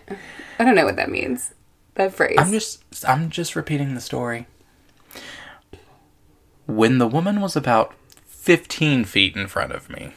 I 0.60 0.66
don't 0.66 0.76
know 0.76 0.86
what 0.86 0.98
that 0.98 1.10
means. 1.10 1.54
That 1.96 2.14
phrase. 2.14 2.36
I'm 2.38 2.52
just 2.52 2.84
I'm 3.08 3.30
just 3.30 3.56
repeating 3.56 3.96
the 3.96 4.02
story. 4.02 4.46
When 6.66 6.98
the 7.00 7.08
woman 7.08 7.42
was 7.42 7.56
about 7.56 7.94
15 8.28 9.06
feet 9.06 9.36
in 9.36 9.48
front 9.48 9.72
of 9.72 9.90
me, 9.90 10.14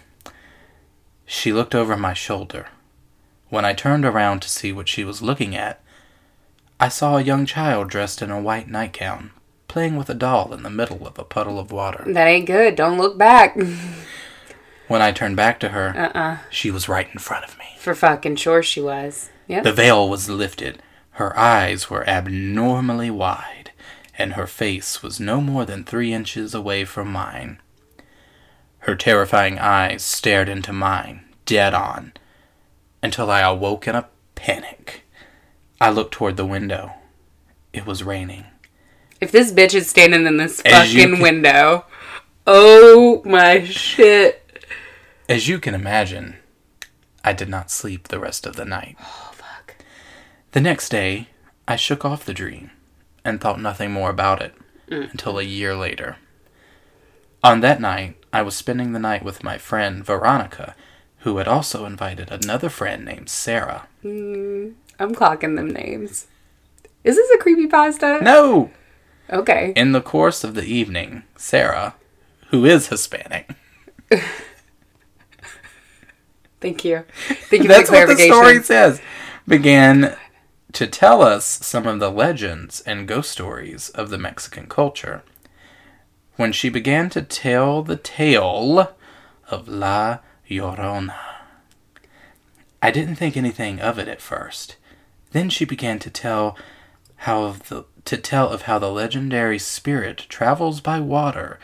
she 1.25 1.53
looked 1.53 1.75
over 1.75 1.97
my 1.97 2.13
shoulder. 2.13 2.67
When 3.49 3.65
I 3.65 3.73
turned 3.73 4.05
around 4.05 4.41
to 4.43 4.49
see 4.49 4.73
what 4.73 4.89
she 4.89 5.05
was 5.05 5.23
looking 5.23 5.55
at, 5.55 5.81
I 6.81 6.89
saw 6.89 7.17
a 7.17 7.23
young 7.23 7.47
child 7.47 7.89
dressed 7.89 8.23
in 8.23 8.31
a 8.31 8.41
white 8.41 8.69
nightgown, 8.69 9.31
playing 9.69 9.97
with 9.97 10.11
a 10.11 10.15
doll 10.15 10.53
in 10.53 10.63
the 10.63 10.71
middle 10.71 11.07
of 11.07 11.19
a 11.19 11.25
puddle 11.25 11.59
of 11.59 11.71
water. 11.73 12.05
that 12.07 12.27
ain't 12.27 12.47
good. 12.47 12.77
Don't 12.77 12.99
look 12.99 13.17
back. 13.17 13.57
When 14.89 15.01
I 15.01 15.13
turned 15.13 15.37
back 15.37 15.59
to 15.61 15.71
her, 15.71 15.95
Uh-uh. 15.97 16.39
she 16.51 16.71
was 16.71 16.89
right 16.89 17.09
in 17.13 17.19
front 17.19 17.45
of 17.45 17.57
me. 17.59 17.65
For 17.79 17.95
fucking 17.95 18.37
sure 18.37 18.63
she 18.63 18.81
was. 18.81 19.31
Yep. 19.53 19.65
The 19.65 19.73
veil 19.75 20.09
was 20.09 20.31
lifted. 20.31 20.83
Her 21.17 21.39
eyes 21.39 21.91
were 21.91 22.09
abnormally 22.09 23.11
wide, 23.11 23.71
and 24.17 24.33
her 24.33 24.47
face 24.47 25.03
was 25.03 25.21
no 25.21 25.43
more 25.43 25.67
than 25.67 25.85
three 25.85 26.11
inches 26.15 26.55
away 26.55 26.87
from 26.87 27.13
mine. 27.13 27.61
Her 28.79 28.95
terrifying 28.95 29.59
eyes 29.59 30.03
stared 30.03 30.49
into 30.49 30.73
mine, 30.73 31.27
dead 31.45 31.75
on, 31.75 32.15
until 33.03 33.31
I 33.31 33.41
awoke 33.41 33.87
in 33.87 33.95
a 33.95 34.09
panic. 34.35 35.03
I 35.83 35.91
looked 35.91 36.15
toward 36.15 36.39
the 36.39 36.47
window. 36.47 36.93
It 37.75 37.85
was 37.85 38.03
raining. 38.03 38.47
If 39.21 39.33
this 39.33 39.53
bitch 39.53 39.75
is 39.75 39.87
standing 39.87 40.27
in 40.27 40.39
this 40.39 40.61
As 40.61 40.91
fucking 40.91 41.17
can- 41.17 41.21
window, 41.23 41.85
oh 42.47 43.21
my 43.27 43.65
shit. 43.65 44.39
As 45.29 45.47
you 45.47 45.59
can 45.59 45.75
imagine, 45.75 46.37
I 47.23 47.35
did 47.35 47.51
not 47.51 47.71
sleep 47.71 48.09
the 48.09 48.19
rest 48.19 48.47
of 48.47 48.57
the 48.57 48.65
night. 48.65 48.97
The 50.53 50.61
next 50.61 50.91
day, 50.91 51.29
I 51.67 51.77
shook 51.77 52.05
off 52.05 52.25
the 52.25 52.35
dream 52.35 52.71
and 53.25 53.41
thought 53.41 53.61
nothing 53.61 53.91
more 53.91 54.11
about 54.11 54.43
it 54.43 54.55
mm. 54.89 55.11
until 55.11 55.39
a 55.39 55.43
year 55.43 55.75
later. 55.75 56.19
On 57.43 57.61
that 57.61 57.81
night, 57.81 58.17
I 58.33 58.43
was 58.43 58.55
spending 58.55 58.93
the 58.93 58.99
night 58.99 59.25
with 59.25 59.43
my 59.43 59.59
friend 59.59 60.05
Veronica, 60.05 60.77
who 61.21 61.39
had 61.39 61.49
also 61.49 61.87
invited 61.87 62.31
another 62.31 62.69
friend 62.69 63.05
named 63.05 63.31
Sarah. 63.31 63.89
Mm, 64.05 64.75
I'm 64.99 65.15
clocking 65.15 65.57
them 65.57 65.71
names. 65.71 66.27
Is 67.03 67.17
this 67.17 67.31
a 67.31 67.39
creepy 67.39 67.67
pasta? 67.67 68.21
No! 68.23 68.71
Okay. 69.31 69.73
In 69.75 69.93
the 69.93 70.03
course 70.03 70.45
of 70.45 70.55
the 70.55 70.65
evening, 70.65 71.23
Sarah, 71.37 71.95
who 72.51 72.67
is 72.67 72.89
Hispanic, 72.89 73.51
Thank 76.61 76.85
you. 76.85 77.05
Thank 77.51 77.65
you 77.65 77.69
that's 77.69 77.89
for 77.89 77.97
the 77.97 78.07
what 78.07 78.17
the 78.17 78.25
story 78.25 78.63
says, 78.63 79.01
began 79.49 80.17
to 80.73 80.87
tell 80.87 81.23
us 81.23 81.45
some 81.45 81.87
of 81.87 82.01
the 82.01 82.11
legends 82.11 82.81
and 82.83 83.09
ghost 83.09 83.31
stories 83.31 83.91
of 83.91 84.11
the 84.11 84.19
Mexican 84.19 84.67
culture. 84.67 85.23
When 86.37 86.53
she 86.53 86.71
began 86.71 87.11
to 87.11 87.23
tell 87.23 87.83
the 87.83 87.97
tale 87.97 88.95
of 89.49 89.69
La 89.69 90.19
Llorona, 90.49 91.15
I 92.81 92.91
didn't 92.91 93.17
think 93.17 93.37
anything 93.37 93.81
of 93.81 93.99
it 93.99 94.09
at 94.09 94.21
first. 94.21 94.77
Then 95.33 95.51
she 95.51 95.65
began 95.65 95.99
to 96.01 96.11
tell 96.11 96.57
how 97.17 97.45
of 97.45 97.69
the 97.69 97.85
to 98.05 98.17
tell 98.17 98.49
of 98.49 98.63
how 98.63 98.81
the 98.81 98.91
legendary 98.91 99.59
spirit 99.59 100.27
travels 100.29 100.81
by 100.81 100.99
water, 100.99 101.61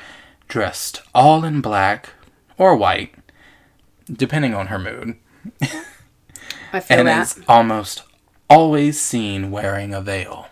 dressed 0.46 1.02
all 1.12 1.44
in 1.44 1.60
black 1.60 2.10
or 2.56 2.76
white, 2.76 3.12
depending 4.08 4.54
on 4.54 4.68
her 4.68 4.78
mood 4.78 5.16
I 6.72 6.80
feel 6.80 6.98
and 6.98 7.08
that. 7.08 7.22
is 7.22 7.40
almost 7.48 8.02
always 8.48 9.00
seen 9.00 9.50
wearing 9.50 9.92
a 9.92 10.00
veil. 10.00 10.48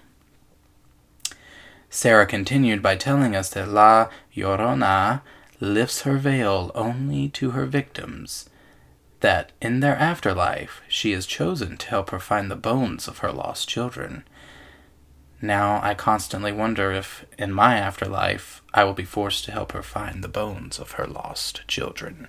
Sarah 1.89 2.27
continued 2.27 2.83
by 2.83 2.97
telling 2.97 3.35
us 3.35 3.49
that 3.51 3.69
La 3.69 4.09
Llorona 4.35 5.23
lifts 5.61 6.03
her 6.03 6.19
veil 6.19 6.71
only 6.75 7.29
to 7.31 7.53
her 7.53 7.65
victims, 7.65 8.51
that 9.21 9.53
in 9.63 9.81
their 9.81 9.97
afterlife 9.97 10.83
she 10.89 11.13
is 11.13 11.27
chosen 11.27 11.79
to 11.79 11.89
help 11.89 12.11
her 12.11 12.19
find 12.19 12.51
the 12.51 12.57
bones 12.57 13.09
of 13.09 13.19
her 13.19 13.33
lost 13.33 13.69
children. 13.69 14.25
Now 15.41 15.81
I 15.83 15.95
constantly 15.95 16.53
wonder 16.53 16.93
if, 16.93 17.25
in 17.39 17.53
my 17.53 17.77
afterlife, 17.77 18.63
I 18.75 18.85
will 18.85 18.95
be 18.95 19.05
forced 19.05 19.47
to 19.47 19.53
help 19.53 19.73
her 19.73 19.83
find 19.83 20.23
the 20.23 20.29
bones 20.29 20.79
of 20.79 20.93
her 20.93 21.07
lost 21.07 21.67
children. 21.67 22.29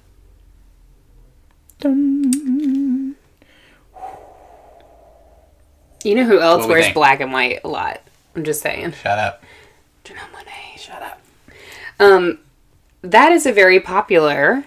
Dun. 1.80 2.97
You 6.04 6.16
know 6.16 6.24
who 6.26 6.40
else 6.40 6.64
we 6.66 6.74
wears 6.74 6.86
think? 6.86 6.96
black 6.96 7.20
and 7.22 7.32
white 7.34 7.62
a 7.64 7.68
lot? 7.68 8.02
I'm 8.36 8.44
just 8.44 8.62
saying. 8.62 8.94
Shut 8.94 9.18
up. 9.18 9.44
Janelle 10.06 10.30
Monáe. 10.34 10.78
Shut 10.78 11.02
up. 11.02 11.22
Um, 12.00 12.40
that 13.02 13.32
is 13.32 13.46
a 13.46 13.52
very 13.52 13.80
popular 13.80 14.64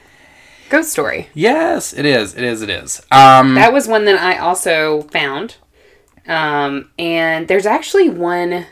ghost 0.69 0.91
story. 0.91 1.29
Yes, 1.35 1.93
it 1.93 2.05
is. 2.05 2.35
It 2.35 2.43
is. 2.45 2.63
It 2.63 2.71
is. 2.71 3.01
Um, 3.11 3.55
That 3.55 3.73
was 3.73 3.87
one 3.89 4.05
that 4.07 4.21
I 4.21 4.39
also 4.39 5.03
found. 5.03 5.57
Um, 6.27 6.91
and 6.99 7.49
there's 7.49 7.67
actually 7.67 8.09
one. 8.09 8.67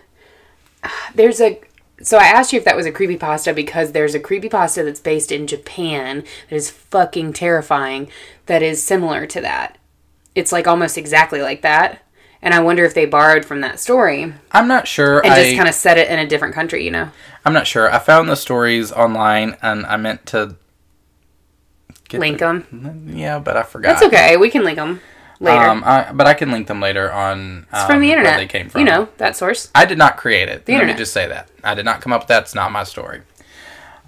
There's 1.14 1.40
a. 1.40 1.60
So 2.00 2.16
I 2.18 2.26
asked 2.26 2.52
you 2.52 2.58
if 2.60 2.64
that 2.64 2.76
was 2.76 2.86
a 2.86 2.92
creepy 2.92 3.16
pasta 3.16 3.52
because 3.52 3.90
there's 3.90 4.14
a 4.14 4.20
creepy 4.20 4.48
pasta 4.48 4.84
that's 4.84 5.00
based 5.00 5.32
in 5.32 5.48
Japan 5.48 6.22
that 6.48 6.54
is 6.54 6.70
fucking 6.70 7.32
terrifying 7.32 8.08
that 8.46 8.62
is 8.62 8.80
similar 8.80 9.26
to 9.26 9.40
that. 9.40 9.78
It's 10.36 10.52
like 10.52 10.68
almost 10.68 10.96
exactly 10.96 11.42
like 11.42 11.62
that. 11.62 12.00
And 12.40 12.54
I 12.54 12.60
wonder 12.60 12.84
if 12.84 12.94
they 12.94 13.04
borrowed 13.04 13.44
from 13.44 13.62
that 13.62 13.80
story 13.80 14.32
I'm 14.52 14.68
not 14.68 14.86
sure. 14.86 15.24
And 15.24 15.34
just 15.34 15.56
kind 15.56 15.68
of 15.68 15.74
set 15.74 15.98
it 15.98 16.08
in 16.08 16.18
a 16.18 16.26
different 16.26 16.54
country, 16.54 16.84
you 16.84 16.90
know? 16.90 17.10
I'm 17.44 17.52
not 17.52 17.66
sure. 17.66 17.92
I 17.92 17.98
found 17.98 18.28
the 18.28 18.36
stories 18.36 18.92
online, 18.92 19.56
and 19.62 19.84
I 19.86 19.96
meant 19.96 20.24
to 20.26 20.56
Link 22.12 22.38
the- 22.38 22.46
them. 22.46 23.12
Yeah, 23.14 23.38
but 23.38 23.56
I 23.56 23.62
forgot. 23.62 23.88
That's 24.00 24.02
okay. 24.06 24.36
We 24.36 24.50
can 24.50 24.64
link 24.64 24.76
them 24.76 25.00
later. 25.40 25.60
Um, 25.68 25.82
I, 25.84 26.10
but 26.12 26.26
I 26.26 26.34
can 26.34 26.50
link 26.50 26.66
them 26.66 26.80
later 26.80 27.12
on. 27.12 27.66
it's 27.72 27.84
from 27.84 28.00
the 28.00 28.10
internet. 28.10 28.32
Where 28.32 28.38
they 28.38 28.46
came 28.46 28.68
from. 28.68 28.80
You 28.80 28.86
know, 28.86 29.08
that 29.18 29.36
source. 29.36 29.70
I 29.74 29.84
did 29.84 29.98
not 29.98 30.16
create 30.16 30.48
it. 30.48 30.66
Let 30.66 30.74
internet. 30.74 30.94
me 30.96 30.98
just 30.98 31.12
say 31.12 31.26
that. 31.28 31.48
I 31.62 31.74
did 31.74 31.84
not 31.84 32.00
come 32.00 32.12
up 32.12 32.22
with 32.22 32.28
that. 32.28 32.44
It's 32.44 32.54
not 32.54 32.72
my 32.72 32.84
story. 32.84 33.22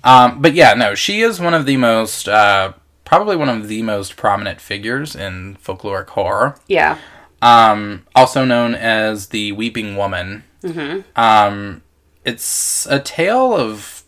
Um, 0.03 0.41
but 0.41 0.55
yeah, 0.55 0.73
no, 0.75 0.95
she 0.95 1.21
is 1.21 1.41
one 1.41 1.53
of 1.53 1.67
the 1.67 1.77
most, 1.77 2.27
uh, 2.27 2.73
probably 3.05 3.37
one 3.37 3.51
of 3.51 3.69
the 3.69 3.83
most 3.83 4.17
prominent 4.17 4.61
figures 4.61 5.15
in 5.15 5.57
folkloric 5.63 6.09
horror. 6.09 6.57
Yeah. 6.69 6.97
Um, 7.43 8.07
also 8.15 8.45
known 8.45 8.75
as 8.75 9.29
the 9.29 9.53
Weeping 9.53 9.97
Woman. 9.97 10.45
Mm-hmm. 10.63 11.01
Um, 11.19 11.83
it's 12.25 12.87
a 12.87 13.01
tale 13.01 13.55
of 13.55 14.03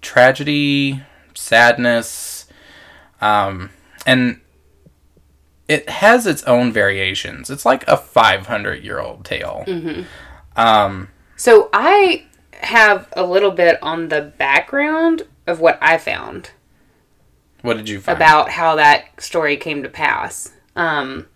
tragedy, 0.00 1.02
sadness, 1.34 2.46
um, 3.20 3.70
and 4.04 4.40
it 5.68 5.88
has 5.88 6.26
its 6.26 6.42
own 6.44 6.72
variations. 6.72 7.50
It's 7.50 7.64
like 7.64 7.86
a 7.86 7.96
500 7.96 8.82
year 8.84 8.98
old 9.00 9.24
tale. 9.24 9.64
Um, 10.56 11.08
So 11.36 11.70
I 11.72 12.26
have 12.54 13.08
a 13.12 13.22
little 13.24 13.52
bit 13.52 13.78
on 13.82 14.08
the 14.08 14.20
background 14.20 15.22
of 15.46 15.60
what 15.60 15.78
I 15.80 15.98
found 15.98 16.50
what 17.62 17.76
did 17.76 17.88
you 17.88 18.00
find? 18.00 18.16
about 18.16 18.50
how 18.50 18.76
that 18.76 19.20
story 19.20 19.56
came 19.56 19.82
to 19.82 19.88
pass. 19.88 20.52
Um, 20.76 21.26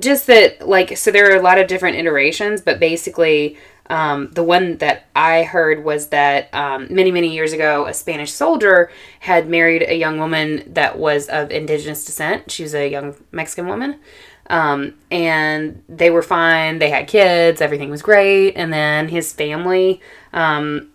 just 0.00 0.26
that, 0.26 0.66
like, 0.66 0.96
so 0.96 1.10
there 1.10 1.32
are 1.32 1.36
a 1.36 1.42
lot 1.42 1.58
of 1.58 1.66
different 1.66 1.96
iterations, 1.96 2.60
but 2.60 2.80
basically, 2.80 3.56
um, 3.90 4.30
the 4.32 4.42
one 4.42 4.78
that 4.78 5.06
I 5.14 5.42
heard 5.42 5.84
was 5.84 6.08
that 6.08 6.52
um, 6.54 6.86
many, 6.90 7.10
many 7.10 7.34
years 7.34 7.52
ago, 7.52 7.86
a 7.86 7.92
Spanish 7.92 8.32
soldier 8.32 8.90
had 9.20 9.48
married 9.48 9.82
a 9.82 9.94
young 9.94 10.18
woman 10.18 10.72
that 10.72 10.98
was 10.98 11.28
of 11.28 11.50
indigenous 11.50 12.04
descent. 12.04 12.50
She 12.50 12.62
was 12.62 12.74
a 12.74 12.88
young 12.88 13.14
Mexican 13.30 13.66
woman. 13.66 14.00
Um, 14.48 14.94
and 15.10 15.82
they 15.88 16.10
were 16.10 16.22
fine. 16.22 16.78
They 16.78 16.90
had 16.90 17.08
kids. 17.08 17.60
Everything 17.60 17.90
was 17.90 18.02
great. 18.02 18.52
And 18.52 18.72
then 18.72 19.08
his 19.08 19.32
family, 19.32 20.00
um, 20.32 20.88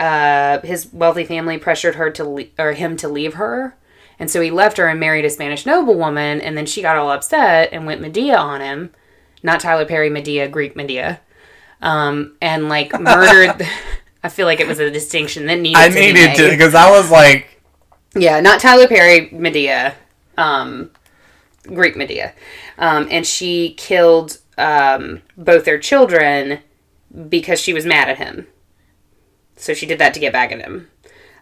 uh, 0.00 0.60
his 0.60 0.92
wealthy 0.92 1.24
family 1.24 1.58
pressured 1.58 1.94
her 1.94 2.10
to 2.10 2.24
le- 2.24 2.44
or 2.58 2.72
him 2.72 2.96
to 2.98 3.08
leave 3.08 3.34
her, 3.34 3.76
and 4.18 4.30
so 4.30 4.40
he 4.40 4.50
left 4.50 4.76
her 4.76 4.88
and 4.88 5.00
married 5.00 5.24
a 5.24 5.30
Spanish 5.30 5.66
noblewoman. 5.66 6.40
And 6.40 6.56
then 6.56 6.66
she 6.66 6.82
got 6.82 6.96
all 6.96 7.10
upset 7.10 7.70
and 7.72 7.86
went 7.86 8.00
Medea 8.00 8.36
on 8.36 8.60
him, 8.60 8.90
not 9.42 9.60
Tyler 9.60 9.84
Perry 9.84 10.10
Madea, 10.10 10.50
Greek 10.50 10.76
Medea, 10.76 11.20
um, 11.82 12.36
and 12.40 12.68
like 12.68 12.92
murdered. 13.00 13.66
I 14.22 14.28
feel 14.28 14.46
like 14.46 14.60
it 14.60 14.66
was 14.66 14.78
a 14.78 14.90
distinction 14.90 15.46
that 15.46 15.56
needed. 15.58 15.78
I 15.78 15.88
to 15.88 15.94
be 15.94 16.00
needed 16.00 16.36
to 16.36 16.42
made. 16.42 16.50
because 16.50 16.74
I 16.74 16.90
was 16.90 17.10
like, 17.10 17.60
Yeah, 18.14 18.40
not 18.40 18.60
Tyler 18.60 18.88
Perry 18.88 19.28
Madea, 19.30 19.94
um, 20.38 20.90
Greek 21.66 21.96
Medea. 21.96 22.32
Um, 22.78 23.06
and 23.10 23.26
she 23.26 23.74
killed 23.74 24.38
um, 24.56 25.22
both 25.36 25.64
their 25.64 25.78
children 25.78 26.60
because 27.28 27.60
she 27.60 27.72
was 27.72 27.86
mad 27.86 28.08
at 28.08 28.18
him. 28.18 28.46
So 29.56 29.74
she 29.74 29.86
did 29.86 29.98
that 29.98 30.14
to 30.14 30.20
get 30.20 30.32
back 30.32 30.52
at 30.52 30.60
him. 30.60 30.88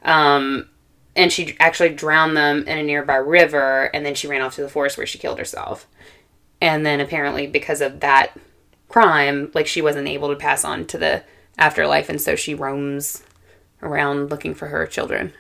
Um, 0.03 0.69
and 1.15 1.33
she 1.33 1.57
actually 1.61 1.91
drowned 1.91 2.37
them 2.37 2.67
in 2.67 2.79
a 2.79 2.83
nearby 2.83 3.17
river, 3.17 3.91
and 3.95 4.05
then 4.05 4.15
she 4.15 4.27
ran 4.27 4.43
off 4.43 4.55
to 4.57 4.63
the 4.63 4.69
forest 4.69 4.97
where 4.97 5.07
she 5.07 5.19
killed 5.19 5.39
herself. 5.39 5.87
And 6.61 6.87
then 6.87 7.01
apparently, 7.01 7.47
because 7.47 7.81
of 7.81 8.01
that 8.01 8.33
crime, 8.89 9.51
like 9.55 9.67
she 9.67 9.83
wasn't 9.83 10.09
able 10.09 10.29
to 10.29 10.37
pass 10.37 10.65
on 10.65 10.87
to 10.87 10.99
the 10.99 11.23
afterlife, 11.59 12.09
and 12.09 12.21
so 12.21 12.37
she 12.37 12.55
roams 12.55 13.23
around 13.83 14.31
looking 14.31 14.55
for 14.55 14.69
her 14.69 14.87
children 14.87 15.33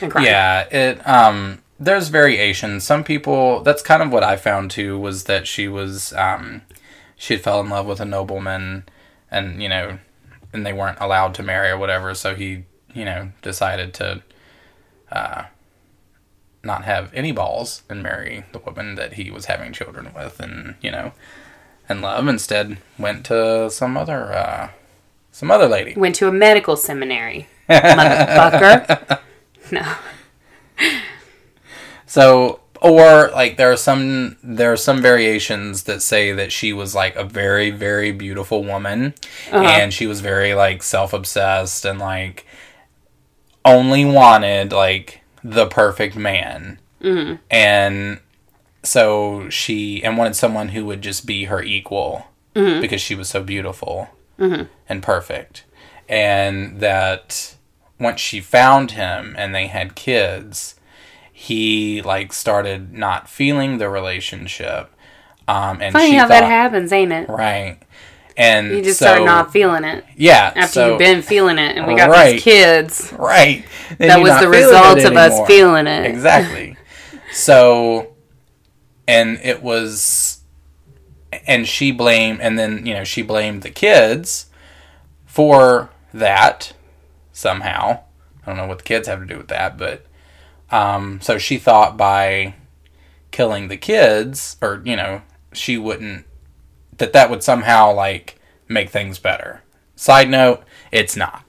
yeah, 0.00 0.62
it. 0.70 1.06
Um, 1.06 1.62
there's 1.78 2.08
variations. 2.08 2.84
Some 2.84 3.04
people. 3.04 3.62
That's 3.62 3.82
kind 3.82 4.02
of 4.02 4.12
what 4.12 4.24
I 4.24 4.36
found 4.36 4.70
too. 4.70 4.98
Was 4.98 5.24
that 5.24 5.46
she 5.46 5.68
was. 5.68 6.12
Um, 6.14 6.62
she 7.16 7.36
fell 7.36 7.60
in 7.60 7.68
love 7.68 7.86
with 7.86 8.00
a 8.00 8.04
nobleman, 8.04 8.84
and 9.30 9.62
you 9.62 9.68
know, 9.68 9.98
and 10.52 10.64
they 10.64 10.72
weren't 10.72 10.98
allowed 11.00 11.34
to 11.34 11.42
marry 11.42 11.70
or 11.70 11.78
whatever. 11.78 12.14
So 12.14 12.34
he, 12.34 12.64
you 12.94 13.04
know, 13.04 13.32
decided 13.42 13.94
to. 13.94 14.22
Uh, 15.10 15.44
not 16.62 16.84
have 16.84 17.12
any 17.14 17.32
balls 17.32 17.82
and 17.88 18.02
marry 18.02 18.44
the 18.52 18.58
woman 18.58 18.94
that 18.94 19.14
he 19.14 19.30
was 19.30 19.46
having 19.46 19.72
children 19.72 20.12
with, 20.14 20.40
and 20.40 20.74
you 20.80 20.90
know, 20.90 21.12
and 21.88 22.02
love. 22.02 22.28
Instead, 22.28 22.78
went 22.98 23.24
to 23.26 23.70
some 23.70 23.96
other, 23.96 24.32
uh, 24.32 24.70
some 25.32 25.50
other 25.50 25.66
lady. 25.68 25.94
went 25.96 26.14
to 26.16 26.28
a 26.28 26.32
medical 26.32 26.76
seminary, 26.76 27.48
motherfucker. 27.68 29.18
No. 29.72 29.94
So, 32.06 32.58
or 32.82 33.30
like 33.30 33.56
there 33.56 33.70
are 33.70 33.76
some 33.76 34.36
there 34.42 34.72
are 34.72 34.76
some 34.76 35.00
variations 35.00 35.84
that 35.84 36.02
say 36.02 36.32
that 36.32 36.50
she 36.50 36.72
was 36.72 36.92
like 36.94 37.14
a 37.14 37.22
very 37.22 37.70
very 37.70 38.10
beautiful 38.10 38.64
woman, 38.64 39.14
and 39.52 39.94
she 39.94 40.08
was 40.08 40.20
very 40.20 40.54
like 40.54 40.82
self 40.82 41.12
obsessed 41.12 41.84
and 41.84 42.00
like 42.00 42.46
only 43.64 44.04
wanted 44.04 44.72
like 44.72 45.22
the 45.42 45.66
perfect 45.66 46.16
man, 46.16 46.78
mm-hmm. 47.00 47.36
and 47.50 48.20
so 48.82 49.48
she 49.50 50.02
and 50.02 50.16
wanted 50.16 50.36
someone 50.36 50.70
who 50.70 50.84
would 50.86 51.02
just 51.02 51.26
be 51.26 51.44
her 51.44 51.62
equal 51.62 52.26
because 52.80 53.00
she 53.00 53.14
was 53.14 53.28
so 53.28 53.42
beautiful 53.42 54.08
and 54.88 55.02
perfect, 55.02 55.64
and 56.08 56.80
that 56.80 57.56
once 57.98 58.20
she 58.20 58.40
found 58.40 58.92
him 58.92 59.34
and 59.38 59.54
they 59.54 59.66
had 59.66 59.94
kids 59.94 60.74
he 61.32 62.02
like 62.02 62.32
started 62.32 62.92
not 62.92 63.28
feeling 63.28 63.78
the 63.78 63.88
relationship 63.88 64.90
um 65.48 65.80
and 65.80 65.92
Funny 65.92 66.10
she 66.10 66.16
how 66.16 66.24
thought, 66.24 66.40
that 66.40 66.44
happens, 66.44 66.92
ain't 66.92 67.12
it? 67.12 67.28
right 67.28 67.78
and 68.40 68.70
You 68.70 68.82
just 68.82 68.98
so, 68.98 69.06
start 69.06 69.24
not 69.24 69.52
feeling 69.52 69.84
it 69.84 70.04
yeah 70.16 70.52
after 70.56 70.72
so- 70.72 70.88
you've 70.90 70.98
been 70.98 71.22
feeling 71.22 71.58
it, 71.58 71.76
and 71.76 71.86
we 71.86 71.94
got 71.94 72.08
Right. 72.10 72.32
these 72.32 72.42
kids. 72.42 73.12
right 73.18 73.64
Then 73.98 74.08
That 74.08 74.20
was 74.20 74.40
the 74.40 74.48
result 74.48 74.98
of 75.04 75.16
us 75.16 75.46
feeling 75.46 75.86
it. 75.86 76.06
exactly 76.06 76.76
so 77.32 78.14
and 79.06 79.38
it 79.42 79.62
was 79.62 80.40
and 81.46 81.66
she 81.66 81.92
blamed 81.92 82.40
and 82.40 82.58
then 82.58 82.84
you 82.86 82.94
know 82.94 83.04
she 83.04 83.22
blamed 83.22 83.62
the 83.62 83.70
kids 83.70 84.46
for 85.26 85.90
that 86.12 86.72
somehow 87.32 88.00
i 88.42 88.46
don't 88.46 88.56
know 88.56 88.66
what 88.66 88.78
the 88.78 88.84
kids 88.84 89.06
have 89.06 89.20
to 89.20 89.26
do 89.26 89.36
with 89.36 89.48
that 89.48 89.78
but 89.78 90.04
um 90.70 91.20
so 91.22 91.38
she 91.38 91.56
thought 91.56 91.96
by 91.96 92.54
killing 93.30 93.68
the 93.68 93.76
kids 93.76 94.56
or 94.60 94.82
you 94.84 94.96
know 94.96 95.22
she 95.52 95.76
wouldn't 95.78 96.24
that 97.00 97.12
that 97.12 97.28
would 97.28 97.42
somehow 97.42 97.92
like 97.92 98.38
make 98.68 98.88
things 98.88 99.18
better 99.18 99.62
side 99.96 100.30
note 100.30 100.62
it's 100.92 101.16
not 101.16 101.44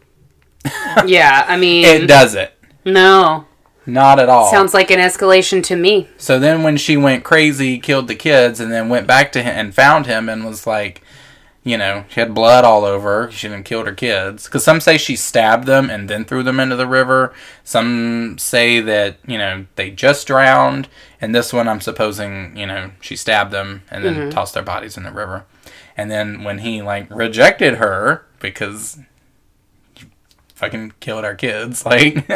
Yeah, 1.05 1.45
I 1.47 1.57
mean, 1.57 1.85
it 1.85 2.07
doesn't 2.07 2.51
no. 2.85 3.45
not 3.85 4.19
at 4.19 4.29
all 4.29 4.51
Sounds 4.51 4.73
like 4.73 4.91
an 4.91 4.99
escalation 4.99 5.63
to 5.63 5.75
me. 5.75 6.07
So 6.17 6.37
then 6.39 6.63
when 6.63 6.77
she 6.77 6.97
went 6.97 7.23
crazy, 7.23 7.77
killed 7.79 8.07
the 8.07 8.15
kids, 8.15 8.59
and 8.59 8.71
then 8.71 8.89
went 8.89 9.07
back 9.07 9.31
to 9.33 9.41
him 9.41 9.53
and 9.55 9.73
found 9.73 10.05
him 10.05 10.29
and 10.29 10.45
was 10.45 10.67
like, 10.67 11.01
you 11.63 11.77
know, 11.77 12.05
she 12.09 12.19
had 12.19 12.33
blood 12.33 12.65
all 12.65 12.85
over. 12.85 13.25
her. 13.25 13.31
She 13.31 13.47
didn't 13.47 13.65
killed 13.65 13.85
her 13.85 13.93
kids. 13.93 14.45
Because 14.45 14.63
some 14.63 14.81
say 14.81 14.97
she 14.97 15.15
stabbed 15.15 15.67
them 15.67 15.89
and 15.89 16.09
then 16.09 16.25
threw 16.25 16.41
them 16.41 16.59
into 16.59 16.75
the 16.75 16.87
river. 16.87 17.33
Some 17.63 18.37
say 18.39 18.79
that, 18.81 19.17
you 19.27 19.37
know, 19.37 19.65
they 19.75 19.91
just 19.91 20.25
drowned. 20.25 20.87
And 21.19 21.35
this 21.35 21.53
one, 21.53 21.67
I'm 21.67 21.81
supposing, 21.81 22.57
you 22.57 22.65
know, 22.65 22.91
she 22.99 23.15
stabbed 23.15 23.51
them 23.51 23.83
and 23.91 24.03
then 24.03 24.31
tossed 24.31 24.55
their 24.55 24.63
bodies 24.63 24.97
in 24.97 25.03
the 25.03 25.11
river. 25.11 25.45
And 25.95 26.09
then 26.09 26.43
when 26.43 26.59
he, 26.59 26.81
like, 26.81 27.07
rejected 27.11 27.75
her 27.75 28.25
because 28.39 28.97
you 29.99 30.07
fucking 30.55 30.93
killed 30.99 31.25
our 31.25 31.35
kids, 31.35 31.85
like, 31.85 32.27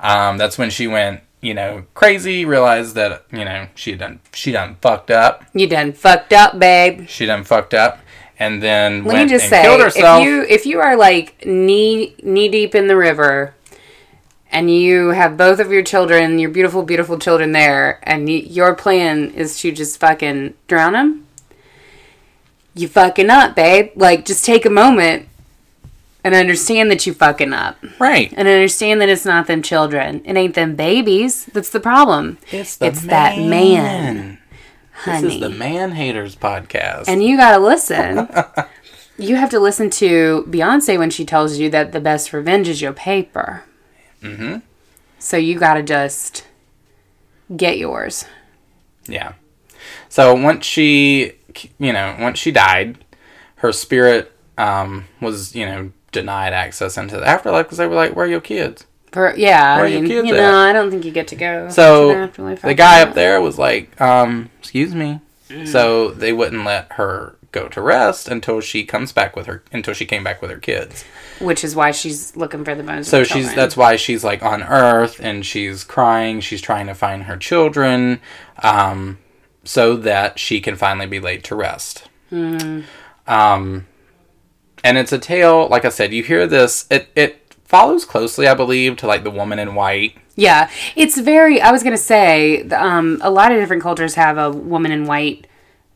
um, 0.00 0.38
that's 0.38 0.56
when 0.56 0.70
she 0.70 0.86
went 0.86 1.20
you 1.40 1.54
know, 1.54 1.84
crazy, 1.94 2.44
realized 2.44 2.94
that 2.96 3.24
you 3.32 3.44
know 3.44 3.68
she 3.74 3.94
done 3.94 4.20
she 4.32 4.52
done 4.52 4.76
fucked 4.80 5.10
up. 5.10 5.44
You 5.54 5.66
done 5.66 5.92
fucked 5.92 6.32
up, 6.32 6.58
babe. 6.58 7.06
She 7.08 7.26
done 7.26 7.44
fucked 7.44 7.74
up, 7.74 7.98
and 8.38 8.62
then 8.62 9.04
Let 9.04 9.14
went 9.14 9.30
me 9.30 9.36
just 9.36 9.44
and 9.44 9.50
say, 9.50 9.62
killed 9.62 9.80
herself. 9.80 10.20
if 10.20 10.26
you 10.26 10.42
if 10.42 10.66
you 10.66 10.80
are 10.80 10.96
like 10.96 11.44
knee 11.46 12.14
knee 12.22 12.48
deep 12.48 12.74
in 12.74 12.88
the 12.88 12.96
river, 12.96 13.54
and 14.52 14.70
you 14.70 15.08
have 15.08 15.36
both 15.36 15.60
of 15.60 15.72
your 15.72 15.82
children, 15.82 16.38
your 16.38 16.50
beautiful 16.50 16.82
beautiful 16.82 17.18
children 17.18 17.52
there, 17.52 18.00
and 18.02 18.26
y- 18.28 18.44
your 18.46 18.74
plan 18.74 19.30
is 19.30 19.58
to 19.60 19.72
just 19.72 19.98
fucking 19.98 20.54
drown 20.68 20.92
them, 20.92 21.26
you 22.74 22.86
fucking 22.86 23.30
up, 23.30 23.56
babe. 23.56 23.92
Like, 23.96 24.24
just 24.26 24.44
take 24.44 24.66
a 24.66 24.70
moment 24.70 25.28
and 26.22 26.34
understand 26.34 26.90
that 26.90 27.06
you 27.06 27.14
fucking 27.14 27.52
up, 27.52 27.76
right. 27.98 28.32
and 28.36 28.46
understand 28.46 29.00
that 29.00 29.08
it's 29.08 29.24
not 29.24 29.46
them 29.46 29.62
children, 29.62 30.22
it 30.24 30.36
ain't 30.36 30.54
them 30.54 30.76
babies. 30.76 31.46
That's 31.46 31.70
the 31.70 31.80
problem. 31.80 32.38
It's 32.50 32.76
the 32.76 32.86
It's 32.86 33.02
that 33.02 33.38
man, 33.38 34.38
honey. 34.92 35.22
This 35.22 35.34
is 35.34 35.40
the 35.40 35.50
Man 35.50 35.92
Haters 35.92 36.36
podcast. 36.36 37.04
And 37.08 37.22
you 37.22 37.36
gotta 37.36 37.58
listen. 37.58 38.28
you 39.18 39.36
have 39.36 39.50
to 39.50 39.60
listen 39.60 39.90
to 39.90 40.44
Beyonce 40.48 40.98
when 40.98 41.10
she 41.10 41.24
tells 41.24 41.58
you 41.58 41.70
that 41.70 41.92
the 41.92 42.00
best 42.00 42.32
revenge 42.32 42.68
is 42.68 42.82
your 42.82 42.92
paper. 42.92 43.64
Mm-hmm. 44.22 44.58
So 45.18 45.36
you 45.36 45.58
gotta 45.58 45.82
just 45.82 46.46
get 47.56 47.78
yours. 47.78 48.24
Yeah. 49.06 49.34
So 50.08 50.34
once 50.34 50.64
she, 50.64 51.32
you 51.78 51.92
know, 51.92 52.16
once 52.18 52.38
she 52.38 52.50
died, 52.50 53.04
her 53.56 53.72
spirit 53.72 54.32
um, 54.58 55.06
was, 55.20 55.54
you 55.54 55.66
know, 55.66 55.92
denied 56.12 56.52
access 56.52 56.96
into 56.98 57.16
the 57.16 57.26
afterlife 57.26 57.66
because 57.66 57.78
they 57.78 57.86
were 57.86 57.94
like, 57.94 58.14
"Where 58.16 58.26
are 58.26 58.28
your 58.28 58.40
kids?" 58.40 58.86
For 59.12 59.34
yeah, 59.36 59.76
Where 59.76 59.84
are 59.84 59.86
I 59.88 59.90
your 59.90 60.00
mean, 60.02 60.10
kids 60.10 60.28
you 60.28 60.34
at? 60.34 60.40
know, 60.40 60.56
I 60.56 60.72
don't 60.72 60.90
think 60.90 61.04
you 61.04 61.10
get 61.10 61.26
to 61.28 61.36
go. 61.36 61.66
to 61.66 61.72
So 61.72 62.28
the 62.28 62.58
the 62.62 62.74
guy 62.74 63.02
up 63.02 63.14
there 63.14 63.40
was 63.40 63.58
like, 63.58 64.00
um, 64.00 64.50
"Excuse 64.60 64.94
me." 64.94 65.20
Mm. 65.48 65.66
So 65.66 66.10
they 66.12 66.32
wouldn't 66.32 66.64
let 66.64 66.92
her 66.92 67.34
go 67.52 67.66
to 67.66 67.80
rest 67.80 68.28
until 68.28 68.60
she 68.60 68.84
comes 68.84 69.10
back 69.12 69.34
with 69.34 69.46
her 69.46 69.64
until 69.72 69.92
she 69.92 70.06
came 70.06 70.22
back 70.22 70.40
with 70.40 70.50
her 70.52 70.58
kids. 70.58 71.04
which 71.40 71.64
is 71.64 71.74
why 71.74 71.90
she's 71.90 72.36
looking 72.36 72.64
for 72.64 72.76
the 72.76 72.84
bones. 72.84 73.08
So 73.08 73.22
of 73.22 73.28
the 73.28 73.34
she's 73.34 73.34
children. 73.46 73.56
that's 73.56 73.76
why 73.76 73.96
she's 73.96 74.22
like 74.22 74.44
on 74.44 74.62
Earth 74.62 75.18
and 75.20 75.44
she's 75.44 75.82
crying. 75.82 76.38
She's 76.40 76.62
trying 76.62 76.86
to 76.86 76.94
find 76.94 77.24
her 77.24 77.36
children, 77.36 78.20
um, 78.62 79.18
so 79.64 79.96
that 79.96 80.38
she 80.38 80.60
can 80.60 80.76
finally 80.76 81.06
be 81.06 81.18
laid 81.18 81.42
to 81.44 81.56
rest. 81.56 82.04
Um, 83.26 83.86
and 84.84 84.98
it's 84.98 85.12
a 85.12 85.18
tale. 85.18 85.68
Like 85.68 85.84
I 85.84 85.88
said, 85.90 86.12
you 86.12 86.22
hear 86.22 86.46
this. 86.46 86.86
It 86.90 87.08
it 87.14 87.54
follows 87.64 88.04
closely, 88.04 88.46
I 88.48 88.54
believe, 88.54 88.96
to 88.98 89.06
like 89.06 89.24
the 89.24 89.30
woman 89.30 89.58
in 89.58 89.74
white. 89.74 90.16
Yeah, 90.36 90.70
it's 90.96 91.18
very. 91.18 91.60
I 91.60 91.70
was 91.72 91.82
gonna 91.82 91.96
say, 91.96 92.62
um, 92.70 93.18
a 93.22 93.30
lot 93.30 93.52
of 93.52 93.58
different 93.58 93.82
cultures 93.82 94.14
have 94.14 94.38
a 94.38 94.50
woman 94.50 94.90
in 94.92 95.04
white 95.06 95.46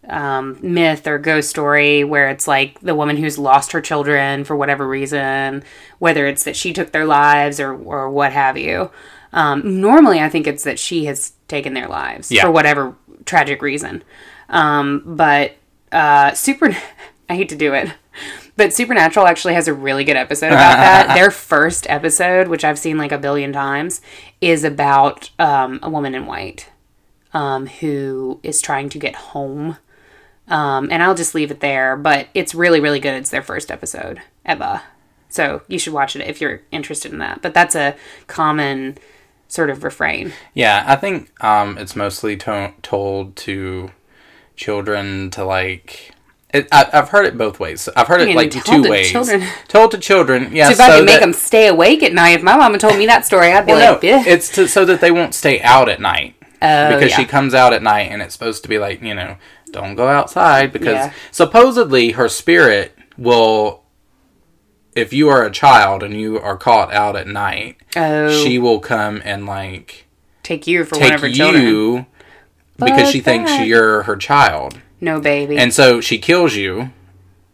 um, 0.08 0.58
myth 0.60 1.06
or 1.06 1.18
ghost 1.18 1.48
story 1.48 2.04
where 2.04 2.28
it's 2.28 2.46
like 2.46 2.78
the 2.80 2.94
woman 2.94 3.16
who's 3.16 3.38
lost 3.38 3.72
her 3.72 3.80
children 3.80 4.44
for 4.44 4.54
whatever 4.54 4.86
reason, 4.86 5.62
whether 5.98 6.26
it's 6.26 6.44
that 6.44 6.56
she 6.56 6.72
took 6.72 6.92
their 6.92 7.06
lives 7.06 7.58
or 7.60 7.72
or 7.74 8.10
what 8.10 8.32
have 8.32 8.58
you. 8.58 8.90
Um, 9.32 9.80
normally, 9.80 10.20
I 10.20 10.28
think 10.28 10.46
it's 10.46 10.62
that 10.64 10.78
she 10.78 11.06
has 11.06 11.32
taken 11.48 11.74
their 11.74 11.88
lives 11.88 12.30
Yeah. 12.30 12.42
for 12.42 12.50
whatever 12.52 12.94
tragic 13.24 13.62
reason. 13.62 14.04
Um, 14.48 15.02
but 15.04 15.56
uh, 15.90 16.32
super, 16.34 16.76
I 17.28 17.34
hate 17.34 17.48
to 17.48 17.56
do 17.56 17.74
it. 17.74 17.90
But 18.56 18.72
Supernatural 18.72 19.26
actually 19.26 19.54
has 19.54 19.66
a 19.66 19.74
really 19.74 20.04
good 20.04 20.16
episode 20.16 20.48
about 20.48 20.76
that. 20.76 21.14
Their 21.16 21.30
first 21.30 21.88
episode, 21.90 22.48
which 22.48 22.64
I've 22.64 22.78
seen 22.78 22.96
like 22.96 23.12
a 23.12 23.18
billion 23.18 23.52
times, 23.52 24.00
is 24.40 24.62
about 24.64 25.30
um, 25.38 25.80
a 25.82 25.90
woman 25.90 26.14
in 26.14 26.26
white 26.26 26.70
um, 27.32 27.66
who 27.66 28.38
is 28.42 28.62
trying 28.62 28.88
to 28.90 28.98
get 28.98 29.16
home. 29.16 29.76
Um, 30.46 30.88
and 30.90 31.02
I'll 31.02 31.14
just 31.14 31.34
leave 31.34 31.50
it 31.50 31.60
there. 31.60 31.96
But 31.96 32.28
it's 32.34 32.54
really, 32.54 32.80
really 32.80 33.00
good. 33.00 33.14
It's 33.14 33.30
their 33.30 33.42
first 33.42 33.70
episode 33.70 34.22
ever. 34.44 34.82
So 35.28 35.62
you 35.66 35.80
should 35.80 35.92
watch 35.92 36.14
it 36.14 36.22
if 36.22 36.40
you're 36.40 36.62
interested 36.70 37.12
in 37.12 37.18
that. 37.18 37.42
But 37.42 37.54
that's 37.54 37.74
a 37.74 37.96
common 38.28 38.98
sort 39.48 39.68
of 39.68 39.82
refrain. 39.82 40.32
Yeah, 40.54 40.84
I 40.86 40.94
think 40.96 41.32
um, 41.42 41.76
it's 41.76 41.96
mostly 41.96 42.36
to- 42.38 42.72
told 42.82 43.34
to 43.36 43.90
children 44.54 45.30
to 45.30 45.44
like. 45.44 46.12
It, 46.54 46.68
I, 46.72 46.88
I've 46.92 47.08
heard 47.08 47.26
it 47.26 47.36
both 47.36 47.58
ways. 47.58 47.88
I've 47.96 48.06
heard 48.06 48.20
it 48.20 48.34
like 48.36 48.52
told 48.52 48.64
two 48.64 48.82
to 48.84 48.88
ways. 48.90 49.10
children? 49.10 49.44
Told 49.68 49.90
to 49.90 49.98
children, 49.98 50.50
yeah. 50.54 50.68
So 50.68 50.72
if 50.74 50.80
I 50.80 50.88
so 50.88 50.96
could 50.98 51.06
make 51.06 51.20
them 51.20 51.32
stay 51.32 51.66
awake 51.66 52.02
at 52.04 52.12
night, 52.14 52.36
if 52.36 52.42
my 52.42 52.56
mama 52.56 52.78
told 52.78 52.96
me 52.96 53.06
that 53.06 53.26
story, 53.26 53.52
I'd 53.52 53.66
be 53.66 53.72
Well, 53.72 53.92
like, 53.94 54.02
no, 54.02 54.08
"Bleh." 54.20 54.26
it's 54.26 54.48
to, 54.54 54.68
so 54.68 54.84
that 54.84 55.00
they 55.00 55.10
won't 55.10 55.34
stay 55.34 55.60
out 55.60 55.88
at 55.88 56.00
night. 56.00 56.36
Oh, 56.62 56.94
because 56.94 57.10
yeah. 57.10 57.16
she 57.16 57.24
comes 57.26 57.52
out 57.54 57.72
at 57.74 57.82
night 57.82 58.10
and 58.12 58.22
it's 58.22 58.32
supposed 58.32 58.62
to 58.62 58.68
be 58.68 58.78
like, 58.78 59.02
you 59.02 59.14
know, 59.14 59.36
don't 59.72 59.96
go 59.96 60.06
outside 60.08 60.72
because 60.72 60.94
Yeah. 60.94 61.12
supposedly 61.32 62.12
her 62.12 62.28
spirit 62.28 62.96
will 63.18 63.82
if 64.94 65.12
you 65.12 65.28
are 65.28 65.44
a 65.44 65.50
child 65.50 66.02
and 66.04 66.14
you 66.14 66.38
are 66.38 66.56
caught 66.56 66.92
out 66.92 67.16
at 67.16 67.26
night, 67.26 67.76
Oh. 67.96 68.30
she 68.44 68.58
will 68.58 68.78
come 68.78 69.20
and 69.24 69.44
like 69.44 70.06
take 70.44 70.66
you 70.68 70.84
for 70.84 70.94
one 70.98 71.08
take 71.08 71.14
of 71.14 71.20
her 71.22 71.30
children. 71.30 71.64
you 71.64 72.06
because 72.78 73.02
Fuck 73.02 73.12
she 73.12 73.20
thinks 73.20 73.58
you're 73.60 74.02
her 74.04 74.16
child. 74.16 74.78
No 75.00 75.20
baby. 75.20 75.56
And 75.58 75.72
so 75.72 76.00
she 76.00 76.18
kills 76.18 76.54
you 76.54 76.90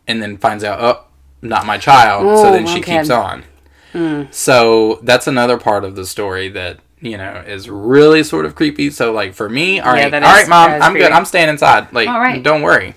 and 0.07 0.23
then 0.23 0.37
finds 0.39 0.63
out, 0.65 0.81
oh, 0.81 1.05
not 1.43 1.67
my 1.67 1.79
child. 1.79 2.25
so 2.39 2.49
Oh, 2.49 2.53
then 2.53 2.67
she 2.67 2.81
okay. 2.81 2.97
Hmm. 2.97 2.99
keeps 3.01 3.11
on. 3.11 4.29
So 4.31 5.01
that's 5.03 5.27
another 5.27 5.59
part 5.59 5.85
of 5.85 5.97
the 5.97 6.07
story 6.07 6.49
that, 6.51 6.79
you 7.01 7.17
know, 7.17 7.43
is 7.47 7.69
really 7.69 8.23
sort 8.23 8.45
of 8.47 8.55
creepy. 8.55 8.91
So, 8.91 9.13
like, 9.13 9.35
for 9.35 9.49
me, 9.49 9.81
all 9.81 9.93
right, 9.93 10.11
that 10.11 10.23
all 10.23 10.31
is- 10.37 10.43
right, 10.43 10.49
mom, 10.49 10.83
I'm 10.83 10.95
good. 10.95 11.11
I'm 11.13 11.25
staying 11.25 11.49
inside. 11.49 11.93
Like, 11.93 12.09
All 12.09 12.21
right. 12.21 12.43
don't 12.43 12.63
worry. 12.63 12.95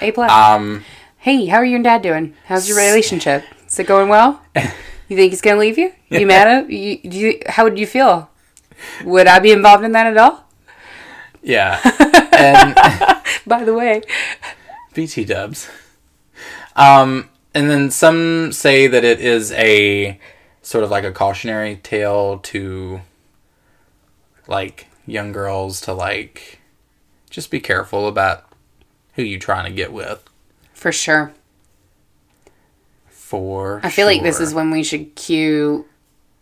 A 0.00 0.12
plus. 0.12 0.30
Um, 0.30 0.84
hey, 1.18 1.46
how 1.46 1.58
are 1.58 1.64
you 1.64 1.74
and 1.76 1.84
Dad 1.84 2.02
doing? 2.02 2.34
How's 2.46 2.68
your 2.68 2.78
relationship? 2.78 3.44
Is 3.66 3.78
it 3.78 3.86
going 3.86 4.08
well? 4.08 4.40
You 5.08 5.16
think 5.16 5.32
he's 5.32 5.40
gonna 5.40 5.58
leave 5.58 5.76
you? 5.76 5.92
You 6.08 6.24
mad 6.24 6.46
at 6.46 6.70
you? 6.70 6.98
Do 7.02 7.18
you? 7.18 7.42
How 7.48 7.64
would 7.64 7.76
you 7.80 7.84
feel? 7.84 8.30
Would 9.02 9.26
I 9.26 9.40
be 9.40 9.50
involved 9.50 9.82
in 9.82 9.90
that 9.90 10.06
at 10.06 10.16
all? 10.16 10.44
yeah. 11.42 11.80
and 12.40 12.74
By 13.46 13.64
the 13.64 13.74
way, 13.74 14.02
BT 14.94 15.24
dubs. 15.24 15.68
Um, 16.76 17.28
and 17.54 17.70
then 17.70 17.90
some 17.90 18.52
say 18.52 18.86
that 18.86 19.04
it 19.04 19.20
is 19.20 19.52
a 19.52 20.18
sort 20.62 20.84
of 20.84 20.90
like 20.90 21.04
a 21.04 21.12
cautionary 21.12 21.76
tale 21.76 22.38
to 22.38 23.00
like 24.46 24.86
young 25.06 25.32
girls 25.32 25.80
to 25.82 25.92
like 25.92 26.60
just 27.28 27.50
be 27.50 27.60
careful 27.60 28.06
about 28.06 28.44
who 29.14 29.22
you 29.22 29.38
trying 29.38 29.64
to 29.64 29.72
get 29.72 29.92
with. 29.92 30.22
for 30.72 30.92
sure. 30.92 31.32
For 33.08 33.80
I 33.84 33.90
feel 33.90 34.06
like 34.06 34.22
this 34.22 34.36
sure. 34.36 34.46
is 34.46 34.54
when 34.54 34.70
we 34.70 34.82
should 34.82 35.14
cue 35.14 35.86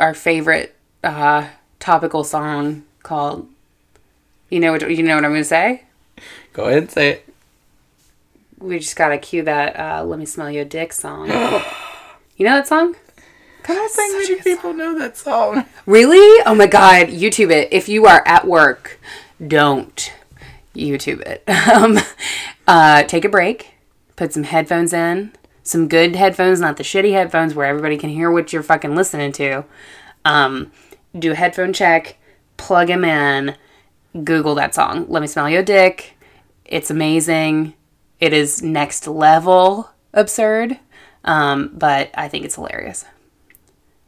our 0.01 0.15
favorite 0.15 0.75
uh, 1.05 1.49
topical 1.81 2.25
song 2.25 2.85
called. 3.03 3.47
You 4.49 4.61
know 4.61 4.73
what 4.73 4.91
you 4.91 5.03
know 5.03 5.17
what 5.17 5.25
I'm 5.25 5.33
gonna 5.33 5.45
say. 5.45 5.85
Go 6.59 6.65
ahead 6.65 6.79
and 6.79 6.91
say 6.91 7.11
it. 7.11 7.35
We 8.59 8.81
just 8.81 8.97
gotta 8.97 9.17
cue 9.17 9.45
that 9.45 9.79
uh, 9.79 10.03
"Let 10.03 10.19
Me 10.19 10.27
Smell 10.27 10.51
Your 10.51 10.65
Dick" 10.65 10.93
song. 10.93 11.29
you 12.37 12.45
know 12.45 12.57
that 12.57 12.67
song? 12.67 12.97
God, 13.63 13.77
I 13.77 13.89
think 13.89 14.13
many 14.15 14.43
people 14.43 14.75
know 14.75 14.99
that 14.99 15.17
song. 15.17 15.67
Really? 15.87 16.43
Oh 16.45 16.57
my 16.57 16.67
god, 16.67 17.11
YouTube 17.11 17.53
it. 17.53 17.69
If 17.71 17.89
you 17.89 18.07
are 18.07 18.25
at 18.27 18.45
work, 18.45 18.99
don't 19.47 20.13
YouTube 20.75 21.21
it. 21.21 21.45
Um, 21.73 22.01
uh, 22.67 23.05
take 23.05 23.25
a 23.25 23.29
break, 23.29 23.75
put 24.17 24.33
some 24.33 24.43
headphones 24.43 24.93
in, 24.93 25.31
some 25.63 25.87
good 25.87 26.17
headphones, 26.17 26.59
not 26.61 26.77
the 26.77 26.83
shitty 26.83 27.13
headphones 27.13 27.55
where 27.55 27.67
everybody 27.67 27.97
can 27.97 28.11
hear 28.11 28.33
what 28.33 28.53
you're 28.53 28.65
fucking 28.65 28.97
listening 28.97 29.31
to. 29.35 29.65
Um, 30.25 30.73
do 31.17 31.31
a 31.31 31.37
headphone 31.37 31.73
check, 31.73 32.17
plug 32.57 32.89
them 32.89 33.05
in, 33.05 33.55
Google 34.25 34.57
that 34.57 34.75
song. 34.75 35.07
Let 35.09 35.23
me 35.23 35.29
smell 35.29 35.49
your 35.49 35.63
dick. 35.63 36.18
It's 36.69 36.91
amazing. 36.91 37.75
It 38.21 38.33
is 38.33 38.63
next 38.63 39.07
level 39.07 39.91
absurd, 40.13 40.79
um, 41.25 41.71
but 41.75 42.11
I 42.15 42.29
think 42.29 42.45
it's 42.45 42.57
hilarious 42.57 43.05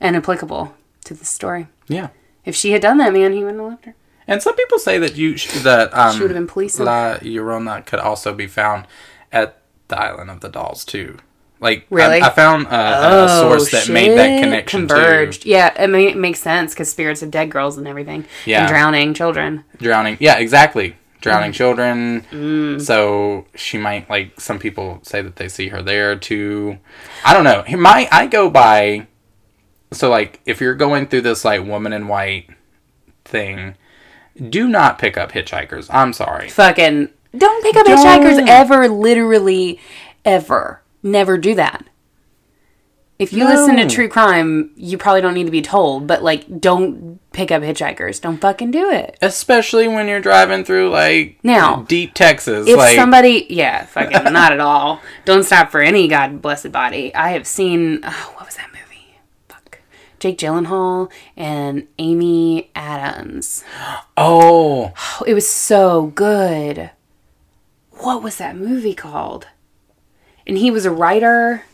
and 0.00 0.16
applicable 0.16 0.74
to 1.04 1.14
the 1.14 1.24
story. 1.24 1.68
Yeah. 1.88 2.08
If 2.44 2.54
she 2.56 2.72
had 2.72 2.82
done 2.82 2.98
that, 2.98 3.12
man, 3.12 3.32
he 3.32 3.40
wouldn't 3.44 3.60
have 3.60 3.70
left 3.70 3.84
her. 3.86 3.94
And 4.26 4.42
some 4.42 4.54
people 4.56 4.78
say 4.78 4.98
that 4.98 5.16
you 5.16 5.36
sh- 5.36 5.60
that 5.62 5.92
um, 5.96 6.14
She 6.14 6.22
would've 6.22 6.36
been 6.36 6.46
policing. 6.46 6.84
La 6.86 7.16
Llorona 7.18 7.84
could 7.84 7.98
also 7.98 8.32
be 8.34 8.46
found 8.46 8.86
at 9.32 9.60
the 9.88 9.98
Island 10.00 10.30
of 10.30 10.40
the 10.40 10.48
Dolls 10.48 10.84
too. 10.84 11.18
Like 11.60 11.86
Really? 11.90 12.20
I, 12.20 12.28
I 12.28 12.30
found 12.30 12.66
uh, 12.68 13.26
a 13.26 13.28
source 13.40 13.70
that 13.72 13.92
made 13.92 14.16
that 14.16 14.30
Oh, 14.30 14.34
shit. 14.36 14.42
connection 14.44 14.80
Converged. 14.88 15.42
to 15.42 15.48
Yeah, 15.48 15.74
I 15.78 15.86
mean, 15.86 16.08
it 16.08 16.16
makes 16.16 16.40
sense 16.40 16.72
because 16.72 16.88
spirits 16.90 17.22
of 17.22 17.30
dead 17.30 17.50
girls 17.50 17.76
and 17.76 17.86
everything. 17.86 18.24
Yeah. 18.46 18.60
And 18.60 18.68
drowning 18.68 19.14
children. 19.14 19.64
drowning. 19.78 20.16
Yeah, 20.20 20.38
exactly. 20.38 20.96
Mm. 21.20 21.22
Drowning 21.22 21.52
children. 21.52 22.80
So 22.80 23.46
she 23.54 23.78
might 23.78 24.08
like 24.08 24.40
some 24.40 24.58
people 24.58 25.00
say 25.02 25.20
that 25.22 25.36
they 25.36 25.48
see 25.48 25.68
her 25.68 25.82
there 25.82 26.16
too. 26.16 26.78
I 27.24 27.34
don't 27.34 27.44
know. 27.44 27.64
My 27.78 28.08
I 28.10 28.26
go 28.26 28.48
by. 28.50 29.06
So 29.92 30.08
like 30.10 30.40
if 30.46 30.60
you're 30.60 30.74
going 30.74 31.06
through 31.08 31.22
this 31.22 31.44
like 31.44 31.64
woman 31.64 31.92
in 31.92 32.08
white 32.08 32.48
thing, 33.24 33.76
Do 34.48 34.68
not 34.68 34.98
pick 34.98 35.18
up 35.18 35.32
hitchhikers. 35.32 35.88
I'm 35.90 36.12
sorry. 36.12 36.48
Fucking 36.48 37.08
don't 37.36 37.62
pick 37.62 37.76
up 37.76 37.86
Don't. 37.86 37.98
hitchhikers 37.98 38.46
ever. 38.48 38.88
Literally, 38.88 39.78
ever. 40.24 40.82
Never 41.02 41.36
do 41.38 41.54
that. 41.54 41.84
If 43.20 43.34
you 43.34 43.44
listen 43.44 43.76
to 43.76 43.86
true 43.86 44.08
crime, 44.08 44.70
you 44.76 44.96
probably 44.96 45.20
don't 45.20 45.34
need 45.34 45.44
to 45.44 45.50
be 45.50 45.60
told, 45.60 46.06
but 46.06 46.22
like, 46.22 46.58
don't 46.58 47.20
pick 47.32 47.52
up 47.52 47.62
hitchhikers. 47.62 48.18
Don't 48.18 48.38
fucking 48.38 48.70
do 48.70 48.90
it. 48.90 49.18
Especially 49.20 49.86
when 49.86 50.08
you're 50.08 50.22
driving 50.22 50.64
through 50.64 50.88
like 50.88 51.38
Now, 51.42 51.82
deep 51.82 52.14
Texas. 52.14 52.66
If 52.66 52.78
like 52.78 52.96
somebody, 52.96 53.46
yeah, 53.50 53.84
fucking 53.84 54.32
not 54.32 54.52
at 54.52 54.60
all. 54.60 55.02
Don't 55.26 55.42
stop 55.44 55.70
for 55.70 55.82
any 55.82 56.08
god 56.08 56.40
blessed 56.40 56.72
body. 56.72 57.14
I 57.14 57.32
have 57.32 57.46
seen, 57.46 58.00
oh, 58.02 58.32
what 58.36 58.46
was 58.46 58.56
that 58.56 58.70
movie? 58.72 59.18
Fuck. 59.48 59.80
Jake 60.18 60.38
Gyllenhaal 60.38 61.12
and 61.36 61.86
Amy 61.98 62.70
Adams. 62.74 63.64
oh, 64.16 64.94
Oh, 64.96 65.24
it 65.26 65.34
was 65.34 65.46
so 65.46 66.06
good. 66.06 66.90
What 67.90 68.22
was 68.22 68.38
that 68.38 68.56
movie 68.56 68.94
called? 68.94 69.48
And 70.46 70.56
he 70.56 70.70
was 70.70 70.86
a 70.86 70.90
writer 70.90 71.64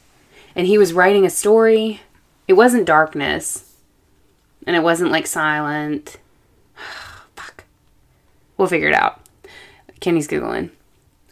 and 0.57 0.67
he 0.67 0.79
was 0.79 0.95
writing 0.95 1.25
a 1.25 1.31
story. 1.31 2.01
It 2.49 2.55
wasn't 2.55 2.87
Darkness. 2.87 3.75
And 4.67 4.75
it 4.75 4.83
wasn't 4.83 5.13
like 5.13 5.27
Silent. 5.27 6.17
Fuck. 7.37 7.65
We'll 8.57 8.67
figure 8.67 8.89
it 8.89 8.95
out. 8.95 9.21
Kenny's 10.01 10.27
Googling. 10.27 10.71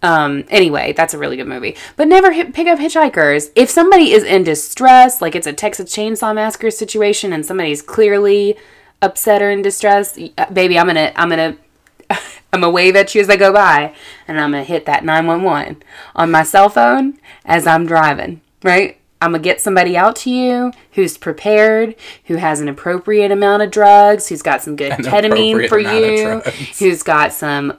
Um, 0.03 0.45
anyway, 0.51 0.93
that's 0.93 1.15
a 1.15 1.19
really 1.19 1.39
good 1.39 1.47
movie. 1.47 1.77
But 1.97 2.09
never 2.09 2.33
hit, 2.33 2.53
pick 2.53 2.67
up 2.67 2.79
hitchhikers. 2.79 3.51
If 3.57 3.71
somebody 3.71 4.13
is 4.13 4.23
in 4.23 4.45
distress, 4.45 5.23
like 5.23 5.35
it's 5.35 5.47
a 5.47 5.53
Texas 5.55 5.95
Chainsaw 5.95 6.35
Massacre 6.35 6.71
situation, 6.71 7.33
and 7.33 7.47
somebody's 7.47 7.81
clearly 7.81 8.57
upset 9.01 9.41
or 9.41 9.51
in 9.51 9.63
distress, 9.63 10.19
uh, 10.37 10.51
baby, 10.53 10.79
I'm 10.79 10.87
gonna, 10.87 11.11
I'm 11.17 11.31
gonna, 11.31 11.57
I'm 12.11 12.61
gonna 12.61 12.71
wave 12.71 12.97
at 12.97 13.15
you 13.15 13.23
as 13.23 13.31
I 13.31 13.37
go 13.37 13.51
by, 13.51 13.95
and 14.29 14.39
I'm 14.39 14.51
gonna 14.51 14.65
hit 14.65 14.85
that 14.85 15.07
911 15.07 15.83
on 16.15 16.31
my 16.31 16.43
cell 16.43 16.69
phone 16.69 17.19
as 17.47 17.67
I'm 17.67 17.87
driving. 17.87 18.43
Right? 18.63 18.99
I'm 19.25 19.33
gonna 19.33 19.43
get 19.43 19.61
somebody 19.61 19.97
out 19.97 20.17
to 20.17 20.31
you 20.31 20.73
who's 20.93 21.19
prepared, 21.19 21.97
who 22.27 22.37
has 22.37 22.61
an 22.61 22.69
appropriate 22.69 23.33
amount 23.33 23.63
of 23.63 23.71
drugs, 23.71 24.29
who's 24.29 24.43
got 24.43 24.63
some 24.63 24.77
good 24.77 24.93
ketamine 25.01 25.69
for 25.69 25.79
you, 25.79 26.41
who's 26.79 27.03
got 27.03 27.33
some 27.33 27.79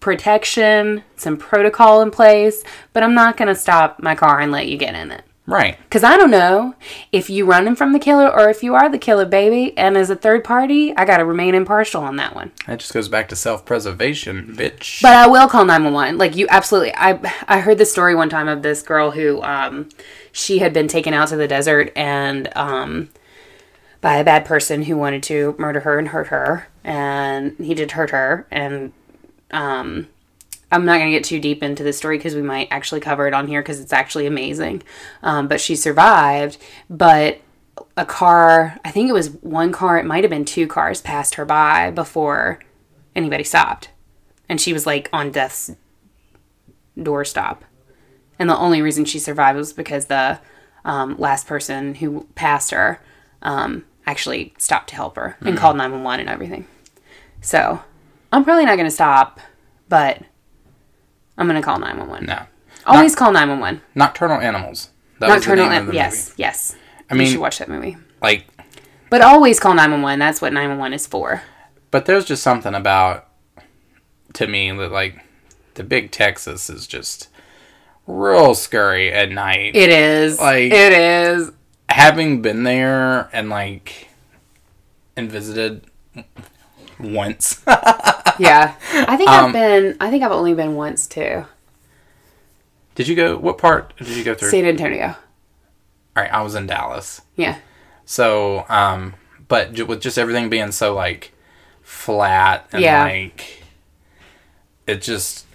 protection, 0.00 1.02
some 1.16 1.36
protocol 1.36 2.02
in 2.02 2.10
place, 2.10 2.62
but 2.92 3.02
I'm 3.02 3.14
not 3.14 3.38
going 3.38 3.48
to 3.48 3.54
stop 3.54 4.02
my 4.02 4.14
car 4.14 4.38
and 4.38 4.52
let 4.52 4.68
you 4.68 4.76
get 4.76 4.94
in 4.94 5.10
it. 5.10 5.22
right. 5.46 5.78
Because 5.84 6.04
I 6.04 6.18
don't 6.18 6.30
know 6.30 6.74
if 7.10 7.30
you're 7.30 7.46
running 7.46 7.74
from 7.74 7.94
the 7.94 7.98
killer 7.98 8.28
or 8.28 8.50
if 8.50 8.62
you 8.62 8.74
are 8.74 8.90
the 8.90 8.98
killer, 8.98 9.24
baby. 9.24 9.76
And 9.78 9.96
as 9.96 10.10
a 10.10 10.16
third 10.16 10.44
party, 10.44 10.94
I 10.94 11.06
got 11.06 11.18
to 11.18 11.24
remain 11.24 11.54
impartial 11.54 12.02
on 12.02 12.16
that 12.16 12.34
one. 12.34 12.52
That 12.66 12.80
just 12.80 12.92
goes 12.92 13.08
back 13.08 13.30
to 13.30 13.36
self-preservation, 13.36 14.54
bitch. 14.58 15.00
But 15.00 15.14
I 15.14 15.26
will 15.26 15.48
call 15.48 15.64
911. 15.64 16.18
Like 16.18 16.36
you 16.36 16.46
absolutely 16.50 16.92
I 16.94 17.18
I 17.48 17.60
heard 17.60 17.78
the 17.78 17.86
story 17.86 18.14
one 18.14 18.28
time 18.28 18.48
of 18.48 18.62
this 18.62 18.82
girl 18.82 19.10
who 19.12 19.42
um 19.42 19.88
she 20.34 20.58
had 20.58 20.72
been 20.72 20.88
taken 20.88 21.14
out 21.14 21.28
to 21.28 21.36
the 21.36 21.48
desert 21.48 21.90
and 21.96 22.50
um 22.56 23.08
by 24.00 24.16
a 24.16 24.24
bad 24.24 24.44
person 24.44 24.82
who 24.82 24.96
wanted 24.96 25.22
to 25.22 25.54
murder 25.58 25.80
her 25.80 25.98
and 25.98 26.08
hurt 26.08 26.26
her 26.26 26.68
and 26.82 27.56
he 27.58 27.72
did 27.72 27.92
hurt 27.92 28.10
her 28.10 28.46
and 28.50 28.92
um 29.50 30.06
I'm 30.72 30.84
not 30.84 30.98
going 30.98 31.12
to 31.12 31.16
get 31.16 31.24
too 31.24 31.38
deep 31.38 31.62
into 31.62 31.84
the 31.84 31.92
story 31.92 32.18
because 32.18 32.34
we 32.34 32.42
might 32.42 32.66
actually 32.72 33.00
cover 33.00 33.28
it 33.28 33.34
on 33.34 33.46
here 33.46 33.62
because 33.62 33.78
it's 33.78 33.92
actually 33.92 34.26
amazing. 34.26 34.82
Um, 35.22 35.46
but 35.46 35.60
she 35.60 35.76
survived, 35.76 36.58
but 36.90 37.40
a 37.96 38.04
car, 38.04 38.76
I 38.84 38.90
think 38.90 39.08
it 39.08 39.12
was 39.12 39.30
one 39.30 39.70
car, 39.70 39.98
it 39.98 40.04
might 40.04 40.24
have 40.24 40.30
been 40.30 40.44
two 40.44 40.66
cars, 40.66 41.00
passed 41.00 41.36
her 41.36 41.44
by 41.44 41.92
before 41.92 42.58
anybody 43.14 43.44
stopped 43.44 43.90
and 44.48 44.60
she 44.60 44.72
was 44.72 44.86
like 44.86 45.08
on 45.12 45.30
death's 45.30 45.72
doorstop. 46.96 47.58
And 48.38 48.48
the 48.50 48.56
only 48.56 48.82
reason 48.82 49.04
she 49.04 49.18
survived 49.18 49.56
was 49.56 49.72
because 49.72 50.06
the 50.06 50.38
um, 50.84 51.16
last 51.18 51.46
person 51.46 51.94
who 51.96 52.26
passed 52.34 52.70
her 52.72 53.00
um, 53.42 53.84
actually 54.06 54.54
stopped 54.58 54.88
to 54.90 54.96
help 54.96 55.16
her 55.16 55.36
and 55.40 55.56
called 55.56 55.76
911 55.76 56.20
and 56.20 56.28
everything. 56.28 56.66
So 57.40 57.80
I'm 58.32 58.44
probably 58.44 58.64
not 58.64 58.76
going 58.76 58.86
to 58.88 58.90
stop, 58.94 59.38
but 59.88 60.22
I'm 61.38 61.46
going 61.48 61.60
to 61.60 61.64
call 61.64 61.78
911. 61.78 62.26
no. 62.26 62.42
Always 62.86 63.14
call 63.14 63.32
911. 63.32 63.80
Nocturnal 63.94 64.40
Animals. 64.40 64.90
That 65.18 65.28
Nocturnal, 65.28 65.68
the 65.86 65.94
yes, 65.94 66.28
movie. 66.28 66.34
yes. 66.42 66.76
I 67.08 67.14
mean, 67.14 67.26
you 67.28 67.32
should 67.32 67.40
watch 67.40 67.58
that 67.58 67.68
movie. 67.70 67.96
Like, 68.20 68.44
But 69.08 69.22
always 69.22 69.58
call 69.58 69.72
911. 69.74 70.18
That's 70.18 70.42
what 70.42 70.52
911 70.52 70.92
is 70.92 71.06
for. 71.06 71.42
but 71.90 72.04
there's 72.04 72.24
just 72.26 72.42
something 72.42 72.74
about 72.74 73.28
to 74.34 74.46
me 74.48 74.70
that 74.72 74.90
like 74.92 75.20
the 75.74 75.84
big 75.84 76.10
Texas 76.10 76.68
is 76.68 76.86
just 76.86 77.28
real 78.06 78.54
scary 78.54 79.12
at 79.12 79.30
night. 79.30 79.74
It 79.76 79.90
is. 79.90 80.38
Like- 80.38 80.72
it 80.72 80.92
is. 80.92 81.50
Having 81.88 82.42
been 82.42 82.64
there 82.64 83.28
and 83.32 83.48
like 83.50 84.08
and 85.16 85.30
visited 85.30 85.84
once. 86.98 87.62
Yeah. 88.36 88.74
I 88.92 89.16
think 89.16 89.30
Um, 89.30 89.46
I've 89.46 89.52
been, 89.52 89.96
I 90.00 90.10
think 90.10 90.24
I've 90.24 90.32
only 90.32 90.54
been 90.54 90.74
once 90.74 91.06
too. 91.06 91.44
did 92.96 93.06
you 93.06 93.14
go? 93.14 93.36
What 93.38 93.58
part 93.58 93.96
did 93.96 94.08
you 94.08 94.24
go 94.24 94.34
through? 94.34 94.50
San 94.50 94.64
Antonio. 94.64 95.06
All 96.16 96.22
right, 96.24 96.32
I 96.32 96.42
was 96.42 96.56
in 96.56 96.66
Dallas. 96.66 97.20
Yeah. 97.36 97.58
So, 98.06 98.66
um, 98.68 99.14
but 99.46 99.78
with 99.86 100.00
just 100.00 100.18
everything 100.18 100.48
being 100.50 100.72
so 100.72 100.94
like 100.94 101.32
flat 101.82 102.66
and 102.72 102.82
Yeah. 102.82 103.04
like 103.04 103.62
it 104.86 105.00
just 105.02 105.46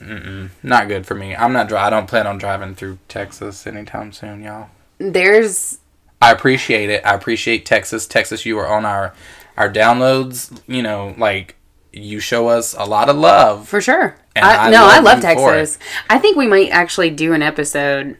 not 0.63 0.87
good 0.87 1.05
for 1.05 1.15
me. 1.15 1.35
I'm 1.35 1.53
not. 1.53 1.67
Dri- 1.67 1.77
I 1.77 1.89
don't 1.89 2.07
plan 2.07 2.27
on 2.27 2.37
driving 2.37 2.75
through 2.75 2.97
Texas 3.07 3.67
anytime 3.67 4.11
soon, 4.11 4.41
y'all. 4.43 4.69
There's 4.97 5.79
I 6.21 6.31
appreciate 6.31 6.89
it. 6.89 7.05
I 7.05 7.13
appreciate 7.13 7.65
Texas. 7.65 8.07
Texas, 8.07 8.45
you 8.45 8.57
are 8.59 8.67
on 8.67 8.85
our 8.85 9.13
our 9.57 9.71
downloads. 9.71 10.59
You 10.67 10.81
know, 10.81 11.13
like 11.17 11.55
you 11.93 12.19
show 12.19 12.47
us 12.47 12.73
a 12.73 12.83
lot 12.85 13.09
of 13.09 13.15
love. 13.15 13.67
for 13.67 13.81
sure. 13.81 14.15
I, 14.35 14.67
I 14.67 14.69
no, 14.69 14.83
I 14.85 14.95
love 14.99 15.03
love 15.05 15.15
you 15.17 15.21
for 15.35 15.51
Texas. 15.53 15.79
I 16.09 16.17
think 16.19 16.37
we 16.37 16.47
might 16.47 16.69
actually 16.69 17.09
do 17.09 17.33
an 17.33 17.41
episode 17.41 18.17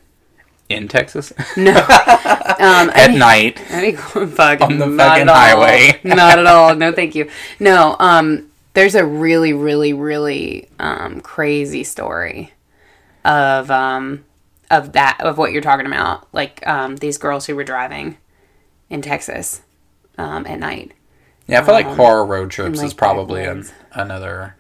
in 0.68 0.88
Texas 0.88 1.32
No. 1.57 1.72
um, 2.60 2.89
at 2.93 3.12
night. 3.12 3.60
I 3.72 3.82
mean, 3.82 3.97
fuck, 4.28 4.62
On 4.62 4.78
the 4.78 4.86
fucking 4.86 5.24
at 5.24 5.30
all. 5.30 5.36
highway. 5.36 5.99
not 6.03 6.38
at 6.39 6.45
all. 6.45 6.76
No, 6.76 6.91
thank 6.93 7.16
you. 7.16 7.30
No, 7.60 7.95
um, 7.99 8.49
there's 8.74 8.96
a 8.96 9.06
really, 9.06 9.54
really, 9.54 9.94
really 9.94 10.70
um, 10.80 11.22
crazy 11.22 11.84
story 11.84 12.54
of 13.26 13.70
um, 13.72 14.26
of 14.70 14.94
that 14.94 15.18
of 15.22 15.38
what 15.38 15.52
you're 15.52 15.62
talking 15.62 15.86
about. 15.86 16.28
Like 16.34 16.66
um, 16.68 16.98
these 16.98 17.18
girls 17.18 17.46
who 17.46 17.56
were 17.56 17.64
driving 17.64 18.18
in 18.90 19.02
Texas 19.02 19.62
um, 20.18 20.46
at 20.46 20.60
night. 20.60 20.92
Yeah, 21.48 21.62
I 21.62 21.66
feel 21.66 21.74
like 21.74 21.88
horror 21.88 22.26
road 22.26 22.52
trips 22.52 22.78
like 22.78 22.86
is 22.86 22.94
probably 22.94 23.44
an, 23.44 23.66
another. 23.94 24.56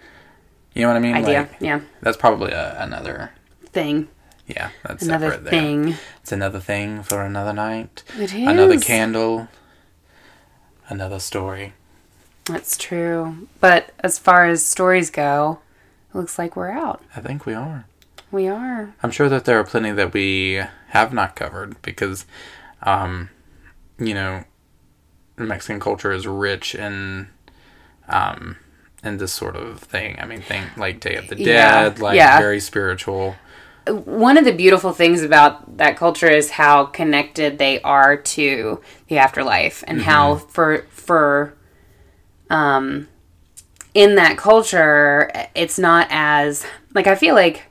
You 0.73 0.83
know 0.83 0.87
what 0.89 0.97
I 0.97 0.99
mean? 0.99 1.15
Idea, 1.15 1.41
Like, 1.41 1.51
yeah, 1.59 1.81
That's 2.01 2.17
probably 2.17 2.51
a, 2.51 2.81
another. 2.81 3.31
thing, 3.65 4.07
Yeah, 4.47 4.69
that's 4.83 5.03
another 5.03 5.31
thing. 5.31 5.95
It's 6.21 6.31
another 6.31 6.59
thing 6.59 7.03
for 7.03 7.21
another 7.21 7.53
night. 7.53 8.03
It 8.17 8.33
Another 8.33 8.79
candle. 8.79 9.47
Another 10.87 11.19
story. 11.19 11.73
That's 12.49 12.77
true. 12.77 13.47
But 13.59 13.91
as 13.99 14.17
far 14.19 14.45
as 14.45 14.65
stories 14.65 15.09
go, 15.09 15.59
it 16.13 16.17
looks 16.17 16.37
like 16.39 16.55
we're 16.55 16.71
out. 16.71 17.01
I 17.15 17.21
think 17.21 17.45
we 17.45 17.53
are. 17.53 17.85
We 18.31 18.47
are. 18.47 18.93
I'm 19.01 19.11
sure 19.11 19.29
that 19.29 19.45
there 19.45 19.59
are 19.59 19.63
plenty 19.63 19.91
that 19.91 20.13
we 20.13 20.61
have 20.89 21.13
not 21.13 21.35
covered 21.35 21.81
because, 21.81 22.25
um, 22.83 23.29
you 23.97 24.13
know, 24.13 24.43
Mexican 25.37 25.79
culture 25.79 26.11
is 26.11 26.27
rich 26.27 26.75
in, 26.75 27.27
um, 28.07 28.57
in 29.03 29.17
this 29.17 29.31
sort 29.31 29.55
of 29.55 29.79
thing. 29.79 30.17
I 30.19 30.25
mean, 30.25 30.41
think 30.41 30.75
like 30.77 30.99
Day 30.99 31.15
of 31.15 31.27
the 31.29 31.37
Yeah, 31.37 31.83
Dead, 31.89 31.99
like 31.99 32.17
yeah. 32.17 32.39
very 32.39 32.59
spiritual. 32.59 33.35
one 33.87 34.37
of 34.37 34.45
the 34.45 34.51
beautiful 34.51 34.91
things 34.93 35.23
about 35.23 35.77
that 35.77 35.97
culture 35.97 36.29
is 36.29 36.51
how 36.51 36.85
connected 36.85 37.57
they 37.57 37.81
are 37.81 38.15
to 38.17 38.81
the 39.07 39.17
afterlife 39.17 39.83
and 39.87 40.01
how 40.01 40.35
for 40.35 40.85
for 40.91 41.55
um 42.49 43.07
in 43.93 44.15
that 44.15 44.37
culture 44.37 45.31
it's 45.55 45.79
not 45.79 46.07
as 46.09 46.65
like 46.93 47.07
i 47.07 47.15
feel 47.15 47.35
like 47.35 47.65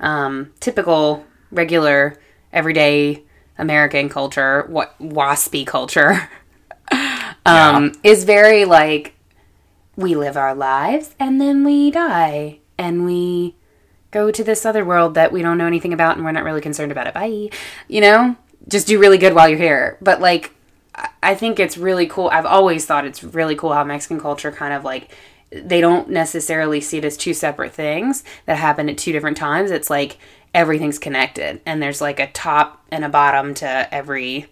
um 0.00 0.52
typical 0.60 1.24
regular 1.50 2.18
everyday 2.52 3.22
american 3.58 4.08
culture 4.08 4.64
what 4.68 4.98
waspy 4.98 5.66
culture 5.66 6.28
um 7.46 7.92
is 8.02 8.24
very 8.24 8.64
like 8.64 9.14
we 9.96 10.14
live 10.14 10.36
our 10.36 10.54
lives 10.54 11.14
and 11.18 11.40
then 11.40 11.64
we 11.64 11.90
die 11.90 12.58
and 12.78 13.04
we 13.04 13.54
go 14.10 14.30
to 14.30 14.42
this 14.42 14.66
other 14.66 14.84
world 14.84 15.14
that 15.14 15.32
we 15.32 15.42
don't 15.42 15.58
know 15.58 15.66
anything 15.66 15.92
about 15.92 16.16
and 16.16 16.24
we're 16.24 16.32
not 16.32 16.44
really 16.44 16.60
concerned 16.60 16.92
about 16.92 17.06
it. 17.06 17.14
Bye. 17.14 17.50
You 17.88 18.00
know, 18.00 18.36
just 18.68 18.86
do 18.86 18.98
really 18.98 19.18
good 19.18 19.34
while 19.34 19.48
you're 19.48 19.58
here. 19.58 19.98
But 20.00 20.20
like, 20.20 20.54
I- 21.22 21.34
think 21.34 21.58
it's 21.60 21.76
really 21.78 22.06
cool. 22.06 22.28
I've 22.32 22.46
always 22.46 22.86
thought 22.86 23.04
it's 23.04 23.22
really 23.22 23.56
cool 23.56 23.72
how 23.72 23.84
Mexican 23.84 24.20
culture 24.20 24.50
kind 24.52 24.72
of 24.74 24.84
like 24.84 25.10
they 25.52 25.80
don't 25.80 26.08
necessarily 26.10 26.80
see 26.80 26.98
it 26.98 27.04
as 27.04 27.16
two 27.16 27.34
separate 27.34 27.72
things 27.72 28.22
that 28.46 28.56
happen 28.56 28.88
at 28.88 28.96
two 28.98 29.10
different 29.12 29.36
times. 29.36 29.70
It's 29.72 29.90
like 29.90 30.16
everything's 30.54 30.98
connected, 30.98 31.60
and 31.66 31.82
there's 31.82 32.00
like 32.00 32.20
a 32.20 32.28
top 32.28 32.84
and 32.90 33.04
a 33.04 33.08
bottom 33.08 33.54
to 33.54 33.92
every 33.94 34.46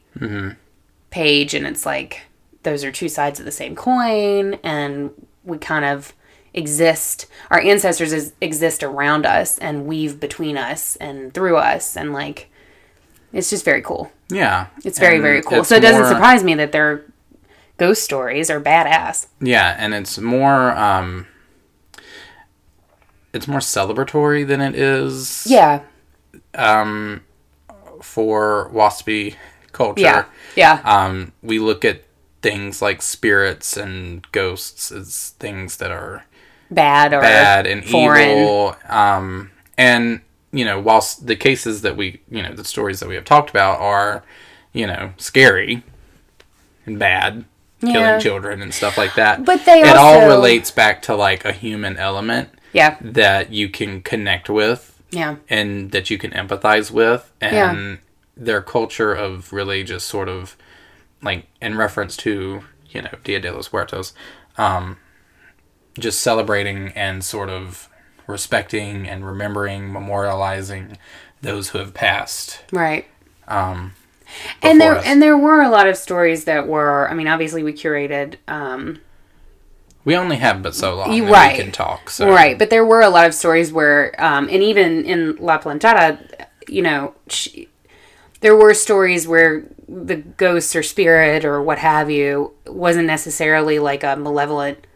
page, 1.11 1.55
and 1.55 1.67
it's 1.67 1.87
like 1.87 2.23
those 2.65 2.83
are 2.85 2.91
two 2.93 3.09
sides 3.09 3.39
of 3.39 3.45
the 3.45 3.53
same 3.53 3.77
coin, 3.77 4.55
and 4.65 5.11
we 5.45 5.57
kind 5.59 5.85
of 5.85 6.13
exist. 6.55 7.27
Our 7.51 7.61
ancestors 7.61 8.13
is, 8.13 8.33
exist 8.41 8.83
around 8.83 9.25
us 9.27 9.59
and 9.59 9.87
weave 9.87 10.19
between 10.19 10.57
us 10.59 10.97
and 10.97 11.33
through 11.33 11.57
us, 11.59 11.97
and 11.97 12.13
like 12.13 12.51
it's 13.33 13.51
just 13.51 13.65
very 13.65 13.83
cool. 13.83 14.11
Yeah. 14.31 14.67
It's 14.85 14.99
very 14.99 15.17
And 15.17 15.23
very 15.23 15.43
cool. 15.43 15.65
So 15.65 15.77
it 15.77 15.81
doesn't 15.81 16.03
more- 16.03 16.11
surprise 16.11 16.45
me 16.45 16.55
that 16.55 16.73
their 16.73 17.05
ghost 17.79 18.03
stories 18.05 18.51
are 18.51 18.61
badass. 18.61 19.27
Yeah, 19.41 19.75
and 19.79 19.95
it's 19.95 20.19
more 20.19 20.73
um 20.77 21.27
it's 23.33 23.47
more 23.49 23.61
celebratory 23.61 24.47
than 24.47 24.61
it 24.61 24.75
is 24.75 25.47
Yeah, 25.49 25.81
um 26.55 27.23
for 28.03 28.71
waspy 28.73 29.35
culture. 29.73 30.01
yeah, 30.03 30.25
yeah, 30.57 30.81
Um 30.85 31.33
we 31.43 31.59
look 31.59 31.85
at 31.85 32.03
things 32.43 32.81
like 32.81 33.03
spirits 33.03 33.77
and 33.77 34.31
ghosts 34.33 34.93
as 34.93 35.31
things 35.41 35.77
that 35.79 35.91
are 35.91 36.25
bad 36.71 37.13
or 37.13 37.21
bad 37.21 37.67
and 37.67 37.85
foreign. 37.85 38.29
evil. 38.31 38.77
Um, 38.89 39.51
and 39.77 40.21
you 40.53 40.65
know, 40.65 40.81
whilst 40.81 41.27
the 41.27 41.37
cases 41.37 41.83
that 41.83 41.97
we, 41.97 42.21
you 42.31 42.43
know, 42.43 42.55
the 42.55 42.65
stories 42.65 43.01
that 43.01 43.09
we 43.09 43.15
have 43.15 43.25
talked 43.25 43.51
about 43.51 43.81
are, 43.81 44.25
you 44.73 44.87
know, 44.87 45.13
scary 45.19 45.83
and 46.87 46.99
bad, 46.99 47.45
Yeah. 47.81 47.93
killing 47.93 48.21
children 48.21 48.63
and 48.63 48.73
stuff 48.75 48.97
like 48.99 49.15
that. 49.17 49.45
But 49.45 49.65
they 49.65 49.83
it 49.83 49.97
all 49.97 50.27
relates 50.27 50.71
back 50.71 51.03
to 51.03 51.15
like 51.15 51.45
a 51.45 51.53
human 51.53 51.97
element 51.97 52.49
Yeah, 52.73 52.97
that 53.01 53.53
you 53.53 53.69
can 53.69 54.03
connect 54.03 54.49
with 54.51 55.01
yeah, 55.11 55.37
and 55.49 55.91
that 55.93 56.11
you 56.11 56.19
can 56.19 56.33
empathize 56.33 56.91
with 56.91 57.31
and 57.41 57.55
Yeah. 57.55 57.97
their 58.37 58.63
culture 58.63 59.13
of 59.15 59.53
really 59.53 59.85
just 59.85 60.07
sort 60.07 60.29
of 60.29 60.57
like 61.23 61.47
in 61.61 61.77
reference 61.77 62.17
to 62.19 62.63
you 62.91 63.03
know 63.03 63.11
dia 63.25 63.41
de 63.41 63.53
los 63.53 63.73
muertos 63.73 64.13
um 64.57 64.97
just 65.99 66.21
celebrating 66.21 66.89
and 66.95 67.25
sort 67.25 67.49
of 67.49 67.89
respecting 68.29 69.09
and 69.09 69.27
remembering 69.27 69.91
memorializing 69.91 70.97
those 71.43 71.71
who 71.71 71.79
have 71.79 71.93
passed 71.95 72.63
right. 72.73 73.07
um 73.49 73.93
And 74.63 74.81
there 74.81 74.97
us. 74.99 75.05
and 75.07 75.21
there 75.21 75.37
were 75.37 75.63
a 75.63 75.69
lot 75.71 75.89
of 75.89 75.97
stories 75.97 76.45
that 76.45 76.69
were. 76.69 77.09
I 77.11 77.15
mean, 77.15 77.27
obviously 77.27 77.63
we 77.65 77.73
curated. 77.73 78.37
um 78.47 79.01
we 80.05 80.17
only 80.17 80.37
have 80.37 80.63
but 80.63 80.75
so 80.75 80.95
long 80.97 81.13
You- 81.13 81.31
right. 81.31 81.57
we 81.57 81.63
can 81.63 81.73
talk 81.73 82.09
so 82.11 82.29
Right, 82.29 82.59
but 82.59 82.71
there 82.71 82.85
were 82.85 83.01
a 83.03 83.11
lot 83.11 83.27
of 83.27 83.35
stories 83.35 83.73
where, 83.73 84.15
um, 84.19 84.49
and 84.51 84.63
even 84.63 85.05
in 85.05 85.37
La 85.37 85.59
Planchada, 85.59 86.19
you 86.67 86.81
know, 86.83 87.15
she, 87.29 87.69
there 88.41 88.57
were 88.57 88.73
stories 88.75 89.27
where 89.29 89.65
the 89.87 90.17
ghost 90.17 90.75
or 90.77 90.83
spirit 90.83 91.45
or 91.45 91.61
what 91.63 91.79
have 91.79 92.11
you 92.11 92.53
wasn't 92.67 93.07
necessarily 93.07 93.79
like 93.79 94.03
a 94.05 94.17
malevolent 94.17 94.87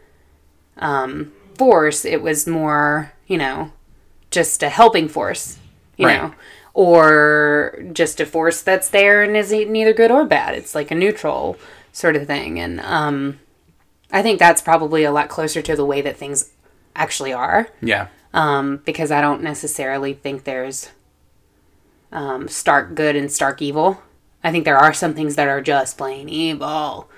um, 0.77 1.31
force. 1.59 2.05
It 2.05 2.21
was 2.21 2.47
more, 2.47 3.12
you 3.27 3.37
know, 3.37 3.71
just 4.31 4.63
a 4.63 4.69
helping 4.69 5.07
force, 5.07 5.57
you 5.97 6.07
Right. 6.07 6.21
know, 6.21 6.33
or 6.73 7.83
just 7.93 8.19
a 8.19 8.25
force 8.25 8.61
that's 8.61 8.89
there 8.89 9.21
and 9.23 9.37
is 9.37 9.51
neither 9.51 9.93
good 9.93 10.11
or 10.11 10.25
bad. 10.25 10.55
It's 10.55 10.73
like 10.75 10.91
a 10.91 10.95
neutral 10.95 11.57
sort 11.91 12.15
of 12.15 12.25
thing, 12.27 12.59
and 12.59 12.79
um, 12.81 13.39
I 14.11 14.21
think 14.21 14.39
that's 14.39 14.61
probably 14.61 15.03
a 15.03 15.11
lot 15.11 15.29
closer 15.29 15.61
to 15.61 15.75
the 15.75 15.85
way 15.85 16.01
that 16.01 16.17
things 16.17 16.51
actually 16.95 17.33
are 17.33 17.69
yeah 17.81 18.07
um, 18.35 18.77
because 18.85 19.11
I 19.11 19.19
don't 19.21 19.41
necessarily 19.41 20.13
think 20.13 20.43
there's 20.43 20.89
um, 22.11 22.47
stark 22.47 22.93
good 22.95 23.15
and 23.15 23.31
stark 23.31 23.61
evil. 23.61 24.01
I 24.43 24.51
think 24.51 24.65
there 24.65 24.77
are 24.77 24.93
some 24.93 25.13
things 25.13 25.35
that 25.35 25.47
are 25.47 25.61
just 25.61 25.97
plain 25.97 26.29
evil, 26.29 27.09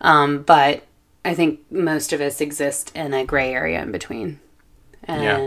um, 0.00 0.42
but 0.42 0.84
I 1.24 1.34
think 1.34 1.60
most 1.70 2.12
of 2.12 2.20
us 2.20 2.40
exist 2.40 2.90
in 2.94 3.14
a 3.14 3.24
gray 3.24 3.52
area 3.54 3.80
in 3.82 3.92
between. 3.92 4.40
And 5.04 5.22
yeah, 5.22 5.38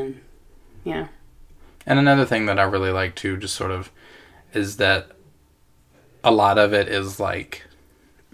And 1.86 2.00
another 2.00 2.26
thing 2.26 2.46
that 2.48 2.60
I 2.60 2.64
really 2.64 2.92
like 2.92 3.16
too, 3.16 3.38
just 3.38 3.56
sort 3.56 3.72
of, 3.72 3.92
is 4.54 4.78
that 4.78 5.12
a 6.24 6.32
lot 6.32 6.58
of 6.58 6.74
it 6.74 6.88
is 6.88 7.20
like 7.20 7.64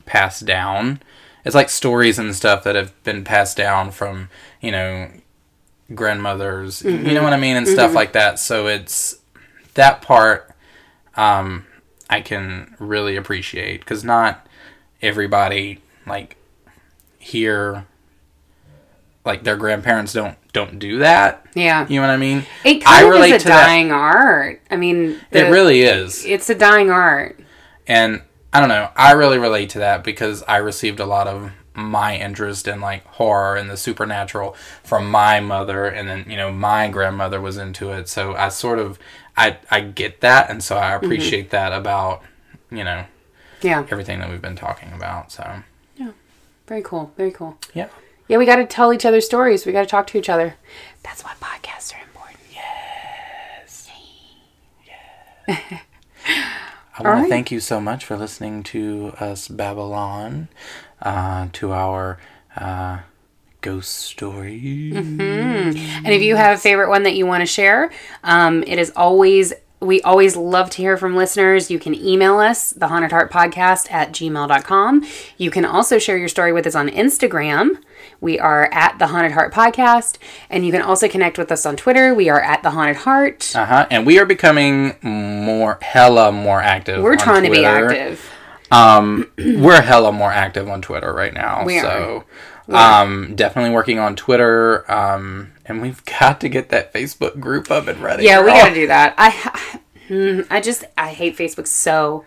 passed 0.05 0.45
down. 0.45 1.01
It's 1.43 1.55
like 1.55 1.69
stories 1.69 2.19
and 2.19 2.35
stuff 2.35 2.63
that 2.63 2.75
have 2.75 3.01
been 3.03 3.23
passed 3.23 3.57
down 3.57 3.91
from, 3.91 4.29
you 4.61 4.71
know, 4.71 5.09
grandmothers, 5.93 6.81
you 6.83 7.13
know 7.13 7.23
what 7.23 7.33
I 7.33 7.37
mean, 7.37 7.57
and 7.57 7.67
stuff 7.67 7.93
like 7.95 8.13
that. 8.13 8.39
So 8.39 8.67
it's 8.67 9.17
that 9.73 10.01
part 10.01 10.53
um, 11.15 11.65
I 12.09 12.21
can 12.21 12.75
really 12.79 13.15
appreciate 13.15 13.81
because 13.81 14.03
not 14.03 14.47
everybody 15.01 15.79
like 16.05 16.37
here 17.17 17.85
like 19.25 19.43
their 19.43 19.55
grandparents 19.57 20.13
don't 20.13 20.37
don't 20.53 20.79
do 20.79 20.99
that. 20.99 21.45
yeah. 21.55 21.87
You 21.87 22.01
know 22.01 22.07
what 22.07 22.13
I 22.13 22.17
mean? 22.17 22.45
It 22.63 22.83
I 22.85 23.01
kind 23.01 23.05
of 23.05 23.11
relate 23.13 23.31
is 23.35 23.41
a 23.41 23.45
to 23.45 23.47
that. 23.49 23.65
dying 23.67 23.91
art. 23.91 24.61
I 24.69 24.75
mean, 24.75 25.19
It 25.31 25.43
really 25.43 25.81
is. 25.81 26.25
it's 26.25 26.49
a 26.49 26.55
dying 26.55 26.89
art. 26.89 27.39
And 27.87 28.21
I 28.53 28.59
don't 28.59 28.69
know, 28.69 28.89
I 28.95 29.13
really 29.13 29.37
relate 29.39 29.69
to 29.71 29.79
that 29.79 30.03
because 30.03 30.43
I 30.47 30.57
received 30.57 30.99
a 30.99 31.05
lot 31.05 31.27
of 31.27 31.51
my 31.73 32.17
interest 32.17 32.67
in 32.67 32.81
like 32.81 33.05
horror 33.05 33.55
and 33.55 33.69
the 33.69 33.77
supernatural 33.77 34.55
from 34.83 35.09
my 35.09 35.39
mother 35.39 35.85
and 35.85 36.07
then, 36.09 36.25
you 36.29 36.35
know, 36.35 36.51
my 36.51 36.89
grandmother 36.89 37.39
was 37.39 37.57
into 37.57 37.91
it. 37.91 38.09
So 38.09 38.35
I 38.35 38.49
sort 38.49 38.77
of 38.79 38.99
I 39.37 39.57
I 39.69 39.79
get 39.81 40.19
that 40.21 40.49
and 40.49 40.61
so 40.61 40.77
I 40.77 40.91
mm-hmm. 40.91 41.05
appreciate 41.05 41.49
that 41.51 41.71
about, 41.71 42.23
you 42.69 42.83
know, 42.83 43.05
Yeah, 43.61 43.85
everything 43.89 44.19
that 44.19 44.29
we've 44.29 44.41
been 44.41 44.57
talking 44.57 44.91
about. 44.91 45.31
So 45.31 45.63
yeah 45.95 46.11
very 46.67 46.81
cool. 46.83 47.11
Very 47.17 47.31
cool. 47.31 47.57
yeah. 47.73 47.89
Yeah, 48.31 48.37
we 48.37 48.45
got 48.45 48.55
to 48.55 48.65
tell 48.65 48.93
each 48.93 49.05
other 49.05 49.19
stories. 49.19 49.65
We 49.65 49.73
got 49.73 49.81
to 49.81 49.87
talk 49.87 50.07
to 50.07 50.17
each 50.17 50.29
other. 50.29 50.55
That's 51.03 51.21
why 51.21 51.33
podcasts 51.41 51.93
are 51.93 52.01
important. 52.01 52.39
Yes. 52.49 53.89
Yeah. 54.87 55.55
I 56.97 57.03
want 57.03 57.05
right. 57.05 57.23
to 57.23 57.27
thank 57.27 57.51
you 57.51 57.59
so 57.59 57.81
much 57.81 58.05
for 58.05 58.15
listening 58.15 58.63
to 58.63 59.11
us 59.19 59.49
Babylon, 59.49 60.47
uh, 61.01 61.49
to 61.51 61.73
our 61.73 62.19
uh, 62.55 62.99
ghost 63.59 63.91
story. 63.91 64.93
And 64.95 66.07
if 66.07 66.21
you 66.21 66.37
have 66.37 66.57
a 66.57 66.61
favorite 66.61 66.87
one 66.87 67.03
that 67.03 67.15
you 67.15 67.25
want 67.25 67.41
to 67.41 67.45
share, 67.45 67.91
um, 68.23 68.63
it 68.63 68.79
is 68.79 68.93
always, 68.95 69.51
we 69.81 70.01
always 70.03 70.37
love 70.37 70.69
to 70.69 70.77
hear 70.77 70.95
from 70.95 71.17
listeners. 71.17 71.69
You 71.69 71.79
can 71.79 71.93
email 71.93 72.39
us, 72.39 72.69
the 72.69 72.87
Haunted 72.87 73.11
Heart 73.11 73.29
Podcast 73.29 73.91
at 73.91 74.13
gmail.com. 74.13 75.05
You 75.37 75.51
can 75.51 75.65
also 75.65 75.99
share 75.99 76.17
your 76.17 76.29
story 76.29 76.53
with 76.53 76.65
us 76.65 76.75
on 76.75 76.87
Instagram. 76.87 77.75
We 78.21 78.39
are 78.39 78.69
at 78.71 78.99
the 78.99 79.07
Haunted 79.07 79.31
Heart 79.31 79.51
Podcast. 79.51 80.17
And 80.49 80.63
you 80.63 80.71
can 80.71 80.83
also 80.83 81.09
connect 81.09 81.39
with 81.39 81.51
us 81.51 81.65
on 81.65 81.75
Twitter. 81.75 82.13
We 82.13 82.29
are 82.29 82.39
at 82.39 82.61
the 82.61 82.69
Haunted 82.69 82.97
Heart. 82.97 83.53
Uh 83.55 83.65
huh. 83.65 83.87
And 83.89 84.05
we 84.05 84.19
are 84.19 84.25
becoming 84.25 84.95
more, 85.01 85.79
hella 85.81 86.31
more 86.31 86.61
active. 86.61 87.03
We're 87.03 87.17
trying 87.17 87.43
to 87.43 87.49
be 87.49 87.65
active. 87.65 88.23
Um, 88.69 89.29
we're 89.37 89.81
hella 89.81 90.11
more 90.11 90.31
active 90.31 90.69
on 90.69 90.83
Twitter 90.83 91.11
right 91.11 91.33
now. 91.33 91.65
We 91.65 91.79
are. 91.79 91.83
so, 91.83 92.23
um, 92.69 93.35
definitely 93.35 93.71
working 93.71 93.97
on 93.97 94.15
Twitter. 94.15 94.89
Um, 94.89 95.53
and 95.65 95.81
we've 95.81 96.05
got 96.19 96.39
to 96.41 96.49
get 96.49 96.69
that 96.69 96.93
Facebook 96.93 97.39
group 97.39 97.71
up 97.71 97.87
and 97.87 97.99
ready. 98.01 98.25
Yeah, 98.25 98.41
we 98.41 98.51
got 98.51 98.69
to 98.69 98.75
do 98.75 98.85
that. 98.85 99.15
I, 99.17 99.31
mm, 100.09 100.45
I 100.51 100.61
just, 100.61 100.83
I 100.95 101.11
hate 101.11 101.35
Facebook 101.35 101.65
so 101.65 102.23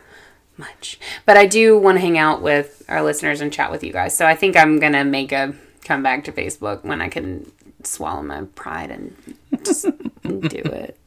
much. 0.57 0.99
But 1.25 1.37
I 1.37 1.47
do 1.47 1.79
want 1.79 1.99
to 1.99 2.01
hang 2.01 2.19
out 2.19 2.43
with 2.43 2.83
our 2.89 3.03
listeners 3.03 3.41
and 3.41 3.53
chat 3.53 3.71
with 3.71 3.85
you 3.85 3.93
guys. 3.93 4.17
So 4.17 4.27
I 4.27 4.35
think 4.35 4.57
I'm 4.57 4.81
going 4.81 4.93
to 4.93 5.05
make 5.05 5.31
a 5.31 5.55
comeback 5.85 6.25
to 6.25 6.33
Facebook 6.33 6.83
when 6.85 7.01
I 7.01 7.09
can 7.09 7.51
swallow 7.83 8.23
my 8.23 8.43
pride 8.55 8.91
and 8.91 9.17
just 9.63 9.85
do 10.23 10.63
it. 10.65 10.99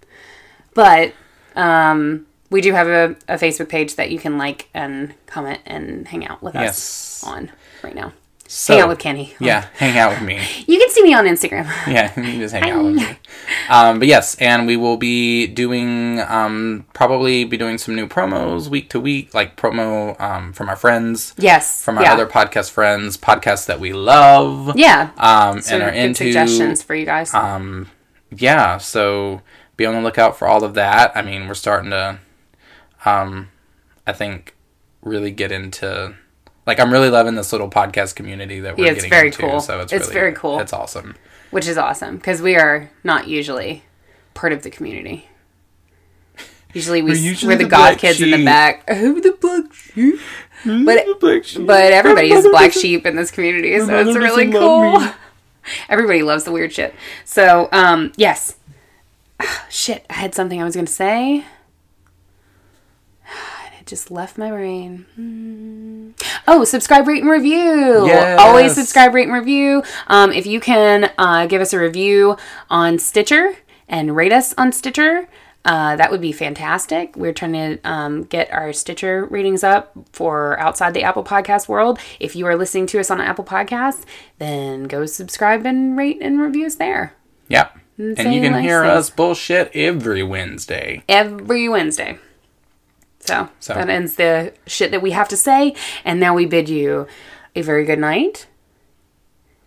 But 0.73 1.13
um, 1.55 2.28
we 2.49 2.61
do 2.61 2.73
have 2.73 2.88
a, 2.88 3.15
a 3.28 3.38
Facebook 3.38 3.69
page 3.69 3.95
that 3.95 4.11
you 4.11 4.19
can 4.19 4.38
like 4.38 4.69
and 4.73 5.13
comment 5.25 5.59
and 5.65 6.07
hang 6.07 6.25
out 6.25 6.41
with 6.41 6.55
us 6.55 7.23
on 7.23 7.51
right 7.84 7.95
now. 7.95 8.13
So, 8.49 8.73
hang 8.73 8.83
out 8.83 8.89
with 8.89 8.99
Kenny. 8.99 9.35
Yeah, 9.39 9.67
hang 9.75 9.97
out 9.97 10.11
with 10.11 10.21
me. 10.21 10.41
You 10.67 10.79
can 10.79 10.89
see 10.89 11.03
me 11.03 11.13
on 11.13 11.25
Instagram. 11.25 11.65
Yeah, 11.87 12.07
you 12.17 12.23
can 12.31 12.39
just 12.39 12.53
hang 12.55 12.69
out 12.71 12.83
with 12.83 12.95
me. 12.95 13.05
Um, 13.69 13.99
but 13.99 14.07
yes, 14.07 14.35
and 14.35 14.65
we 14.65 14.77
will 14.77 14.95
be 14.97 15.47
doing 15.47 16.19
um, 16.21 16.85
probably 16.93 17.43
be 17.43 17.57
doing 17.57 17.77
some 17.77 17.95
new 17.95 18.07
promos 18.07 18.67
week 18.69 18.89
to 18.91 18.99
week, 18.99 19.33
like 19.33 19.57
promo 19.57 20.19
um, 20.21 20.53
from 20.53 20.69
our 20.69 20.75
friends, 20.77 21.33
Yes. 21.37 21.83
from 21.83 21.97
our 21.97 22.03
yeah. 22.05 22.13
other 22.13 22.25
podcast 22.25 22.71
friends, 22.71 23.17
podcasts 23.17 23.65
that 23.65 23.79
we 23.79 23.91
love, 23.93 24.77
Yeah. 24.77 25.11
um, 25.17 25.61
and 25.69 25.83
are 25.83 25.89
into. 25.89 26.23
suggestions 26.25 26.81
for 26.81 26.95
you 26.95 27.05
guys. 27.05 27.33
Um, 27.33 27.89
yeah, 28.31 28.77
so 28.77 29.41
be 29.75 29.85
on 29.85 29.93
the 29.93 30.01
lookout 30.01 30.37
for 30.37 30.47
all 30.47 30.63
of 30.63 30.73
that. 30.75 31.11
I 31.15 31.21
mean, 31.21 31.47
we're 31.47 31.53
starting 31.53 31.91
to, 31.91 32.19
um, 33.05 33.49
I 34.05 34.13
think, 34.13 34.55
really 35.01 35.31
get 35.31 35.51
into 35.51 36.15
like 36.68 36.80
I'm 36.80 36.91
really 36.91 37.09
loving 37.09 37.34
this 37.36 37.51
little 37.51 37.70
podcast 37.70 38.15
community 38.15 38.59
that 38.59 38.78
we're 38.78 38.86
Yeah, 38.86 38.91
it's 38.91 38.97
getting 38.97 39.09
very 39.09 39.28
into. 39.28 39.39
cool. 39.39 39.59
So 39.61 39.80
it's, 39.82 39.91
It's 39.93 40.03
really, 40.09 40.13
very 40.13 40.34
cool. 40.34 40.59
It's 40.59 40.74
awesome. 40.74 41.15
which 41.49 41.65
is 41.68 41.78
awesome 41.78 42.18
because 42.18 42.41
we 42.41 42.55
are 42.55 42.91
not 43.03 43.28
usually 43.28 43.84
part 44.36 44.53
of 44.53 44.61
the 44.63 44.70
community. 44.70 45.28
Usually 46.74 47.01
we 47.01 47.11
We're 47.11 47.36
we're, 47.47 47.55
the, 47.55 47.63
the 47.63 47.70
goth 47.70 47.80
black 47.80 47.97
kids 47.97 48.22
in 48.22 48.30
the 48.30 48.38
sheep. 48.38 48.45
back. 48.45 48.88
Who 48.97 49.22
the 49.22 49.32
black 49.39 49.74
sheep? 49.74 50.20
But 50.65 51.05
but 51.65 51.93
everybody 51.93 52.32
is 52.32 52.45
black 52.49 52.74
sheep 52.84 53.05
in 53.05 53.15
this 53.15 53.32
community, 53.32 53.80
so 53.80 53.97
it's 53.99 54.18
really 54.18 54.51
cool. 54.51 55.01
Everybody 55.89 56.24
loves 56.24 56.43
the 56.43 56.51
weird 56.51 56.74
shit. 56.74 56.93
So 57.26 57.70
um 57.72 58.11
yes, 58.18 58.57
shit. 59.70 60.05
I 60.09 60.13
had 60.13 60.36
something 60.36 60.61
I 60.61 60.65
was 60.65 60.76
gonna 60.76 60.88
say. 60.88 61.45
Just 63.88 64.11
left 64.11 64.38
my 64.38 64.51
brain. 64.51 65.05
Hmm. 65.15 66.09
Oh, 66.47 66.63
subscribe, 66.63 67.07
rate, 67.07 67.21
and 67.21 67.31
review. 67.31 68.05
Yes. 68.05 68.39
Always 68.39 68.73
subscribe, 68.75 69.13
rate, 69.13 69.23
and 69.27 69.33
review. 69.33 69.81
Um, 70.07 70.31
if 70.31 70.45
you 70.45 70.59
can 70.59 71.11
uh, 71.17 71.47
give 71.47 71.61
us 71.61 71.73
a 71.73 71.79
review 71.79 72.38
on 72.69 72.99
Stitcher 72.99 73.55
and 73.88 74.15
rate 74.15 74.31
us 74.33 74.53
on 74.57 74.71
Stitcher, 74.71 75.27
uh, 75.65 75.95
that 75.95 76.11
would 76.11 76.21
be 76.21 76.31
fantastic. 76.31 77.15
We're 77.15 77.33
trying 77.33 77.53
to 77.53 77.79
um, 77.89 78.23
get 78.23 78.51
our 78.51 78.71
Stitcher 78.73 79.25
ratings 79.25 79.63
up 79.63 79.91
for 80.13 80.59
outside 80.59 80.93
the 80.93 81.03
Apple 81.03 81.23
Podcast 81.23 81.67
world. 81.67 81.99
If 82.19 82.35
you 82.35 82.45
are 82.45 82.55
listening 82.55 82.88
to 82.88 82.99
us 82.99 83.09
on 83.11 83.19
Apple 83.19 83.43
Podcasts, 83.45 84.03
then 84.38 84.83
go 84.83 85.05
subscribe 85.05 85.65
and 85.65 85.97
rate 85.97 86.19
and 86.21 86.39
review 86.39 86.65
us 86.65 86.75
there 86.75 87.13
Yep. 87.49 87.77
And 87.97 88.17
say 88.17 88.35
you 88.35 88.41
can 88.41 88.51
nice 88.51 88.63
hear 88.63 88.81
things. 88.83 88.93
us 88.93 89.09
bullshit 89.09 89.71
every 89.73 90.21
Wednesday. 90.21 91.03
every 91.09 91.67
Wednesday. 91.67 92.19
So, 93.28 93.49
So- 93.59 93.73
that 93.73 93.89
ends 93.89 94.15
the 94.15 94.53
shit 94.65 94.91
that 94.91 95.01
we 95.01 95.11
have 95.11 95.28
to 95.30 95.38
say. 95.38 95.75
And 96.05 96.19
now 96.19 96.34
we 96.34 96.45
bid 96.45 96.69
you 96.69 97.07
a 97.55 97.61
very 97.61 97.84
good 97.86 97.99
night. 97.99 98.47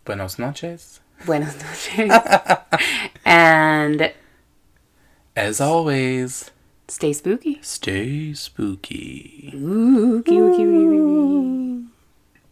Buenos 0.06 0.38
noches. 0.38 1.00
Buenas 1.26 1.54
noches. 1.62 2.10
and 3.26 4.12
As 5.36 5.60
always, 5.60 6.50
stay 6.88 7.12
spooky. 7.12 7.58
stay 7.60 8.32
spooky. 8.32 9.52
Ooh. 9.54 10.22